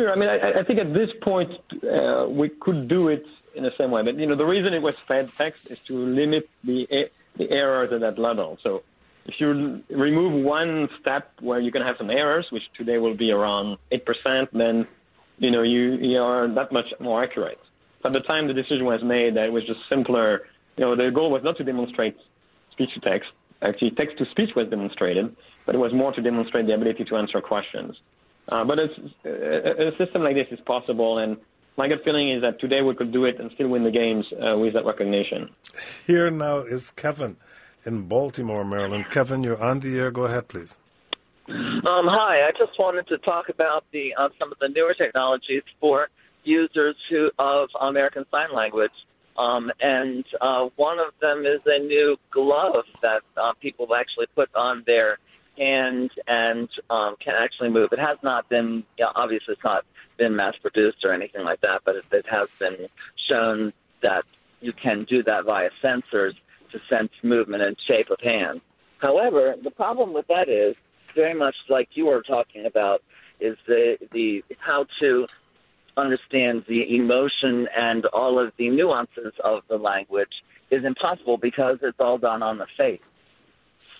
Sure. 0.00 0.10
I 0.10 0.16
mean, 0.16 0.30
I, 0.30 0.60
I 0.60 0.64
think 0.64 0.78
at 0.78 0.94
this 0.94 1.10
point 1.20 1.50
uh, 1.84 2.26
we 2.26 2.48
could 2.48 2.88
do 2.88 3.08
it 3.08 3.26
in 3.54 3.64
the 3.64 3.70
same 3.76 3.90
way. 3.90 4.02
But 4.02 4.16
you 4.16 4.26
know, 4.26 4.34
the 4.34 4.46
reason 4.46 4.72
it 4.72 4.80
was 4.80 4.94
fed 5.06 5.30
text 5.36 5.60
is 5.68 5.78
to 5.88 5.94
limit 5.94 6.48
the 6.64 6.86
the 7.36 7.50
errors 7.50 7.92
at 7.92 8.00
that 8.00 8.18
level. 8.18 8.58
So 8.62 8.82
if 9.26 9.34
you 9.38 9.82
remove 9.90 10.42
one 10.42 10.88
step 11.00 11.32
where 11.40 11.60
you 11.60 11.70
can 11.70 11.82
have 11.82 11.96
some 11.98 12.08
errors, 12.08 12.46
which 12.50 12.62
today 12.78 12.96
will 12.96 13.14
be 13.14 13.30
around 13.30 13.76
8%, 13.92 14.48
then 14.52 14.88
you 15.38 15.50
know 15.50 15.62
you, 15.62 15.96
you 16.00 16.18
are 16.18 16.48
that 16.48 16.72
much 16.72 16.86
more 16.98 17.22
accurate. 17.22 17.60
At 18.02 18.14
the 18.14 18.20
time 18.20 18.48
the 18.48 18.54
decision 18.54 18.86
was 18.86 19.02
made, 19.04 19.36
that 19.36 19.44
it 19.44 19.52
was 19.52 19.66
just 19.66 19.80
simpler. 19.90 20.48
You 20.78 20.84
know, 20.86 20.96
the 20.96 21.10
goal 21.14 21.30
was 21.30 21.42
not 21.44 21.58
to 21.58 21.64
demonstrate 21.64 22.16
speech 22.72 22.88
to 22.94 23.00
text. 23.00 23.28
Actually, 23.60 23.90
text 23.90 24.16
to 24.16 24.24
speech 24.30 24.50
was 24.56 24.68
demonstrated, 24.70 25.36
but 25.66 25.74
it 25.74 25.78
was 25.78 25.92
more 25.92 26.10
to 26.12 26.22
demonstrate 26.22 26.66
the 26.66 26.72
ability 26.72 27.04
to 27.04 27.16
answer 27.16 27.42
questions. 27.42 27.94
Uh, 28.50 28.64
but 28.64 28.78
it's, 28.78 28.94
a, 29.24 29.88
a 29.88 29.96
system 29.96 30.22
like 30.22 30.34
this 30.34 30.48
is 30.50 30.58
possible, 30.66 31.18
and 31.18 31.36
my 31.76 31.88
gut 31.88 31.98
feeling 32.04 32.30
is 32.30 32.42
that 32.42 32.60
today 32.60 32.82
we 32.82 32.94
could 32.94 33.12
do 33.12 33.24
it 33.24 33.38
and 33.40 33.50
still 33.54 33.68
win 33.68 33.84
the 33.84 33.90
games 33.90 34.26
uh, 34.32 34.58
with 34.58 34.74
that 34.74 34.84
recognition. 34.84 35.48
Here 36.06 36.30
now 36.30 36.58
is 36.58 36.90
Kevin 36.90 37.36
in 37.84 38.08
Baltimore, 38.08 38.64
Maryland. 38.64 39.06
Kevin, 39.10 39.42
you're 39.42 39.62
on 39.62 39.80
the 39.80 39.98
air. 39.98 40.10
Go 40.10 40.24
ahead, 40.24 40.48
please. 40.48 40.78
Um, 41.48 42.06
hi, 42.06 42.46
I 42.46 42.50
just 42.58 42.78
wanted 42.78 43.08
to 43.08 43.18
talk 43.18 43.48
about 43.48 43.84
the 43.92 44.14
uh, 44.18 44.28
some 44.38 44.52
of 44.52 44.58
the 44.58 44.68
newer 44.68 44.94
technologies 44.94 45.62
for 45.80 46.08
users 46.44 46.96
who 47.08 47.30
of 47.38 47.68
American 47.80 48.24
Sign 48.30 48.54
Language. 48.54 48.92
Um, 49.38 49.70
and 49.80 50.24
uh, 50.40 50.68
one 50.76 50.98
of 50.98 51.14
them 51.20 51.46
is 51.46 51.60
a 51.64 51.78
new 51.78 52.16
glove 52.30 52.84
that 53.00 53.22
uh, 53.36 53.52
people 53.60 53.88
actually 53.94 54.26
put 54.34 54.54
on 54.54 54.82
their 54.86 55.18
hand 55.60 56.10
and 56.26 56.68
um, 56.88 57.16
can 57.20 57.34
actually 57.34 57.68
move. 57.68 57.92
It 57.92 57.98
has 57.98 58.18
not 58.22 58.48
been, 58.48 58.84
yeah, 58.98 59.06
obviously, 59.14 59.52
it's 59.54 59.64
not 59.64 59.84
been 60.16 60.34
mass 60.36 60.56
produced 60.60 61.04
or 61.04 61.12
anything 61.12 61.44
like 61.44 61.60
that, 61.60 61.82
but 61.84 61.96
it, 61.96 62.04
it 62.10 62.26
has 62.30 62.48
been 62.58 62.88
shown 63.28 63.72
that 64.02 64.24
you 64.60 64.72
can 64.72 65.04
do 65.04 65.22
that 65.22 65.44
via 65.44 65.70
sensors 65.82 66.34
to 66.72 66.80
sense 66.88 67.12
movement 67.22 67.62
and 67.62 67.76
shape 67.86 68.10
of 68.10 68.20
hand. 68.20 68.60
However, 68.98 69.56
the 69.62 69.70
problem 69.70 70.12
with 70.12 70.26
that 70.28 70.48
is 70.48 70.76
very 71.14 71.34
much 71.34 71.56
like 71.68 71.88
you 71.94 72.06
were 72.06 72.22
talking 72.22 72.66
about 72.66 73.02
is 73.40 73.56
the 73.66 73.96
the 74.12 74.44
how 74.58 74.86
to 75.00 75.26
understand 75.96 76.64
the 76.68 76.94
emotion 76.96 77.68
and 77.76 78.06
all 78.06 78.38
of 78.38 78.52
the 78.56 78.68
nuances 78.70 79.32
of 79.42 79.62
the 79.68 79.76
language 79.76 80.42
is 80.70 80.84
impossible 80.84 81.36
because 81.36 81.78
it's 81.82 81.98
all 81.98 82.18
done 82.18 82.42
on 82.42 82.58
the 82.58 82.66
face. 82.76 83.00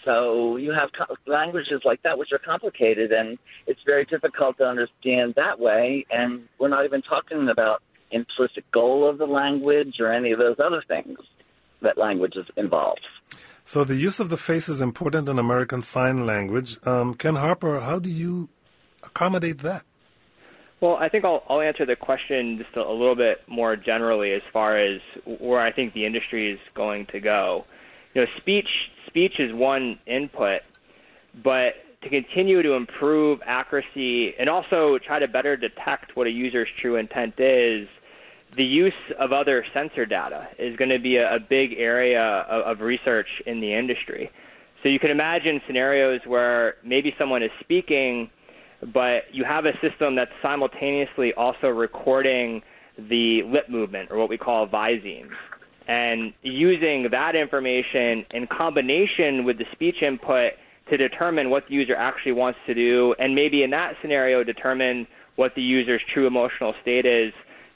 So 0.04 0.56
you 0.56 0.72
have 0.72 0.90
co- 0.92 1.16
languages 1.26 1.82
like 1.84 2.02
that 2.02 2.18
which 2.18 2.32
are 2.32 2.38
complicated 2.38 3.12
and 3.12 3.38
it's 3.66 3.80
very 3.84 4.04
difficult 4.04 4.58
to 4.58 4.64
understand 4.64 5.34
that 5.36 5.58
way 5.60 6.06
and 6.10 6.48
we're 6.58 6.68
not 6.68 6.84
even 6.84 7.02
talking 7.02 7.48
about 7.48 7.82
implicit 8.10 8.64
goal 8.72 9.08
of 9.08 9.18
the 9.18 9.26
language 9.26 9.96
or 10.00 10.12
any 10.12 10.32
of 10.32 10.38
those 10.38 10.56
other 10.58 10.82
things 10.86 11.18
that 11.82 11.98
languages 11.98 12.46
involve. 12.56 12.98
So 13.64 13.84
the 13.84 13.96
use 13.96 14.20
of 14.20 14.30
the 14.30 14.36
face 14.36 14.68
is 14.68 14.80
important 14.80 15.28
in 15.28 15.38
American 15.38 15.82
Sign 15.82 16.26
Language. 16.26 16.78
Um, 16.86 17.14
Ken 17.14 17.36
Harper, 17.36 17.80
how 17.80 17.98
do 17.98 18.10
you 18.10 18.48
accommodate 19.02 19.58
that? 19.58 19.84
Well, 20.80 20.96
I 20.96 21.08
think 21.08 21.24
I'll, 21.24 21.42
I'll 21.48 21.60
answer 21.60 21.84
the 21.84 21.96
question 21.96 22.58
just 22.58 22.74
a, 22.76 22.80
a 22.80 22.92
little 22.92 23.14
bit 23.14 23.42
more 23.46 23.76
generally 23.76 24.32
as 24.32 24.42
far 24.52 24.78
as 24.78 25.00
where 25.24 25.60
I 25.60 25.72
think 25.72 25.92
the 25.92 26.06
industry 26.06 26.52
is 26.52 26.58
going 26.74 27.06
to 27.12 27.20
go. 27.20 27.66
You 28.14 28.22
know, 28.22 28.26
speech 28.38 28.68
speech 29.06 29.34
is 29.38 29.52
one 29.52 29.98
input, 30.06 30.62
but 31.42 31.74
to 32.02 32.08
continue 32.08 32.62
to 32.62 32.72
improve 32.72 33.40
accuracy 33.44 34.34
and 34.38 34.48
also 34.48 34.98
try 34.98 35.18
to 35.18 35.28
better 35.28 35.56
detect 35.56 36.16
what 36.16 36.26
a 36.26 36.30
user's 36.30 36.68
true 36.80 36.96
intent 36.96 37.34
is, 37.38 37.88
the 38.56 38.64
use 38.64 38.92
of 39.18 39.32
other 39.32 39.64
sensor 39.72 40.06
data 40.06 40.48
is 40.58 40.76
going 40.76 40.90
to 40.90 40.98
be 40.98 41.16
a, 41.16 41.36
a 41.36 41.38
big 41.38 41.74
area 41.76 42.44
of, 42.48 42.78
of 42.78 42.80
research 42.80 43.28
in 43.46 43.60
the 43.60 43.72
industry. 43.72 44.30
So 44.82 44.88
you 44.88 44.98
can 44.98 45.10
imagine 45.10 45.60
scenarios 45.66 46.20
where 46.26 46.76
maybe 46.82 47.14
someone 47.18 47.42
is 47.42 47.50
speaking, 47.60 48.30
but 48.92 49.24
you 49.30 49.44
have 49.44 49.66
a 49.66 49.72
system 49.80 50.16
that's 50.16 50.32
simultaneously 50.42 51.34
also 51.34 51.68
recording 51.68 52.62
the 52.98 53.42
lip 53.44 53.68
movement, 53.68 54.10
or 54.10 54.18
what 54.18 54.28
we 54.28 54.38
call 54.38 54.66
visemes. 54.66 55.30
And 55.90 56.32
using 56.42 57.08
that 57.10 57.34
information 57.34 58.24
in 58.30 58.46
combination 58.46 59.42
with 59.44 59.58
the 59.58 59.64
speech 59.72 59.96
input 60.02 60.52
to 60.88 60.96
determine 60.96 61.50
what 61.50 61.64
the 61.68 61.74
user 61.74 61.96
actually 61.96 62.30
wants 62.30 62.60
to 62.68 62.74
do, 62.74 63.12
and 63.18 63.34
maybe 63.34 63.64
in 63.64 63.70
that 63.70 63.94
scenario, 64.00 64.44
determine 64.44 65.08
what 65.34 65.52
the 65.56 65.62
user's 65.62 66.00
true 66.14 66.28
emotional 66.28 66.74
state 66.80 67.06
is 67.06 67.32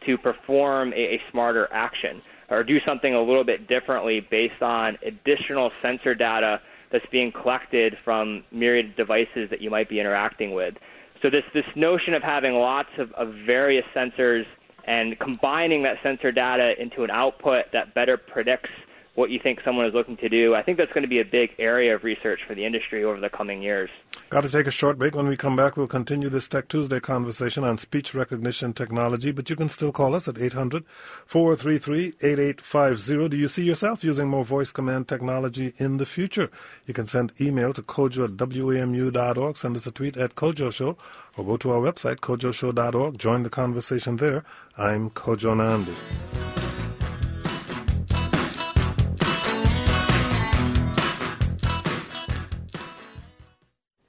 to 0.06 0.16
perform 0.16 0.92
a, 0.92 1.16
a 1.16 1.20
smarter 1.32 1.68
action 1.72 2.22
or 2.50 2.62
do 2.62 2.78
something 2.86 3.14
a 3.14 3.20
little 3.20 3.42
bit 3.42 3.66
differently 3.66 4.20
based 4.30 4.62
on 4.62 4.96
additional 5.04 5.72
sensor 5.82 6.14
data 6.14 6.60
that's 6.92 7.06
being 7.10 7.32
collected 7.32 7.96
from 8.04 8.44
myriad 8.52 8.94
devices 8.94 9.50
that 9.50 9.60
you 9.60 9.70
might 9.70 9.88
be 9.88 9.98
interacting 9.98 10.54
with. 10.54 10.74
So 11.20 11.30
this 11.30 11.42
this 11.52 11.64
notion 11.74 12.14
of 12.14 12.22
having 12.22 12.52
lots 12.52 12.90
of, 12.96 13.10
of 13.12 13.34
various 13.44 13.84
sensors 13.92 14.44
and 14.86 15.18
combining 15.18 15.82
that 15.82 15.96
sensor 16.02 16.32
data 16.32 16.80
into 16.80 17.04
an 17.04 17.10
output 17.10 17.66
that 17.72 17.94
better 17.94 18.16
predicts 18.16 18.70
what 19.14 19.30
you 19.30 19.38
think 19.40 19.60
someone 19.64 19.86
is 19.86 19.94
looking 19.94 20.16
to 20.16 20.28
do. 20.28 20.54
I 20.54 20.62
think 20.62 20.76
that's 20.76 20.92
going 20.92 21.02
to 21.02 21.08
be 21.08 21.20
a 21.20 21.24
big 21.24 21.50
area 21.58 21.94
of 21.94 22.02
research 22.02 22.40
for 22.46 22.54
the 22.54 22.64
industry 22.64 23.04
over 23.04 23.20
the 23.20 23.28
coming 23.28 23.62
years. 23.62 23.90
Got 24.30 24.42
to 24.42 24.50
take 24.50 24.66
a 24.66 24.72
short 24.72 24.98
break. 24.98 25.14
When 25.14 25.28
we 25.28 25.36
come 25.36 25.54
back, 25.54 25.76
we'll 25.76 25.86
continue 25.86 26.28
this 26.28 26.48
Tech 26.48 26.68
Tuesday 26.68 26.98
conversation 26.98 27.62
on 27.62 27.78
speech 27.78 28.14
recognition 28.14 28.72
technology, 28.72 29.30
but 29.30 29.48
you 29.48 29.56
can 29.56 29.68
still 29.68 29.92
call 29.92 30.14
us 30.14 30.26
at 30.26 30.38
800 30.38 30.84
433 31.26 32.14
8850. 32.20 33.28
Do 33.28 33.36
you 33.36 33.48
see 33.48 33.64
yourself 33.64 34.02
using 34.02 34.28
more 34.28 34.44
voice 34.44 34.72
command 34.72 35.06
technology 35.06 35.74
in 35.78 35.98
the 35.98 36.06
future? 36.06 36.50
You 36.86 36.94
can 36.94 37.06
send 37.06 37.32
email 37.40 37.72
to 37.74 37.82
kojo 37.82 38.24
at 38.24 38.30
wamu.org, 38.30 39.56
send 39.56 39.76
us 39.76 39.86
a 39.86 39.92
tweet 39.92 40.16
at 40.16 40.34
Kojo 40.34 40.72
Show, 40.72 40.96
or 41.36 41.44
go 41.44 41.56
to 41.56 41.70
our 41.70 41.80
website, 41.80 42.16
kojoshow.org. 42.16 43.18
Join 43.18 43.44
the 43.44 43.50
conversation 43.50 44.16
there. 44.16 44.44
I'm 44.76 45.10
Kojo 45.10 45.54
Nnamdi. 45.54 46.63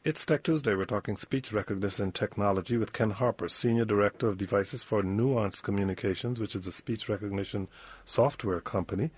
It's 0.05 0.23
Tech 0.23 0.43
Tuesday. 0.43 0.75
We're 0.75 0.85
talking 0.85 1.17
speech 1.17 1.51
recognition 1.51 2.11
technology 2.11 2.77
with 2.77 2.93
Ken 2.93 3.09
Harper, 3.09 3.49
Senior 3.49 3.85
Director 3.85 4.27
of 4.27 4.37
Devices 4.37 4.83
for 4.83 5.01
Nuance 5.01 5.61
Communications, 5.61 6.39
which 6.39 6.55
is 6.55 6.67
a 6.67 6.71
speech 6.71 7.09
recognition 7.09 7.67
software 8.03 8.61
company. 8.61 9.09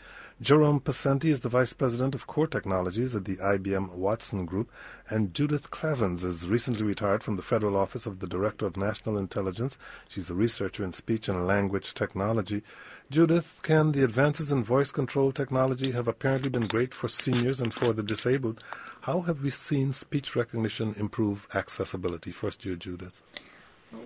Jerome 0.42 0.80
Pesenti 0.80 1.26
is 1.26 1.42
the 1.42 1.50
Vice 1.50 1.74
President 1.74 2.16
of 2.16 2.26
Core 2.26 2.48
Technologies 2.48 3.14
at 3.16 3.26
the 3.26 3.36
IBM 3.36 3.96
Watson 3.96 4.46
Group. 4.46 4.72
And 5.10 5.34
Judith 5.34 5.72
Klavans 5.72 6.24
is 6.24 6.48
recently 6.48 6.84
retired 6.84 7.22
from 7.22 7.36
the 7.36 7.44
Federal 7.44 7.76
Office 7.76 8.06
of 8.06 8.20
the 8.20 8.28
Director 8.28 8.66
of 8.66 8.78
National 8.78 9.18
Intelligence. 9.18 9.78
She's 10.08 10.30
a 10.30 10.36
researcher 10.36 10.86
in 10.86 10.94
speech 10.94 11.28
and 11.28 11.46
language 11.46 11.96
technology. 11.96 12.64
Judith, 13.10 13.60
can 13.62 13.92
the 13.92 14.06
advances 14.06 14.54
in 14.54 14.64
voice 14.64 14.92
control 14.92 15.34
technology 15.34 15.92
have 15.92 16.08
apparently 16.08 16.48
been 16.48 16.68
great 16.68 16.94
for 16.94 17.10
seniors 17.10 17.60
and 17.60 17.74
for 17.74 17.92
the 17.92 18.04
disabled? 18.04 18.64
How 19.08 19.22
have 19.22 19.42
we 19.42 19.52
seen 19.52 19.94
speech 19.94 20.36
recognition 20.36 20.94
improve 20.98 21.48
accessibility? 21.56 22.32
First, 22.32 22.66
you, 22.66 22.76
Judith. 22.76 23.14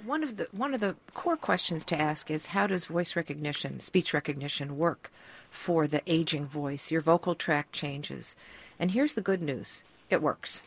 One 0.05 0.21
of 0.23 0.37
the 0.37 0.47
one 0.51 0.75
of 0.75 0.79
the 0.79 0.95
core 1.15 1.37
questions 1.37 1.83
to 1.85 1.99
ask 1.99 2.29
is 2.29 2.45
how 2.45 2.67
does 2.67 2.85
voice 2.85 3.15
recognition, 3.15 3.79
speech 3.79 4.13
recognition, 4.13 4.77
work 4.77 5.11
for 5.49 5.87
the 5.87 6.03
aging 6.05 6.45
voice? 6.45 6.91
Your 6.91 7.01
vocal 7.01 7.33
tract 7.33 7.73
changes, 7.73 8.35
and 8.77 8.91
here's 8.91 9.13
the 9.13 9.23
good 9.23 9.41
news: 9.41 9.81
it 10.11 10.21
works. 10.21 10.61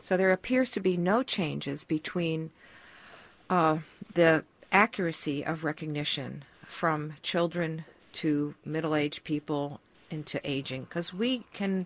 So 0.00 0.16
there 0.16 0.32
appears 0.32 0.70
to 0.70 0.80
be 0.80 0.96
no 0.96 1.22
changes 1.22 1.84
between 1.84 2.52
uh, 3.50 3.80
the 4.14 4.44
accuracy 4.72 5.44
of 5.44 5.62
recognition 5.62 6.44
from 6.66 7.16
children 7.20 7.84
to 8.14 8.54
middle-aged 8.64 9.24
people 9.24 9.78
into 10.10 10.40
aging, 10.42 10.84
because 10.84 11.12
we 11.12 11.44
can 11.52 11.84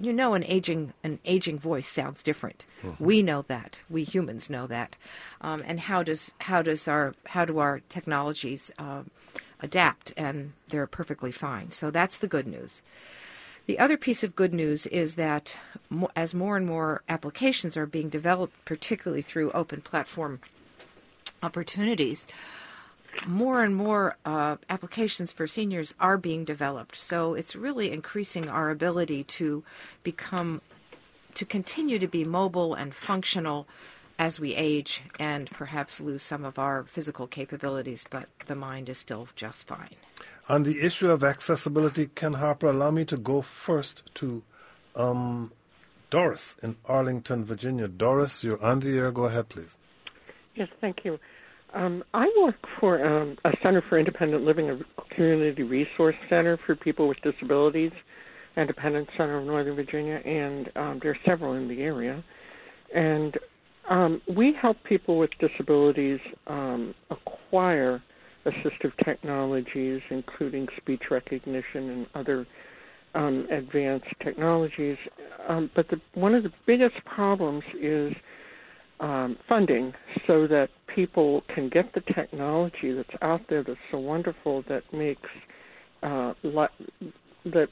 you 0.00 0.12
know 0.12 0.34
an 0.34 0.44
aging 0.44 0.92
an 1.02 1.18
aging 1.24 1.58
voice 1.58 1.88
sounds 1.88 2.22
different. 2.22 2.66
Mm-hmm. 2.82 3.04
we 3.04 3.22
know 3.22 3.42
that. 3.42 3.80
We 3.88 4.04
humans 4.04 4.50
know 4.50 4.66
that. 4.66 4.96
Um, 5.40 5.62
and 5.66 5.80
how 5.80 6.02
does 6.02 6.32
how 6.38 6.62
does 6.62 6.88
our 6.88 7.14
how 7.26 7.44
do 7.44 7.58
our 7.58 7.80
technologies 7.88 8.70
uh, 8.78 9.02
adapt? 9.60 10.12
And 10.16 10.52
they're 10.68 10.86
perfectly 10.86 11.32
fine. 11.32 11.70
So 11.70 11.90
that's 11.90 12.18
the 12.18 12.28
good 12.28 12.46
news. 12.46 12.82
The 13.66 13.78
other 13.78 13.96
piece 13.96 14.22
of 14.22 14.36
good 14.36 14.52
news 14.52 14.86
is 14.86 15.14
that 15.14 15.56
mo- 15.88 16.10
as 16.14 16.34
more 16.34 16.56
and 16.56 16.66
more 16.66 17.02
applications 17.08 17.76
are 17.76 17.86
being 17.86 18.10
developed 18.10 18.62
particularly 18.66 19.22
through 19.22 19.52
open 19.52 19.80
platform 19.80 20.40
opportunities 21.42 22.26
more 23.26 23.62
and 23.62 23.74
more 23.74 24.16
uh, 24.24 24.56
applications 24.68 25.32
for 25.32 25.46
seniors 25.46 25.94
are 26.00 26.18
being 26.18 26.44
developed. 26.44 26.96
So 26.96 27.34
it's 27.34 27.56
really 27.56 27.92
increasing 27.92 28.48
our 28.48 28.70
ability 28.70 29.24
to 29.24 29.64
become, 30.02 30.60
to 31.34 31.44
continue 31.44 31.98
to 31.98 32.08
be 32.08 32.24
mobile 32.24 32.74
and 32.74 32.94
functional 32.94 33.66
as 34.18 34.38
we 34.38 34.54
age 34.54 35.02
and 35.18 35.50
perhaps 35.50 36.00
lose 36.00 36.22
some 36.22 36.44
of 36.44 36.58
our 36.58 36.84
physical 36.84 37.26
capabilities, 37.26 38.06
but 38.08 38.28
the 38.46 38.54
mind 38.54 38.88
is 38.88 38.98
still 38.98 39.28
just 39.34 39.66
fine. 39.66 39.96
On 40.48 40.62
the 40.62 40.80
issue 40.80 41.10
of 41.10 41.24
accessibility, 41.24 42.10
Ken 42.14 42.34
Harper, 42.34 42.68
allow 42.68 42.90
me 42.90 43.04
to 43.06 43.16
go 43.16 43.40
first 43.40 44.02
to 44.14 44.42
um, 44.94 45.52
Doris 46.10 46.54
in 46.62 46.76
Arlington, 46.84 47.44
Virginia. 47.44 47.88
Doris, 47.88 48.44
you're 48.44 48.62
on 48.62 48.80
the 48.80 48.96
air. 48.96 49.10
Go 49.10 49.24
ahead, 49.24 49.48
please. 49.48 49.78
Yes, 50.54 50.68
thank 50.80 51.04
you. 51.04 51.18
Um, 51.74 52.04
I 52.14 52.30
work 52.40 52.56
for 52.78 53.04
um, 53.04 53.36
a 53.44 53.50
Center 53.62 53.82
for 53.88 53.98
Independent 53.98 54.44
Living, 54.44 54.70
a 54.70 55.14
community 55.14 55.64
resource 55.64 56.14
center 56.28 56.58
for 56.64 56.76
people 56.76 57.08
with 57.08 57.18
disabilities, 57.22 57.90
Independent 58.56 59.08
Center 59.16 59.38
of 59.38 59.44
Northern 59.44 59.74
Virginia, 59.74 60.20
and 60.24 60.70
um, 60.76 61.00
there 61.02 61.10
are 61.10 61.18
several 61.26 61.54
in 61.54 61.66
the 61.66 61.82
area. 61.82 62.22
And 62.94 63.36
um, 63.90 64.22
we 64.36 64.54
help 64.60 64.76
people 64.84 65.18
with 65.18 65.30
disabilities 65.40 66.20
um, 66.46 66.94
acquire 67.10 68.02
assistive 68.46 68.92
technologies, 69.04 70.00
including 70.10 70.68
speech 70.76 71.02
recognition 71.10 71.90
and 71.90 72.06
other 72.14 72.46
um, 73.16 73.48
advanced 73.50 74.06
technologies. 74.22 74.96
Um, 75.48 75.70
but 75.74 75.88
the, 75.88 76.00
one 76.14 76.34
of 76.34 76.44
the 76.44 76.52
biggest 76.66 76.96
problems 77.04 77.64
is 77.80 78.12
um, 79.00 79.36
funding 79.48 79.92
so 80.26 80.46
that 80.46 80.68
people 80.94 81.42
can 81.54 81.68
get 81.68 81.92
the 81.94 82.00
technology 82.00 82.92
that's 82.92 83.22
out 83.22 83.42
there 83.48 83.62
that's 83.62 83.78
so 83.90 83.98
wonderful 83.98 84.62
that 84.68 84.82
makes 84.92 85.28
uh, 86.02 86.34
that 87.44 87.68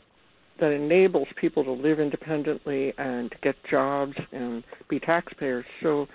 that 0.59 0.71
enables 0.71 1.29
people 1.37 1.65
to 1.65 1.73
live 1.73 1.99
independently 1.99 2.93
and 2.99 3.35
get 3.43 3.57
jobs 3.69 4.15
and 4.33 4.63
be 4.89 5.01
taxpayers. 5.01 5.65
So 5.83 6.07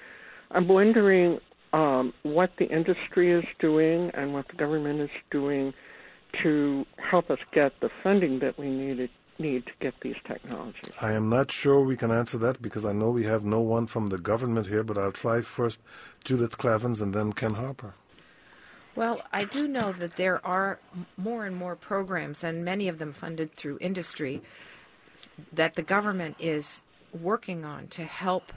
I'm 0.51 0.67
wondering 0.67 1.39
um, 1.73 2.13
what 2.23 2.51
the 2.57 2.65
industry 2.65 3.31
is 3.31 3.43
doing 3.59 4.11
and 4.13 4.33
what 4.33 4.47
the 4.47 4.55
government 4.55 5.01
is 5.01 5.09
doing 5.31 5.73
to 6.43 6.85
help 6.97 7.29
us 7.29 7.39
get 7.51 7.73
the 7.81 7.89
funding 8.03 8.39
that 8.39 8.57
we 8.57 8.69
needed 8.69 9.09
need 9.39 9.65
to 9.65 9.71
get 9.79 9.93
these 10.01 10.15
technologies? 10.25 10.91
I 11.01 11.13
am 11.13 11.29
not 11.29 11.51
sure 11.51 11.81
we 11.81 11.97
can 11.97 12.11
answer 12.11 12.37
that 12.39 12.61
because 12.61 12.85
I 12.85 12.93
know 12.93 13.11
we 13.11 13.23
have 13.23 13.43
no 13.43 13.59
one 13.59 13.87
from 13.87 14.07
the 14.07 14.17
government 14.17 14.67
here, 14.67 14.83
but 14.83 14.97
I'll 14.97 15.11
try 15.11 15.41
first 15.41 15.79
Judith 16.23 16.57
Klavans 16.57 17.01
and 17.01 17.13
then 17.13 17.33
Ken 17.33 17.55
Harper. 17.55 17.93
Well, 18.95 19.21
I 19.31 19.43
do 19.45 19.67
know 19.67 19.91
that 19.93 20.15
there 20.15 20.43
are 20.45 20.79
more 21.17 21.45
and 21.45 21.55
more 21.55 21.75
programs, 21.75 22.43
and 22.43 22.65
many 22.65 22.87
of 22.87 22.97
them 22.97 23.13
funded 23.13 23.53
through 23.53 23.77
industry, 23.79 24.41
that 25.53 25.75
the 25.75 25.83
government 25.83 26.35
is 26.39 26.81
working 27.13 27.63
on 27.63 27.87
to 27.89 28.03
help 28.03 28.51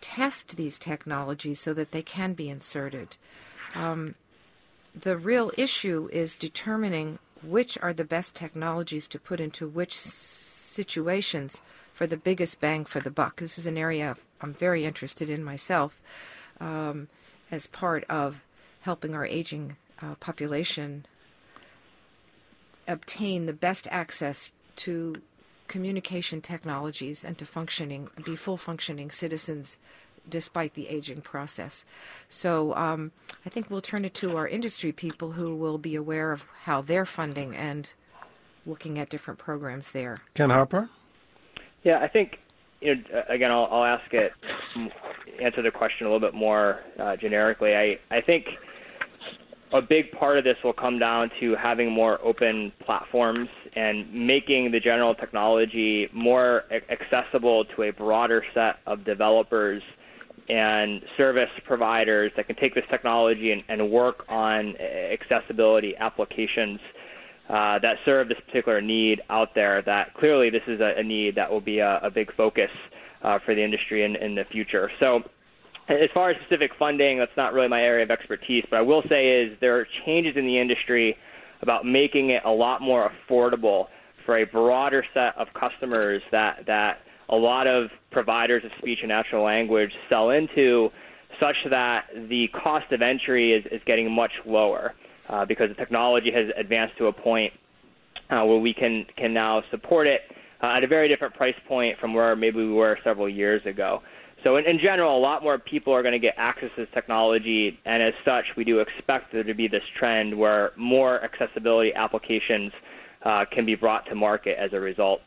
test 0.00 0.56
these 0.56 0.78
technologies 0.78 1.60
so 1.60 1.72
that 1.74 1.92
they 1.92 2.02
can 2.02 2.32
be 2.32 2.48
inserted. 2.48 3.16
Um, 3.74 4.16
the 5.00 5.16
real 5.16 5.52
issue 5.56 6.08
is 6.12 6.34
determining 6.34 7.18
which 7.42 7.78
are 7.78 7.92
the 7.92 8.04
best 8.04 8.34
technologies 8.34 9.06
to 9.08 9.18
put 9.18 9.40
into 9.40 9.68
which 9.68 9.94
situations 9.96 11.60
for 11.92 12.06
the 12.06 12.16
biggest 12.16 12.60
bang 12.60 12.84
for 12.84 13.00
the 13.00 13.10
buck. 13.10 13.36
This 13.36 13.58
is 13.58 13.66
an 13.66 13.78
area 13.78 14.16
I'm 14.40 14.52
very 14.52 14.84
interested 14.84 15.30
in 15.30 15.42
myself 15.42 16.00
um, 16.60 17.08
as 17.50 17.66
part 17.66 18.04
of 18.04 18.44
helping 18.80 19.14
our 19.14 19.24
aging 19.26 19.76
uh, 20.02 20.14
population 20.16 21.06
obtain 22.86 23.46
the 23.46 23.52
best 23.52 23.88
access 23.90 24.52
to 24.76 25.22
communication 25.68 26.40
technologies 26.40 27.24
and 27.24 27.36
to 27.38 27.44
functioning, 27.46 28.08
be 28.24 28.36
full 28.36 28.56
functioning 28.56 29.10
citizens 29.10 29.76
despite 30.28 30.74
the 30.74 30.88
aging 30.88 31.20
process. 31.20 31.84
So 32.28 32.74
um, 32.74 33.12
I 33.44 33.48
think 33.48 33.70
we'll 33.70 33.80
turn 33.80 34.04
it 34.04 34.14
to 34.14 34.36
our 34.36 34.48
industry 34.48 34.92
people 34.92 35.32
who 35.32 35.54
will 35.54 35.78
be 35.78 35.94
aware 35.94 36.32
of 36.32 36.44
how 36.64 36.80
they're 36.80 37.06
funding 37.06 37.54
and 37.54 37.90
looking 38.64 38.98
at 38.98 39.08
different 39.08 39.38
programs 39.38 39.90
there. 39.90 40.16
Ken 40.34 40.50
Harper? 40.50 40.88
Yeah, 41.84 42.00
I 42.00 42.08
think, 42.08 42.38
you 42.80 42.96
know, 42.96 43.22
again, 43.28 43.50
I'll, 43.50 43.68
I'll 43.70 43.84
ask 43.84 44.12
it, 44.12 44.32
answer 45.40 45.62
the 45.62 45.70
question 45.70 46.06
a 46.06 46.10
little 46.10 46.26
bit 46.26 46.34
more 46.34 46.80
uh, 46.98 47.16
generically. 47.16 47.74
I, 47.74 47.98
I 48.10 48.20
think 48.20 48.46
a 49.72 49.82
big 49.82 50.10
part 50.12 50.38
of 50.38 50.44
this 50.44 50.56
will 50.64 50.72
come 50.72 50.98
down 50.98 51.30
to 51.40 51.54
having 51.54 51.90
more 51.90 52.20
open 52.24 52.72
platforms 52.84 53.48
and 53.74 54.12
making 54.12 54.70
the 54.70 54.80
general 54.80 55.14
technology 55.14 56.08
more 56.12 56.64
accessible 56.90 57.64
to 57.64 57.82
a 57.84 57.90
broader 57.90 58.44
set 58.54 58.76
of 58.86 59.04
developers 59.04 59.82
and 60.48 61.02
service 61.16 61.50
providers 61.64 62.32
that 62.36 62.46
can 62.46 62.56
take 62.56 62.74
this 62.74 62.84
technology 62.90 63.52
and, 63.52 63.62
and 63.68 63.90
work 63.90 64.24
on 64.28 64.76
accessibility 64.76 65.96
applications 65.96 66.80
uh, 67.48 67.78
that 67.78 67.96
serve 68.04 68.28
this 68.28 68.38
particular 68.46 68.80
need 68.80 69.22
out 69.30 69.54
there. 69.54 69.82
That 69.82 70.14
clearly 70.14 70.50
this 70.50 70.62
is 70.66 70.80
a, 70.80 70.98
a 70.98 71.02
need 71.02 71.34
that 71.36 71.50
will 71.50 71.60
be 71.60 71.78
a, 71.78 72.00
a 72.02 72.10
big 72.10 72.34
focus 72.34 72.70
uh, 73.22 73.38
for 73.44 73.54
the 73.54 73.62
industry 73.62 74.04
in, 74.04 74.16
in 74.16 74.34
the 74.34 74.44
future. 74.44 74.90
So 75.00 75.22
as 75.88 76.10
far 76.12 76.30
as 76.30 76.36
specific 76.42 76.72
funding, 76.78 77.18
that's 77.18 77.36
not 77.36 77.52
really 77.52 77.68
my 77.68 77.82
area 77.82 78.04
of 78.04 78.10
expertise, 78.10 78.64
but 78.68 78.76
I 78.76 78.82
will 78.82 79.02
say 79.08 79.42
is 79.42 79.56
there 79.60 79.78
are 79.78 79.86
changes 80.04 80.36
in 80.36 80.44
the 80.44 80.58
industry 80.58 81.16
about 81.62 81.86
making 81.86 82.30
it 82.30 82.42
a 82.44 82.50
lot 82.50 82.82
more 82.82 83.10
affordable 83.10 83.86
for 84.24 84.38
a 84.38 84.44
broader 84.44 85.04
set 85.14 85.36
of 85.36 85.48
customers 85.54 86.22
that 86.32 86.66
that 86.66 87.00
a 87.28 87.36
lot 87.36 87.66
of 87.66 87.90
providers 88.10 88.62
of 88.64 88.70
speech 88.78 88.98
and 89.02 89.08
natural 89.08 89.44
language 89.44 89.90
sell 90.08 90.30
into, 90.30 90.88
such 91.40 91.56
that 91.70 92.06
the 92.28 92.46
cost 92.62 92.90
of 92.92 93.02
entry 93.02 93.52
is, 93.52 93.64
is 93.70 93.80
getting 93.86 94.10
much 94.10 94.32
lower 94.46 94.94
uh, 95.28 95.44
because 95.44 95.68
the 95.68 95.74
technology 95.74 96.30
has 96.30 96.46
advanced 96.56 96.96
to 96.98 97.06
a 97.06 97.12
point 97.12 97.52
uh, 98.30 98.42
where 98.44 98.58
we 98.58 98.74
can 98.74 99.06
can 99.16 99.32
now 99.32 99.62
support 99.70 100.06
it 100.06 100.22
uh, 100.62 100.76
at 100.76 100.84
a 100.84 100.86
very 100.86 101.08
different 101.08 101.34
price 101.34 101.54
point 101.68 101.98
from 102.00 102.14
where 102.14 102.34
maybe 102.34 102.58
we 102.58 102.72
were 102.72 102.98
several 103.04 103.28
years 103.28 103.64
ago. 103.66 104.00
So, 104.44 104.56
in, 104.56 104.66
in 104.66 104.78
general, 104.78 105.16
a 105.16 105.20
lot 105.20 105.42
more 105.42 105.58
people 105.58 105.92
are 105.92 106.02
going 106.02 106.12
to 106.12 106.18
get 106.18 106.34
access 106.36 106.70
to 106.76 106.82
this 106.82 106.90
technology, 106.94 107.78
and 107.84 108.02
as 108.02 108.12
such, 108.24 108.44
we 108.56 108.64
do 108.64 108.80
expect 108.80 109.32
there 109.32 109.42
to 109.42 109.54
be 109.54 109.66
this 109.66 109.82
trend 109.98 110.36
where 110.36 110.72
more 110.76 111.22
accessibility 111.24 111.92
applications 111.94 112.72
uh, 113.24 113.44
can 113.50 113.66
be 113.66 113.74
brought 113.74 114.06
to 114.06 114.14
market 114.14 114.56
as 114.58 114.70
a 114.72 114.78
result. 114.78 115.20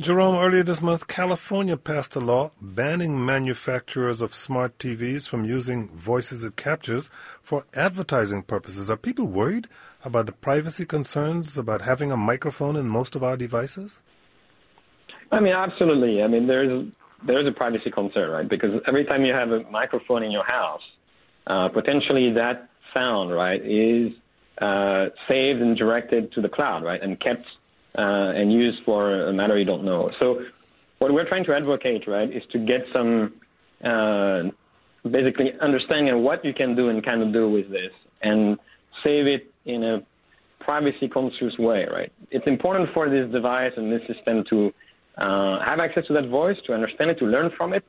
Jerome, 0.00 0.36
earlier 0.36 0.62
this 0.62 0.82
month, 0.82 1.06
California 1.06 1.76
passed 1.76 2.16
a 2.16 2.20
law 2.20 2.50
banning 2.60 3.24
manufacturers 3.24 4.20
of 4.20 4.34
smart 4.34 4.78
TVs 4.78 5.28
from 5.28 5.44
using 5.44 5.88
voices 5.88 6.44
it 6.44 6.56
captures 6.56 7.10
for 7.40 7.66
advertising 7.74 8.42
purposes. 8.42 8.90
Are 8.90 8.96
people 8.96 9.26
worried 9.26 9.68
about 10.04 10.26
the 10.26 10.32
privacy 10.32 10.84
concerns 10.84 11.56
about 11.56 11.82
having 11.82 12.10
a 12.10 12.16
microphone 12.16 12.76
in 12.76 12.88
most 12.88 13.14
of 13.14 13.22
our 13.22 13.36
devices? 13.36 14.00
I 15.30 15.40
mean, 15.40 15.54
absolutely. 15.54 16.22
I 16.22 16.26
mean, 16.26 16.46
there's 16.46 16.86
there's 17.24 17.46
a 17.46 17.52
privacy 17.52 17.90
concern, 17.90 18.30
right? 18.30 18.48
Because 18.48 18.80
every 18.86 19.04
time 19.04 19.24
you 19.24 19.32
have 19.32 19.52
a 19.52 19.60
microphone 19.70 20.22
in 20.22 20.30
your 20.30 20.44
house, 20.44 20.82
uh, 21.46 21.68
potentially 21.68 22.32
that 22.32 22.68
sound, 22.92 23.32
right, 23.32 23.60
is 23.64 24.12
uh, 24.58 25.06
saved 25.28 25.60
and 25.60 25.76
directed 25.76 26.32
to 26.32 26.40
the 26.40 26.48
cloud, 26.48 26.84
right, 26.84 27.00
and 27.00 27.18
kept 27.20 27.56
uh, 27.96 28.38
and 28.38 28.52
used 28.52 28.78
for 28.84 29.28
a 29.28 29.32
matter 29.32 29.58
you 29.58 29.64
don't 29.64 29.84
know. 29.84 30.10
So 30.18 30.40
what 30.98 31.12
we're 31.12 31.28
trying 31.28 31.44
to 31.44 31.54
advocate, 31.54 32.06
right, 32.06 32.30
is 32.30 32.42
to 32.52 32.58
get 32.58 32.80
some 32.92 33.34
uh, 33.84 34.42
basically 35.08 35.52
understanding 35.60 36.14
of 36.14 36.20
what 36.20 36.44
you 36.44 36.54
can 36.54 36.76
do 36.76 36.88
and 36.88 37.04
cannot 37.04 37.32
do 37.32 37.50
with 37.50 37.70
this 37.70 37.90
and 38.22 38.56
save 39.02 39.26
it 39.26 39.52
in 39.66 39.82
a 39.82 39.98
privacy 40.60 41.08
conscious 41.08 41.58
way, 41.58 41.86
right? 41.92 42.12
It's 42.30 42.46
important 42.46 42.90
for 42.94 43.10
this 43.10 43.30
device 43.32 43.72
and 43.76 43.92
this 43.92 44.00
system 44.06 44.44
to 44.50 44.72
uh, 45.18 45.64
have 45.64 45.80
access 45.80 46.06
to 46.06 46.14
that 46.14 46.28
voice, 46.28 46.56
to 46.66 46.72
understand 46.72 47.10
it, 47.10 47.18
to 47.18 47.26
learn 47.26 47.50
from 47.56 47.72
it, 47.72 47.84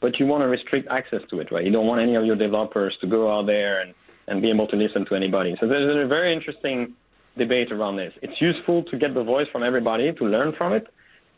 but 0.00 0.18
you 0.20 0.26
want 0.26 0.42
to 0.42 0.48
restrict 0.48 0.86
access 0.90 1.20
to 1.30 1.40
it, 1.40 1.50
right? 1.50 1.64
You 1.64 1.72
don't 1.72 1.86
want 1.86 2.00
any 2.00 2.14
of 2.14 2.24
your 2.24 2.36
developers 2.36 2.96
to 3.00 3.06
go 3.06 3.34
out 3.34 3.46
there 3.46 3.80
and, 3.80 3.94
and 4.28 4.42
be 4.42 4.50
able 4.50 4.66
to 4.68 4.76
listen 4.76 5.04
to 5.06 5.14
anybody. 5.14 5.56
So 5.60 5.66
there's 5.66 6.04
a 6.04 6.06
very 6.06 6.32
interesting 6.34 6.94
debate 7.38 7.72
around 7.72 7.96
this. 7.96 8.12
It's 8.22 8.40
useful 8.40 8.84
to 8.84 8.98
get 8.98 9.14
the 9.14 9.24
voice 9.24 9.46
from 9.52 9.62
everybody, 9.62 10.12
to 10.12 10.24
learn 10.24 10.52
from 10.58 10.72
it, 10.72 10.86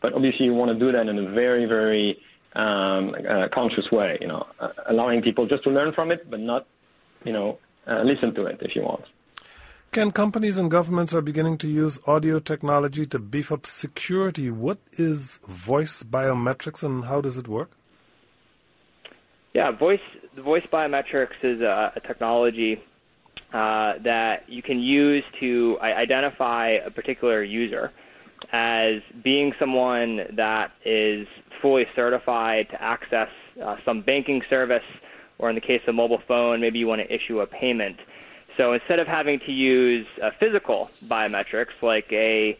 but 0.02 0.12
obviously 0.14 0.46
you 0.46 0.54
want 0.54 0.70
to 0.76 0.78
do 0.78 0.90
that 0.92 1.06
in 1.06 1.18
a 1.18 1.30
very, 1.30 1.66
very 1.66 2.18
um, 2.54 3.14
uh, 3.14 3.48
conscious 3.52 3.90
way, 3.92 4.18
you 4.20 4.26
know, 4.26 4.46
uh, 4.58 4.68
allowing 4.88 5.22
people 5.22 5.46
just 5.46 5.62
to 5.64 5.70
learn 5.70 5.92
from 5.92 6.10
it, 6.10 6.28
but 6.30 6.40
not, 6.40 6.66
you 7.24 7.32
know, 7.32 7.58
uh, 7.86 8.02
listen 8.02 8.34
to 8.34 8.46
it 8.46 8.58
if 8.62 8.74
you 8.74 8.82
want. 8.82 9.04
Ken, 9.92 10.12
companies 10.12 10.56
and 10.56 10.70
governments 10.70 11.12
are 11.12 11.20
beginning 11.20 11.58
to 11.58 11.68
use 11.68 11.98
audio 12.06 12.38
technology 12.38 13.04
to 13.06 13.18
beef 13.18 13.50
up 13.50 13.66
security. 13.66 14.48
What 14.48 14.78
is 14.92 15.38
voice 15.42 16.04
biometrics 16.04 16.84
and 16.84 17.06
how 17.06 17.20
does 17.20 17.36
it 17.36 17.48
work? 17.48 17.70
Yeah, 19.52 19.72
voice 19.72 20.00
voice 20.36 20.64
biometrics 20.72 21.42
is 21.42 21.60
a, 21.60 21.92
a 21.96 22.00
technology 22.00 22.80
uh, 23.52 23.94
that 24.04 24.48
you 24.48 24.62
can 24.62 24.78
use 24.78 25.24
to 25.40 25.76
identify 25.80 26.68
a 26.68 26.90
particular 26.90 27.42
user 27.42 27.90
as 28.52 29.02
being 29.22 29.52
someone 29.58 30.20
that 30.36 30.72
is 30.84 31.26
fully 31.60 31.84
certified 31.94 32.68
to 32.70 32.82
access 32.82 33.28
uh, 33.62 33.76
some 33.84 34.02
banking 34.02 34.40
service, 34.48 34.84
or 35.38 35.48
in 35.48 35.54
the 35.54 35.60
case 35.60 35.82
of 35.86 35.94
mobile 35.94 36.22
phone, 36.26 36.60
maybe 36.60 36.78
you 36.78 36.86
want 36.86 37.00
to 37.00 37.14
issue 37.14 37.40
a 37.40 37.46
payment. 37.46 37.96
So 38.56 38.72
instead 38.72 38.98
of 38.98 39.06
having 39.06 39.40
to 39.40 39.52
use 39.52 40.06
uh, 40.22 40.30
physical 40.38 40.90
biometrics 41.06 41.74
like 41.82 42.06
a 42.12 42.58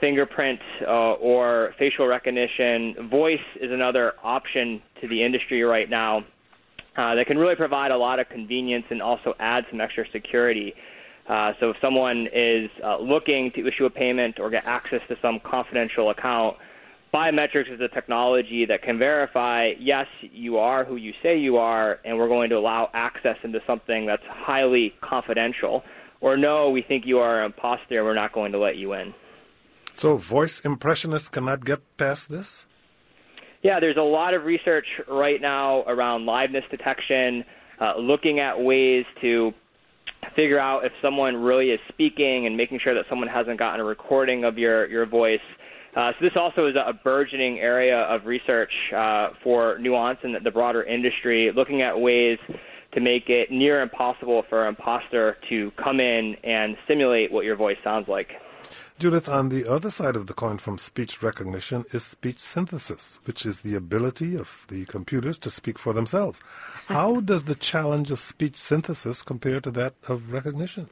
fingerprint 0.00 0.60
uh, 0.82 1.12
or 1.14 1.74
facial 1.78 2.06
recognition, 2.06 3.08
voice 3.10 3.38
is 3.60 3.70
another 3.70 4.14
option 4.22 4.82
to 5.00 5.08
the 5.08 5.22
industry 5.22 5.62
right 5.62 5.88
now 5.90 6.24
uh, 6.98 7.14
that 7.14 7.26
can 7.26 7.38
really 7.38 7.54
provide 7.54 7.92
a 7.92 7.96
lot 7.96 8.18
of 8.18 8.28
convenience 8.28 8.84
and 8.90 9.00
also 9.00 9.32
add 9.38 9.64
some 9.70 9.80
extra 9.80 10.04
security. 10.12 10.74
Uh, 11.28 11.52
so 11.60 11.70
if 11.70 11.76
someone 11.80 12.26
is 12.34 12.68
uh, 12.84 12.98
looking 12.98 13.52
to 13.54 13.66
issue 13.68 13.84
a 13.84 13.90
payment 13.90 14.40
or 14.40 14.50
get 14.50 14.64
access 14.66 15.00
to 15.08 15.16
some 15.22 15.38
confidential 15.44 16.10
account, 16.10 16.56
biometrics 17.14 17.72
is 17.72 17.80
a 17.80 17.88
technology 17.88 18.66
that 18.66 18.82
can 18.82 18.98
verify, 18.98 19.70
yes, 19.78 20.06
you 20.22 20.58
are 20.58 20.84
who 20.84 20.96
you 20.96 21.12
say 21.22 21.38
you 21.38 21.56
are, 21.56 22.00
and 22.04 22.18
we're 22.18 22.28
going 22.28 22.50
to 22.50 22.56
allow 22.56 22.90
access 22.94 23.36
into 23.44 23.60
something 23.64 24.04
that's 24.04 24.26
highly 24.28 24.92
confidential. 25.00 25.84
Or 26.20 26.36
no, 26.36 26.70
we 26.70 26.82
think 26.82 27.06
you 27.06 27.18
are 27.18 27.40
an 27.40 27.46
imposter, 27.46 27.98
and 27.98 28.04
we're 28.06 28.14
not 28.14 28.32
going 28.32 28.50
to 28.52 28.58
let 28.58 28.76
you 28.76 28.94
in. 28.94 29.14
So 29.92 30.16
voice 30.16 30.60
impressionists 30.60 31.28
cannot 31.28 31.64
get 31.64 31.80
past 31.96 32.28
this? 32.28 32.66
Yeah, 33.68 33.80
there's 33.80 33.98
a 33.98 34.00
lot 34.00 34.32
of 34.32 34.44
research 34.44 34.86
right 35.08 35.42
now 35.42 35.82
around 35.82 36.22
liveness 36.22 36.62
detection, 36.70 37.44
uh, 37.78 37.98
looking 37.98 38.40
at 38.40 38.58
ways 38.58 39.04
to 39.20 39.52
figure 40.34 40.58
out 40.58 40.86
if 40.86 40.92
someone 41.02 41.36
really 41.36 41.66
is 41.66 41.80
speaking 41.90 42.46
and 42.46 42.56
making 42.56 42.80
sure 42.82 42.94
that 42.94 43.04
someone 43.10 43.28
hasn't 43.28 43.58
gotten 43.58 43.80
a 43.80 43.84
recording 43.84 44.44
of 44.44 44.56
your, 44.56 44.86
your 44.86 45.04
voice. 45.04 45.38
Uh, 45.94 46.12
so 46.18 46.24
this 46.24 46.32
also 46.34 46.66
is 46.66 46.76
a 46.76 46.94
burgeoning 46.94 47.58
area 47.58 48.04
of 48.04 48.24
research 48.24 48.72
uh, 48.96 49.32
for 49.44 49.76
nuance 49.80 50.18
in 50.24 50.34
the 50.42 50.50
broader 50.50 50.84
industry, 50.84 51.52
looking 51.54 51.82
at 51.82 52.00
ways 52.00 52.38
to 52.94 53.00
make 53.02 53.24
it 53.28 53.50
near 53.50 53.82
impossible 53.82 54.44
for 54.48 54.62
an 54.62 54.68
imposter 54.70 55.36
to 55.50 55.70
come 55.72 56.00
in 56.00 56.34
and 56.42 56.74
simulate 56.88 57.30
what 57.30 57.44
your 57.44 57.54
voice 57.54 57.76
sounds 57.84 58.08
like. 58.08 58.28
Judith, 58.98 59.28
on 59.28 59.48
the 59.48 59.64
other 59.64 59.90
side 59.90 60.16
of 60.16 60.26
the 60.26 60.34
coin 60.34 60.58
from 60.58 60.76
speech 60.76 61.22
recognition 61.22 61.84
is 61.92 62.02
speech 62.02 62.40
synthesis, 62.40 63.20
which 63.26 63.46
is 63.46 63.60
the 63.60 63.76
ability 63.76 64.34
of 64.34 64.64
the 64.66 64.86
computers 64.86 65.38
to 65.38 65.52
speak 65.52 65.78
for 65.78 65.92
themselves. 65.92 66.40
How 66.86 67.20
does 67.30 67.44
the 67.44 67.54
challenge 67.54 68.10
of 68.10 68.18
speech 68.18 68.56
synthesis 68.56 69.22
compare 69.22 69.60
to 69.60 69.70
that 69.70 69.94
of 70.08 70.32
recognition? 70.32 70.88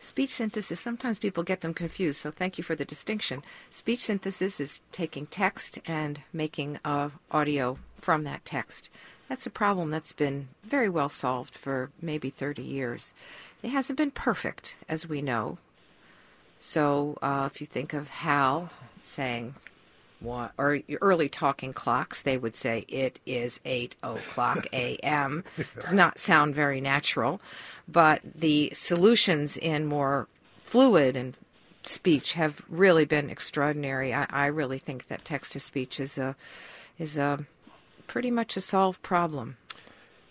Speech 0.00 0.30
synthesis, 0.30 0.80
sometimes 0.80 1.18
people 1.18 1.42
get 1.42 1.60
them 1.60 1.74
confused, 1.74 2.22
so 2.22 2.30
thank 2.30 2.56
you 2.56 2.64
for 2.64 2.74
the 2.74 2.86
distinction. 2.86 3.42
Speech 3.68 4.00
synthesis 4.00 4.58
is 4.58 4.80
taking 4.90 5.26
text 5.26 5.78
and 5.86 6.22
making 6.32 6.78
uh, 6.82 7.10
audio 7.30 7.76
from 7.96 8.24
that 8.24 8.42
text. 8.46 8.88
That's 9.28 9.44
a 9.44 9.50
problem 9.50 9.90
that's 9.90 10.14
been 10.14 10.48
very 10.62 10.88
well 10.88 11.10
solved 11.10 11.54
for 11.56 11.90
maybe 12.00 12.30
30 12.30 12.62
years. 12.62 13.12
It 13.62 13.68
hasn't 13.68 13.98
been 13.98 14.12
perfect, 14.12 14.76
as 14.88 15.06
we 15.06 15.20
know. 15.20 15.58
So 16.66 17.18
uh, 17.20 17.48
if 17.52 17.60
you 17.60 17.66
think 17.66 17.92
of 17.92 18.08
Hal 18.08 18.70
saying, 19.02 19.54
what, 20.18 20.52
or 20.56 20.80
early 21.02 21.28
talking 21.28 21.74
clocks, 21.74 22.22
they 22.22 22.38
would 22.38 22.56
say 22.56 22.86
it 22.88 23.20
is 23.26 23.60
8 23.66 23.94
o'clock 24.02 24.66
a.m. 24.72 25.44
Does 25.78 25.92
not 25.92 26.18
sound 26.18 26.54
very 26.54 26.80
natural, 26.80 27.38
but 27.86 28.22
the 28.24 28.72
solutions 28.74 29.58
in 29.58 29.84
more 29.84 30.26
fluid 30.62 31.16
and 31.16 31.36
speech 31.82 32.32
have 32.32 32.62
really 32.70 33.04
been 33.04 33.28
extraordinary. 33.28 34.14
I, 34.14 34.26
I 34.30 34.46
really 34.46 34.78
think 34.78 35.08
that 35.08 35.22
text 35.22 35.52
to 35.52 35.60
speech 35.60 36.00
is 36.00 36.16
a 36.16 36.34
is 36.98 37.18
a 37.18 37.44
pretty 38.06 38.30
much 38.30 38.56
a 38.56 38.62
solved 38.62 39.02
problem. 39.02 39.58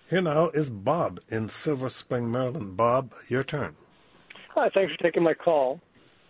Here 0.10 0.22
now 0.22 0.50
is 0.50 0.72
Bob 0.72 1.20
in 1.30 1.48
Silver 1.48 1.90
Spring, 1.90 2.32
Maryland. 2.32 2.76
Bob, 2.76 3.14
your 3.30 3.44
turn. 3.44 3.76
Hi, 4.56 4.70
thanks 4.74 4.94
for 4.94 5.04
taking 5.04 5.22
my 5.22 5.36
call. 5.36 5.80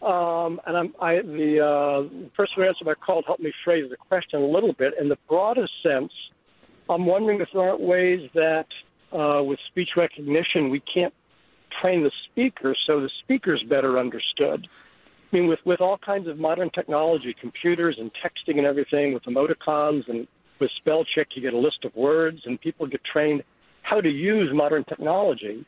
Um, 0.03 0.59
and 0.67 0.75
I'm, 0.75 0.93
I, 0.99 1.15
the 1.21 1.59
uh, 1.63 2.27
person 2.35 2.53
who 2.57 2.63
answered 2.63 2.85
my 2.85 2.93
call 2.93 3.23
helped 3.25 3.41
me 3.41 3.53
phrase 3.63 3.89
the 3.89 3.95
question 3.95 4.41
a 4.41 4.45
little 4.45 4.73
bit. 4.73 4.93
In 4.99 5.07
the 5.07 5.17
broadest 5.29 5.71
sense, 5.81 6.11
I'm 6.89 7.05
wondering 7.05 7.39
if 7.39 7.47
there 7.53 7.61
aren't 7.61 7.81
ways 7.81 8.29
that 8.33 8.67
uh, 9.13 9.41
with 9.43 9.59
speech 9.69 9.91
recognition 9.95 10.69
we 10.69 10.81
can't 10.81 11.13
train 11.81 12.03
the 12.03 12.11
speaker 12.29 12.75
so 12.85 12.99
the 12.99 13.09
speaker's 13.23 13.63
better 13.69 13.97
understood. 13.97 14.67
I 15.31 15.35
mean, 15.35 15.47
with, 15.47 15.59
with 15.65 15.81
all 15.81 15.97
kinds 15.97 16.27
of 16.27 16.37
modern 16.37 16.69
technology, 16.69 17.35
computers 17.39 17.97
and 17.99 18.11
texting 18.23 18.57
and 18.57 18.67
everything, 18.67 19.13
with 19.13 19.23
emoticons 19.23 20.07
and 20.07 20.27
with 20.59 20.69
spell 20.77 21.03
check, 21.15 21.27
you 21.35 21.41
get 21.41 21.53
a 21.53 21.57
list 21.57 21.85
of 21.85 21.95
words, 21.95 22.41
and 22.45 22.59
people 22.59 22.85
get 22.87 23.01
trained 23.03 23.43
how 23.81 23.99
to 23.99 24.09
use 24.09 24.49
modern 24.53 24.83
technology. 24.83 25.65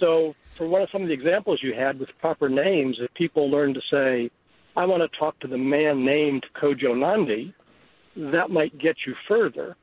So, 0.00 0.34
for 0.56 0.66
one 0.66 0.82
of 0.82 0.88
some 0.90 1.02
of 1.02 1.08
the 1.08 1.14
examples 1.14 1.60
you 1.62 1.74
had 1.74 1.98
with 1.98 2.08
proper 2.20 2.48
names, 2.48 2.98
if 3.00 3.12
people 3.14 3.50
learn 3.50 3.74
to 3.74 3.80
say, 3.90 4.30
"I 4.76 4.84
want 4.86 5.02
to 5.02 5.18
talk 5.18 5.38
to 5.40 5.46
the 5.46 5.58
man 5.58 6.04
named 6.04 6.46
Kojo 6.54 6.94
Nnamdi," 6.94 7.52
that 8.16 8.50
might 8.50 8.76
get 8.78 8.96
you 9.06 9.14
further. 9.28 9.76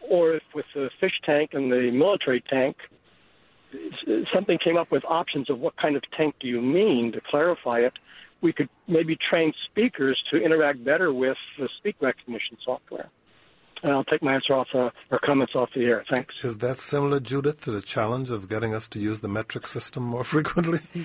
Or 0.00 0.34
if 0.34 0.42
with 0.54 0.66
the 0.74 0.90
fish 1.00 1.20
tank 1.24 1.54
and 1.54 1.70
the 1.70 1.90
military 1.90 2.40
tank, 2.42 2.76
something 4.32 4.58
came 4.58 4.76
up 4.76 4.90
with 4.90 5.04
options 5.04 5.50
of 5.50 5.58
what 5.58 5.76
kind 5.76 5.96
of 5.96 6.02
tank 6.12 6.36
do 6.38 6.46
you 6.46 6.60
mean 6.60 7.12
to 7.12 7.20
clarify 7.20 7.80
it, 7.80 7.94
we 8.40 8.52
could 8.52 8.68
maybe 8.86 9.16
train 9.16 9.52
speakers 9.64 10.22
to 10.30 10.36
interact 10.36 10.84
better 10.84 11.12
with 11.12 11.38
the 11.58 11.68
speak 11.78 11.96
recognition 12.00 12.56
software 12.64 13.10
and 13.82 13.92
I'll 13.92 14.04
take 14.04 14.22
my 14.22 14.34
answer 14.34 14.54
off 14.54 14.68
uh, 14.74 14.90
or 15.10 15.18
comments 15.24 15.54
off 15.54 15.70
the 15.74 15.84
air. 15.84 16.04
Thanks. 16.12 16.44
Is 16.44 16.58
that 16.58 16.78
similar, 16.78 17.20
Judith, 17.20 17.62
to 17.62 17.70
the 17.70 17.82
challenge 17.82 18.30
of 18.30 18.48
getting 18.48 18.74
us 18.74 18.88
to 18.88 18.98
use 18.98 19.20
the 19.20 19.28
metric 19.28 19.66
system 19.66 20.02
more 20.02 20.24
frequently? 20.34 20.80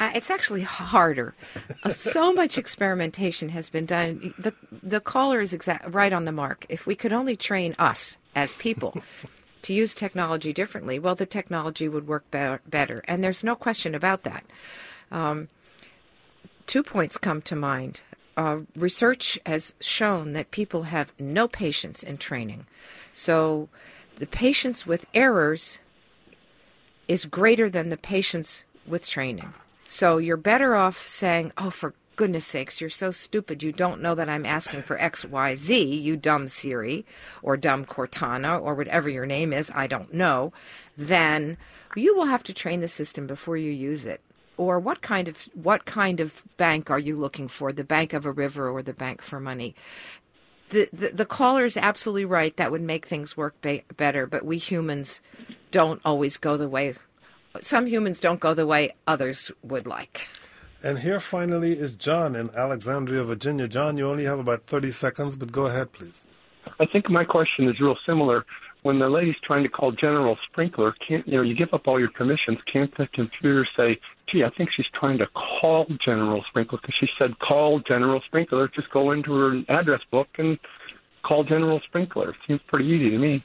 uh, 0.00 0.12
it's 0.14 0.30
actually 0.30 0.62
harder. 0.62 1.34
Uh, 1.82 1.90
so 1.90 2.32
much 2.32 2.58
experimentation 2.58 3.48
has 3.50 3.70
been 3.70 3.86
done. 3.86 4.34
The 4.38 4.54
the 4.82 5.00
caller 5.00 5.40
is 5.40 5.52
exact 5.52 5.92
right 5.92 6.12
on 6.12 6.24
the 6.24 6.32
mark. 6.32 6.66
If 6.68 6.86
we 6.86 6.94
could 6.94 7.12
only 7.12 7.36
train 7.36 7.74
us 7.78 8.16
as 8.34 8.54
people. 8.54 9.02
to 9.62 9.72
use 9.72 9.94
technology 9.94 10.52
differently, 10.52 10.96
well, 10.96 11.16
the 11.16 11.26
technology 11.26 11.88
would 11.88 12.06
work 12.06 12.30
better. 12.30 12.60
better. 12.68 13.02
And 13.08 13.24
there's 13.24 13.42
no 13.42 13.56
question 13.56 13.96
about 13.96 14.22
that. 14.22 14.44
Um, 15.10 15.48
two 16.68 16.84
points 16.84 17.16
come 17.16 17.42
to 17.42 17.56
mind 17.56 18.00
uh, 18.36 18.58
research 18.74 19.38
has 19.46 19.74
shown 19.80 20.32
that 20.34 20.50
people 20.50 20.84
have 20.84 21.12
no 21.18 21.48
patience 21.48 22.02
in 22.02 22.18
training. 22.18 22.66
So 23.12 23.68
the 24.16 24.26
patience 24.26 24.86
with 24.86 25.06
errors 25.14 25.78
is 27.08 27.24
greater 27.24 27.70
than 27.70 27.88
the 27.88 27.96
patience 27.96 28.64
with 28.86 29.06
training. 29.06 29.54
So 29.88 30.18
you're 30.18 30.36
better 30.36 30.74
off 30.74 31.08
saying, 31.08 31.52
oh, 31.56 31.70
for 31.70 31.94
goodness 32.16 32.46
sakes, 32.46 32.80
you're 32.80 32.90
so 32.90 33.10
stupid. 33.10 33.62
You 33.62 33.72
don't 33.72 34.00
know 34.00 34.14
that 34.14 34.28
I'm 34.28 34.46
asking 34.46 34.82
for 34.82 34.98
XYZ, 34.98 36.02
you 36.02 36.16
dumb 36.16 36.48
Siri 36.48 37.06
or 37.42 37.56
dumb 37.56 37.84
Cortana 37.84 38.60
or 38.60 38.74
whatever 38.74 39.08
your 39.08 39.26
name 39.26 39.52
is, 39.52 39.70
I 39.74 39.86
don't 39.86 40.12
know. 40.12 40.52
Then 40.96 41.56
you 41.94 42.16
will 42.16 42.26
have 42.26 42.42
to 42.44 42.54
train 42.54 42.80
the 42.80 42.88
system 42.88 43.26
before 43.26 43.56
you 43.56 43.70
use 43.70 44.06
it 44.06 44.20
or 44.56 44.78
what 44.78 45.02
kind 45.02 45.28
of 45.28 45.48
what 45.54 45.84
kind 45.84 46.20
of 46.20 46.42
bank 46.56 46.90
are 46.90 46.98
you 46.98 47.16
looking 47.16 47.48
for? 47.48 47.72
The 47.72 47.84
bank 47.84 48.12
of 48.12 48.26
a 48.26 48.32
river 48.32 48.68
or 48.68 48.82
the 48.82 48.94
bank 48.94 49.22
for 49.22 49.40
money? 49.40 49.74
The, 50.70 50.88
the, 50.92 51.08
the 51.10 51.26
caller 51.26 51.64
is 51.64 51.76
absolutely 51.76 52.24
right. 52.24 52.56
That 52.56 52.72
would 52.72 52.82
make 52.82 53.06
things 53.06 53.36
work 53.36 53.54
ba- 53.60 53.82
better. 53.96 54.26
But 54.26 54.44
we 54.44 54.58
humans 54.58 55.20
don't 55.70 56.00
always 56.04 56.36
go 56.36 56.56
the 56.56 56.68
way 56.68 56.94
some 57.60 57.86
humans 57.86 58.20
don't 58.20 58.40
go 58.40 58.54
the 58.54 58.66
way 58.66 58.90
others 59.06 59.50
would 59.62 59.86
like. 59.86 60.28
And 60.82 61.00
here 61.00 61.20
finally 61.20 61.72
is 61.72 61.92
john 61.92 62.36
in 62.36 62.50
alexandria 62.54 63.24
virginia. 63.24 63.66
John 63.68 63.96
you 63.96 64.08
only 64.08 64.24
have 64.24 64.38
about 64.38 64.66
30 64.66 64.90
seconds 64.90 65.36
but 65.36 65.52
go 65.52 65.66
ahead 65.66 65.92
please. 65.92 66.26
I 66.78 66.86
think 66.86 67.08
my 67.08 67.24
question 67.24 67.68
is 67.68 67.80
real 67.80 67.96
similar 68.06 68.44
when 68.86 69.00
the 69.00 69.08
lady's 69.08 69.34
trying 69.42 69.64
to 69.64 69.68
call 69.68 69.90
General 69.90 70.38
Sprinkler, 70.48 70.94
can't 71.06 71.26
you 71.26 71.36
know 71.36 71.42
you 71.42 71.56
give 71.56 71.74
up 71.74 71.88
all 71.88 71.98
your 71.98 72.10
permissions? 72.10 72.58
Can't 72.72 72.96
the 72.96 73.08
computer 73.12 73.66
say, 73.76 73.98
"Gee, 74.30 74.44
I 74.44 74.50
think 74.50 74.70
she's 74.70 74.86
trying 74.94 75.18
to 75.18 75.26
call 75.34 75.86
General 76.04 76.44
Sprinkler 76.48 76.78
because 76.80 76.94
she 77.00 77.08
said 77.18 77.36
call 77.40 77.80
General 77.80 78.20
Sprinkler"? 78.26 78.68
Just 78.68 78.88
go 78.90 79.10
into 79.10 79.34
her 79.34 79.60
address 79.68 80.02
book 80.12 80.28
and 80.38 80.56
call 81.24 81.42
General 81.42 81.80
Sprinkler. 81.80 82.36
Seems 82.46 82.60
pretty 82.68 82.86
easy 82.86 83.10
to 83.10 83.18
me. 83.18 83.44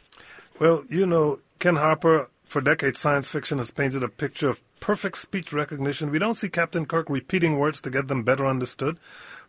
Well, 0.60 0.84
you 0.89 1.08
know, 1.08 1.39
Ken 1.58 1.78
Harper, 1.78 2.30
for 2.46 2.62
decades, 2.62 3.00
science 3.00 3.28
fiction 3.28 3.58
has 3.58 3.72
painted 3.72 4.04
a 4.04 4.10
picture 4.10 4.48
of 4.48 4.62
perfect 4.80 5.18
speech 5.18 5.52
recognition. 5.52 6.12
We 6.12 6.20
don't 6.20 6.36
see 6.36 6.50
Captain 6.50 6.86
Kirk 6.86 7.10
repeating 7.10 7.58
words 7.58 7.82
to 7.82 7.89
get 7.89 8.10
them 8.10 8.22
better 8.22 8.46
understood. 8.46 8.98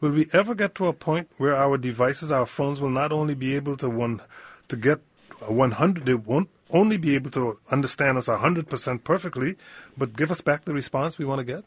Will 0.01 0.13
we 0.13 0.29
ever 0.33 0.55
get 0.55 0.75
to 0.77 0.87
a 0.87 0.95
point 0.95 1.29
where 1.37 1.55
our 1.55 1.77
devices, 1.77 2.33
our 2.33 2.47
phones, 2.47 2.81
will 2.81 2.89
not 3.03 3.13
only 3.13 3.35
be 3.35 3.55
able 3.55 3.77
to 3.77 3.91
one 3.91 4.23
to 4.69 4.77
get 4.77 5.01
100, 5.49 6.07
they 6.07 6.15
won't 6.15 6.49
only 6.71 6.97
be 6.97 7.15
able 7.15 7.31
to 7.31 7.59
understand 7.71 8.19
us 8.19 8.29
100% 8.29 9.05
perfectly, 9.05 9.57
but 9.97 10.15
give 10.17 10.31
us 10.31 10.41
back 10.41 10.65
the 10.65 10.73
response 10.73 11.19
we 11.19 11.25
want 11.25 11.39
to 11.39 11.45
get? 11.45 11.65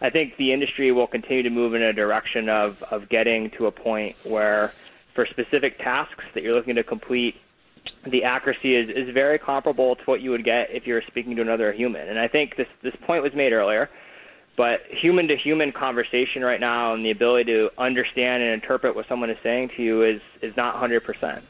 I 0.00 0.10
think 0.10 0.36
the 0.36 0.52
industry 0.52 0.90
will 0.92 1.06
continue 1.06 1.42
to 1.44 1.50
move 1.50 1.74
in 1.74 1.82
a 1.82 1.92
direction 1.92 2.48
of, 2.48 2.82
of 2.90 3.08
getting 3.08 3.50
to 3.50 3.66
a 3.66 3.70
point 3.70 4.16
where, 4.24 4.72
for 5.14 5.26
specific 5.26 5.78
tasks 5.78 6.24
that 6.34 6.42
you're 6.42 6.54
looking 6.54 6.74
to 6.74 6.82
complete, 6.82 7.36
the 8.06 8.24
accuracy 8.24 8.74
is, 8.74 8.90
is 8.90 9.14
very 9.14 9.38
comparable 9.38 9.94
to 9.94 10.02
what 10.04 10.20
you 10.20 10.30
would 10.30 10.44
get 10.44 10.70
if 10.70 10.86
you 10.86 10.94
were 10.94 11.04
speaking 11.06 11.36
to 11.36 11.42
another 11.42 11.72
human. 11.72 12.08
And 12.08 12.18
I 12.18 12.26
think 12.26 12.56
this, 12.56 12.66
this 12.82 12.94
point 13.06 13.22
was 13.22 13.32
made 13.32 13.52
earlier, 13.52 13.88
but 14.56 14.80
human 14.90 15.28
to 15.28 15.36
human 15.36 15.70
conversation 15.70 16.42
right 16.42 16.60
now 16.60 16.94
and 16.94 17.04
the 17.04 17.12
ability 17.12 17.52
to 17.52 17.70
understand 17.78 18.42
and 18.42 18.52
interpret 18.52 18.96
what 18.96 19.06
someone 19.08 19.30
is 19.30 19.38
saying 19.42 19.70
to 19.76 19.82
you 19.82 20.02
is, 20.02 20.20
is 20.42 20.56
not 20.56 20.74
100% 20.74 21.42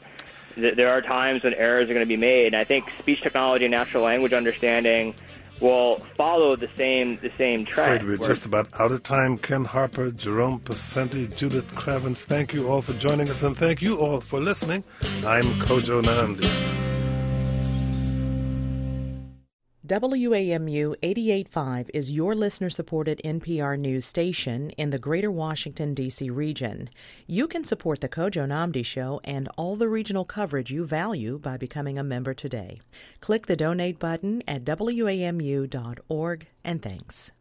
there 0.55 0.89
are 0.89 1.01
times 1.01 1.43
when 1.43 1.53
errors 1.53 1.89
are 1.89 1.93
going 1.93 2.05
to 2.05 2.09
be 2.09 2.17
made. 2.17 2.47
And 2.47 2.55
I 2.55 2.63
think 2.63 2.89
speech 2.99 3.21
technology 3.21 3.65
and 3.65 3.71
natural 3.71 4.03
language 4.03 4.33
understanding 4.33 5.15
will 5.61 5.95
follow 6.17 6.55
the 6.55 6.69
same 6.75 7.17
the 7.17 7.31
same 7.37 7.65
trend. 7.65 8.07
We're 8.07 8.17
just 8.17 8.45
about 8.45 8.67
out 8.79 8.91
of 8.91 9.03
time. 9.03 9.37
Ken 9.37 9.65
Harper, 9.65 10.11
Jerome 10.11 10.59
Pesenti, 10.59 11.33
Judith 11.35 11.73
Klavans, 11.75 12.23
thank 12.23 12.53
you 12.53 12.69
all 12.69 12.81
for 12.81 12.93
joining 12.93 13.29
us, 13.29 13.43
and 13.43 13.55
thank 13.55 13.81
you 13.81 13.97
all 13.97 14.19
for 14.19 14.39
listening. 14.39 14.83
I'm 15.25 15.45
Kojo 15.63 16.01
Nnamdi. 16.01 16.92
WAMU 19.85 20.95
885 21.03 21.91
is 21.93 22.09
your 22.09 22.35
listener 22.35 22.69
supported 22.69 23.19
NPR 23.25 23.77
news 23.77 24.05
station 24.05 24.69
in 24.77 24.91
the 24.91 24.97
greater 24.97 25.29
Washington, 25.29 25.93
D.C. 25.93 26.29
region. 26.29 26.89
You 27.27 27.49
can 27.49 27.65
support 27.65 27.99
the 27.99 28.07
Kojo 28.07 28.47
Nnamdi 28.47 28.85
Show 28.85 29.19
and 29.25 29.49
all 29.57 29.75
the 29.75 29.89
regional 29.89 30.23
coverage 30.23 30.71
you 30.71 30.85
value 30.85 31.37
by 31.37 31.57
becoming 31.57 31.97
a 31.97 32.03
member 32.03 32.33
today. 32.33 32.79
Click 33.19 33.47
the 33.47 33.57
donate 33.57 33.99
button 33.99 34.41
at 34.47 34.63
WAMU.org 34.63 36.47
and 36.63 36.81
thanks. 36.81 37.31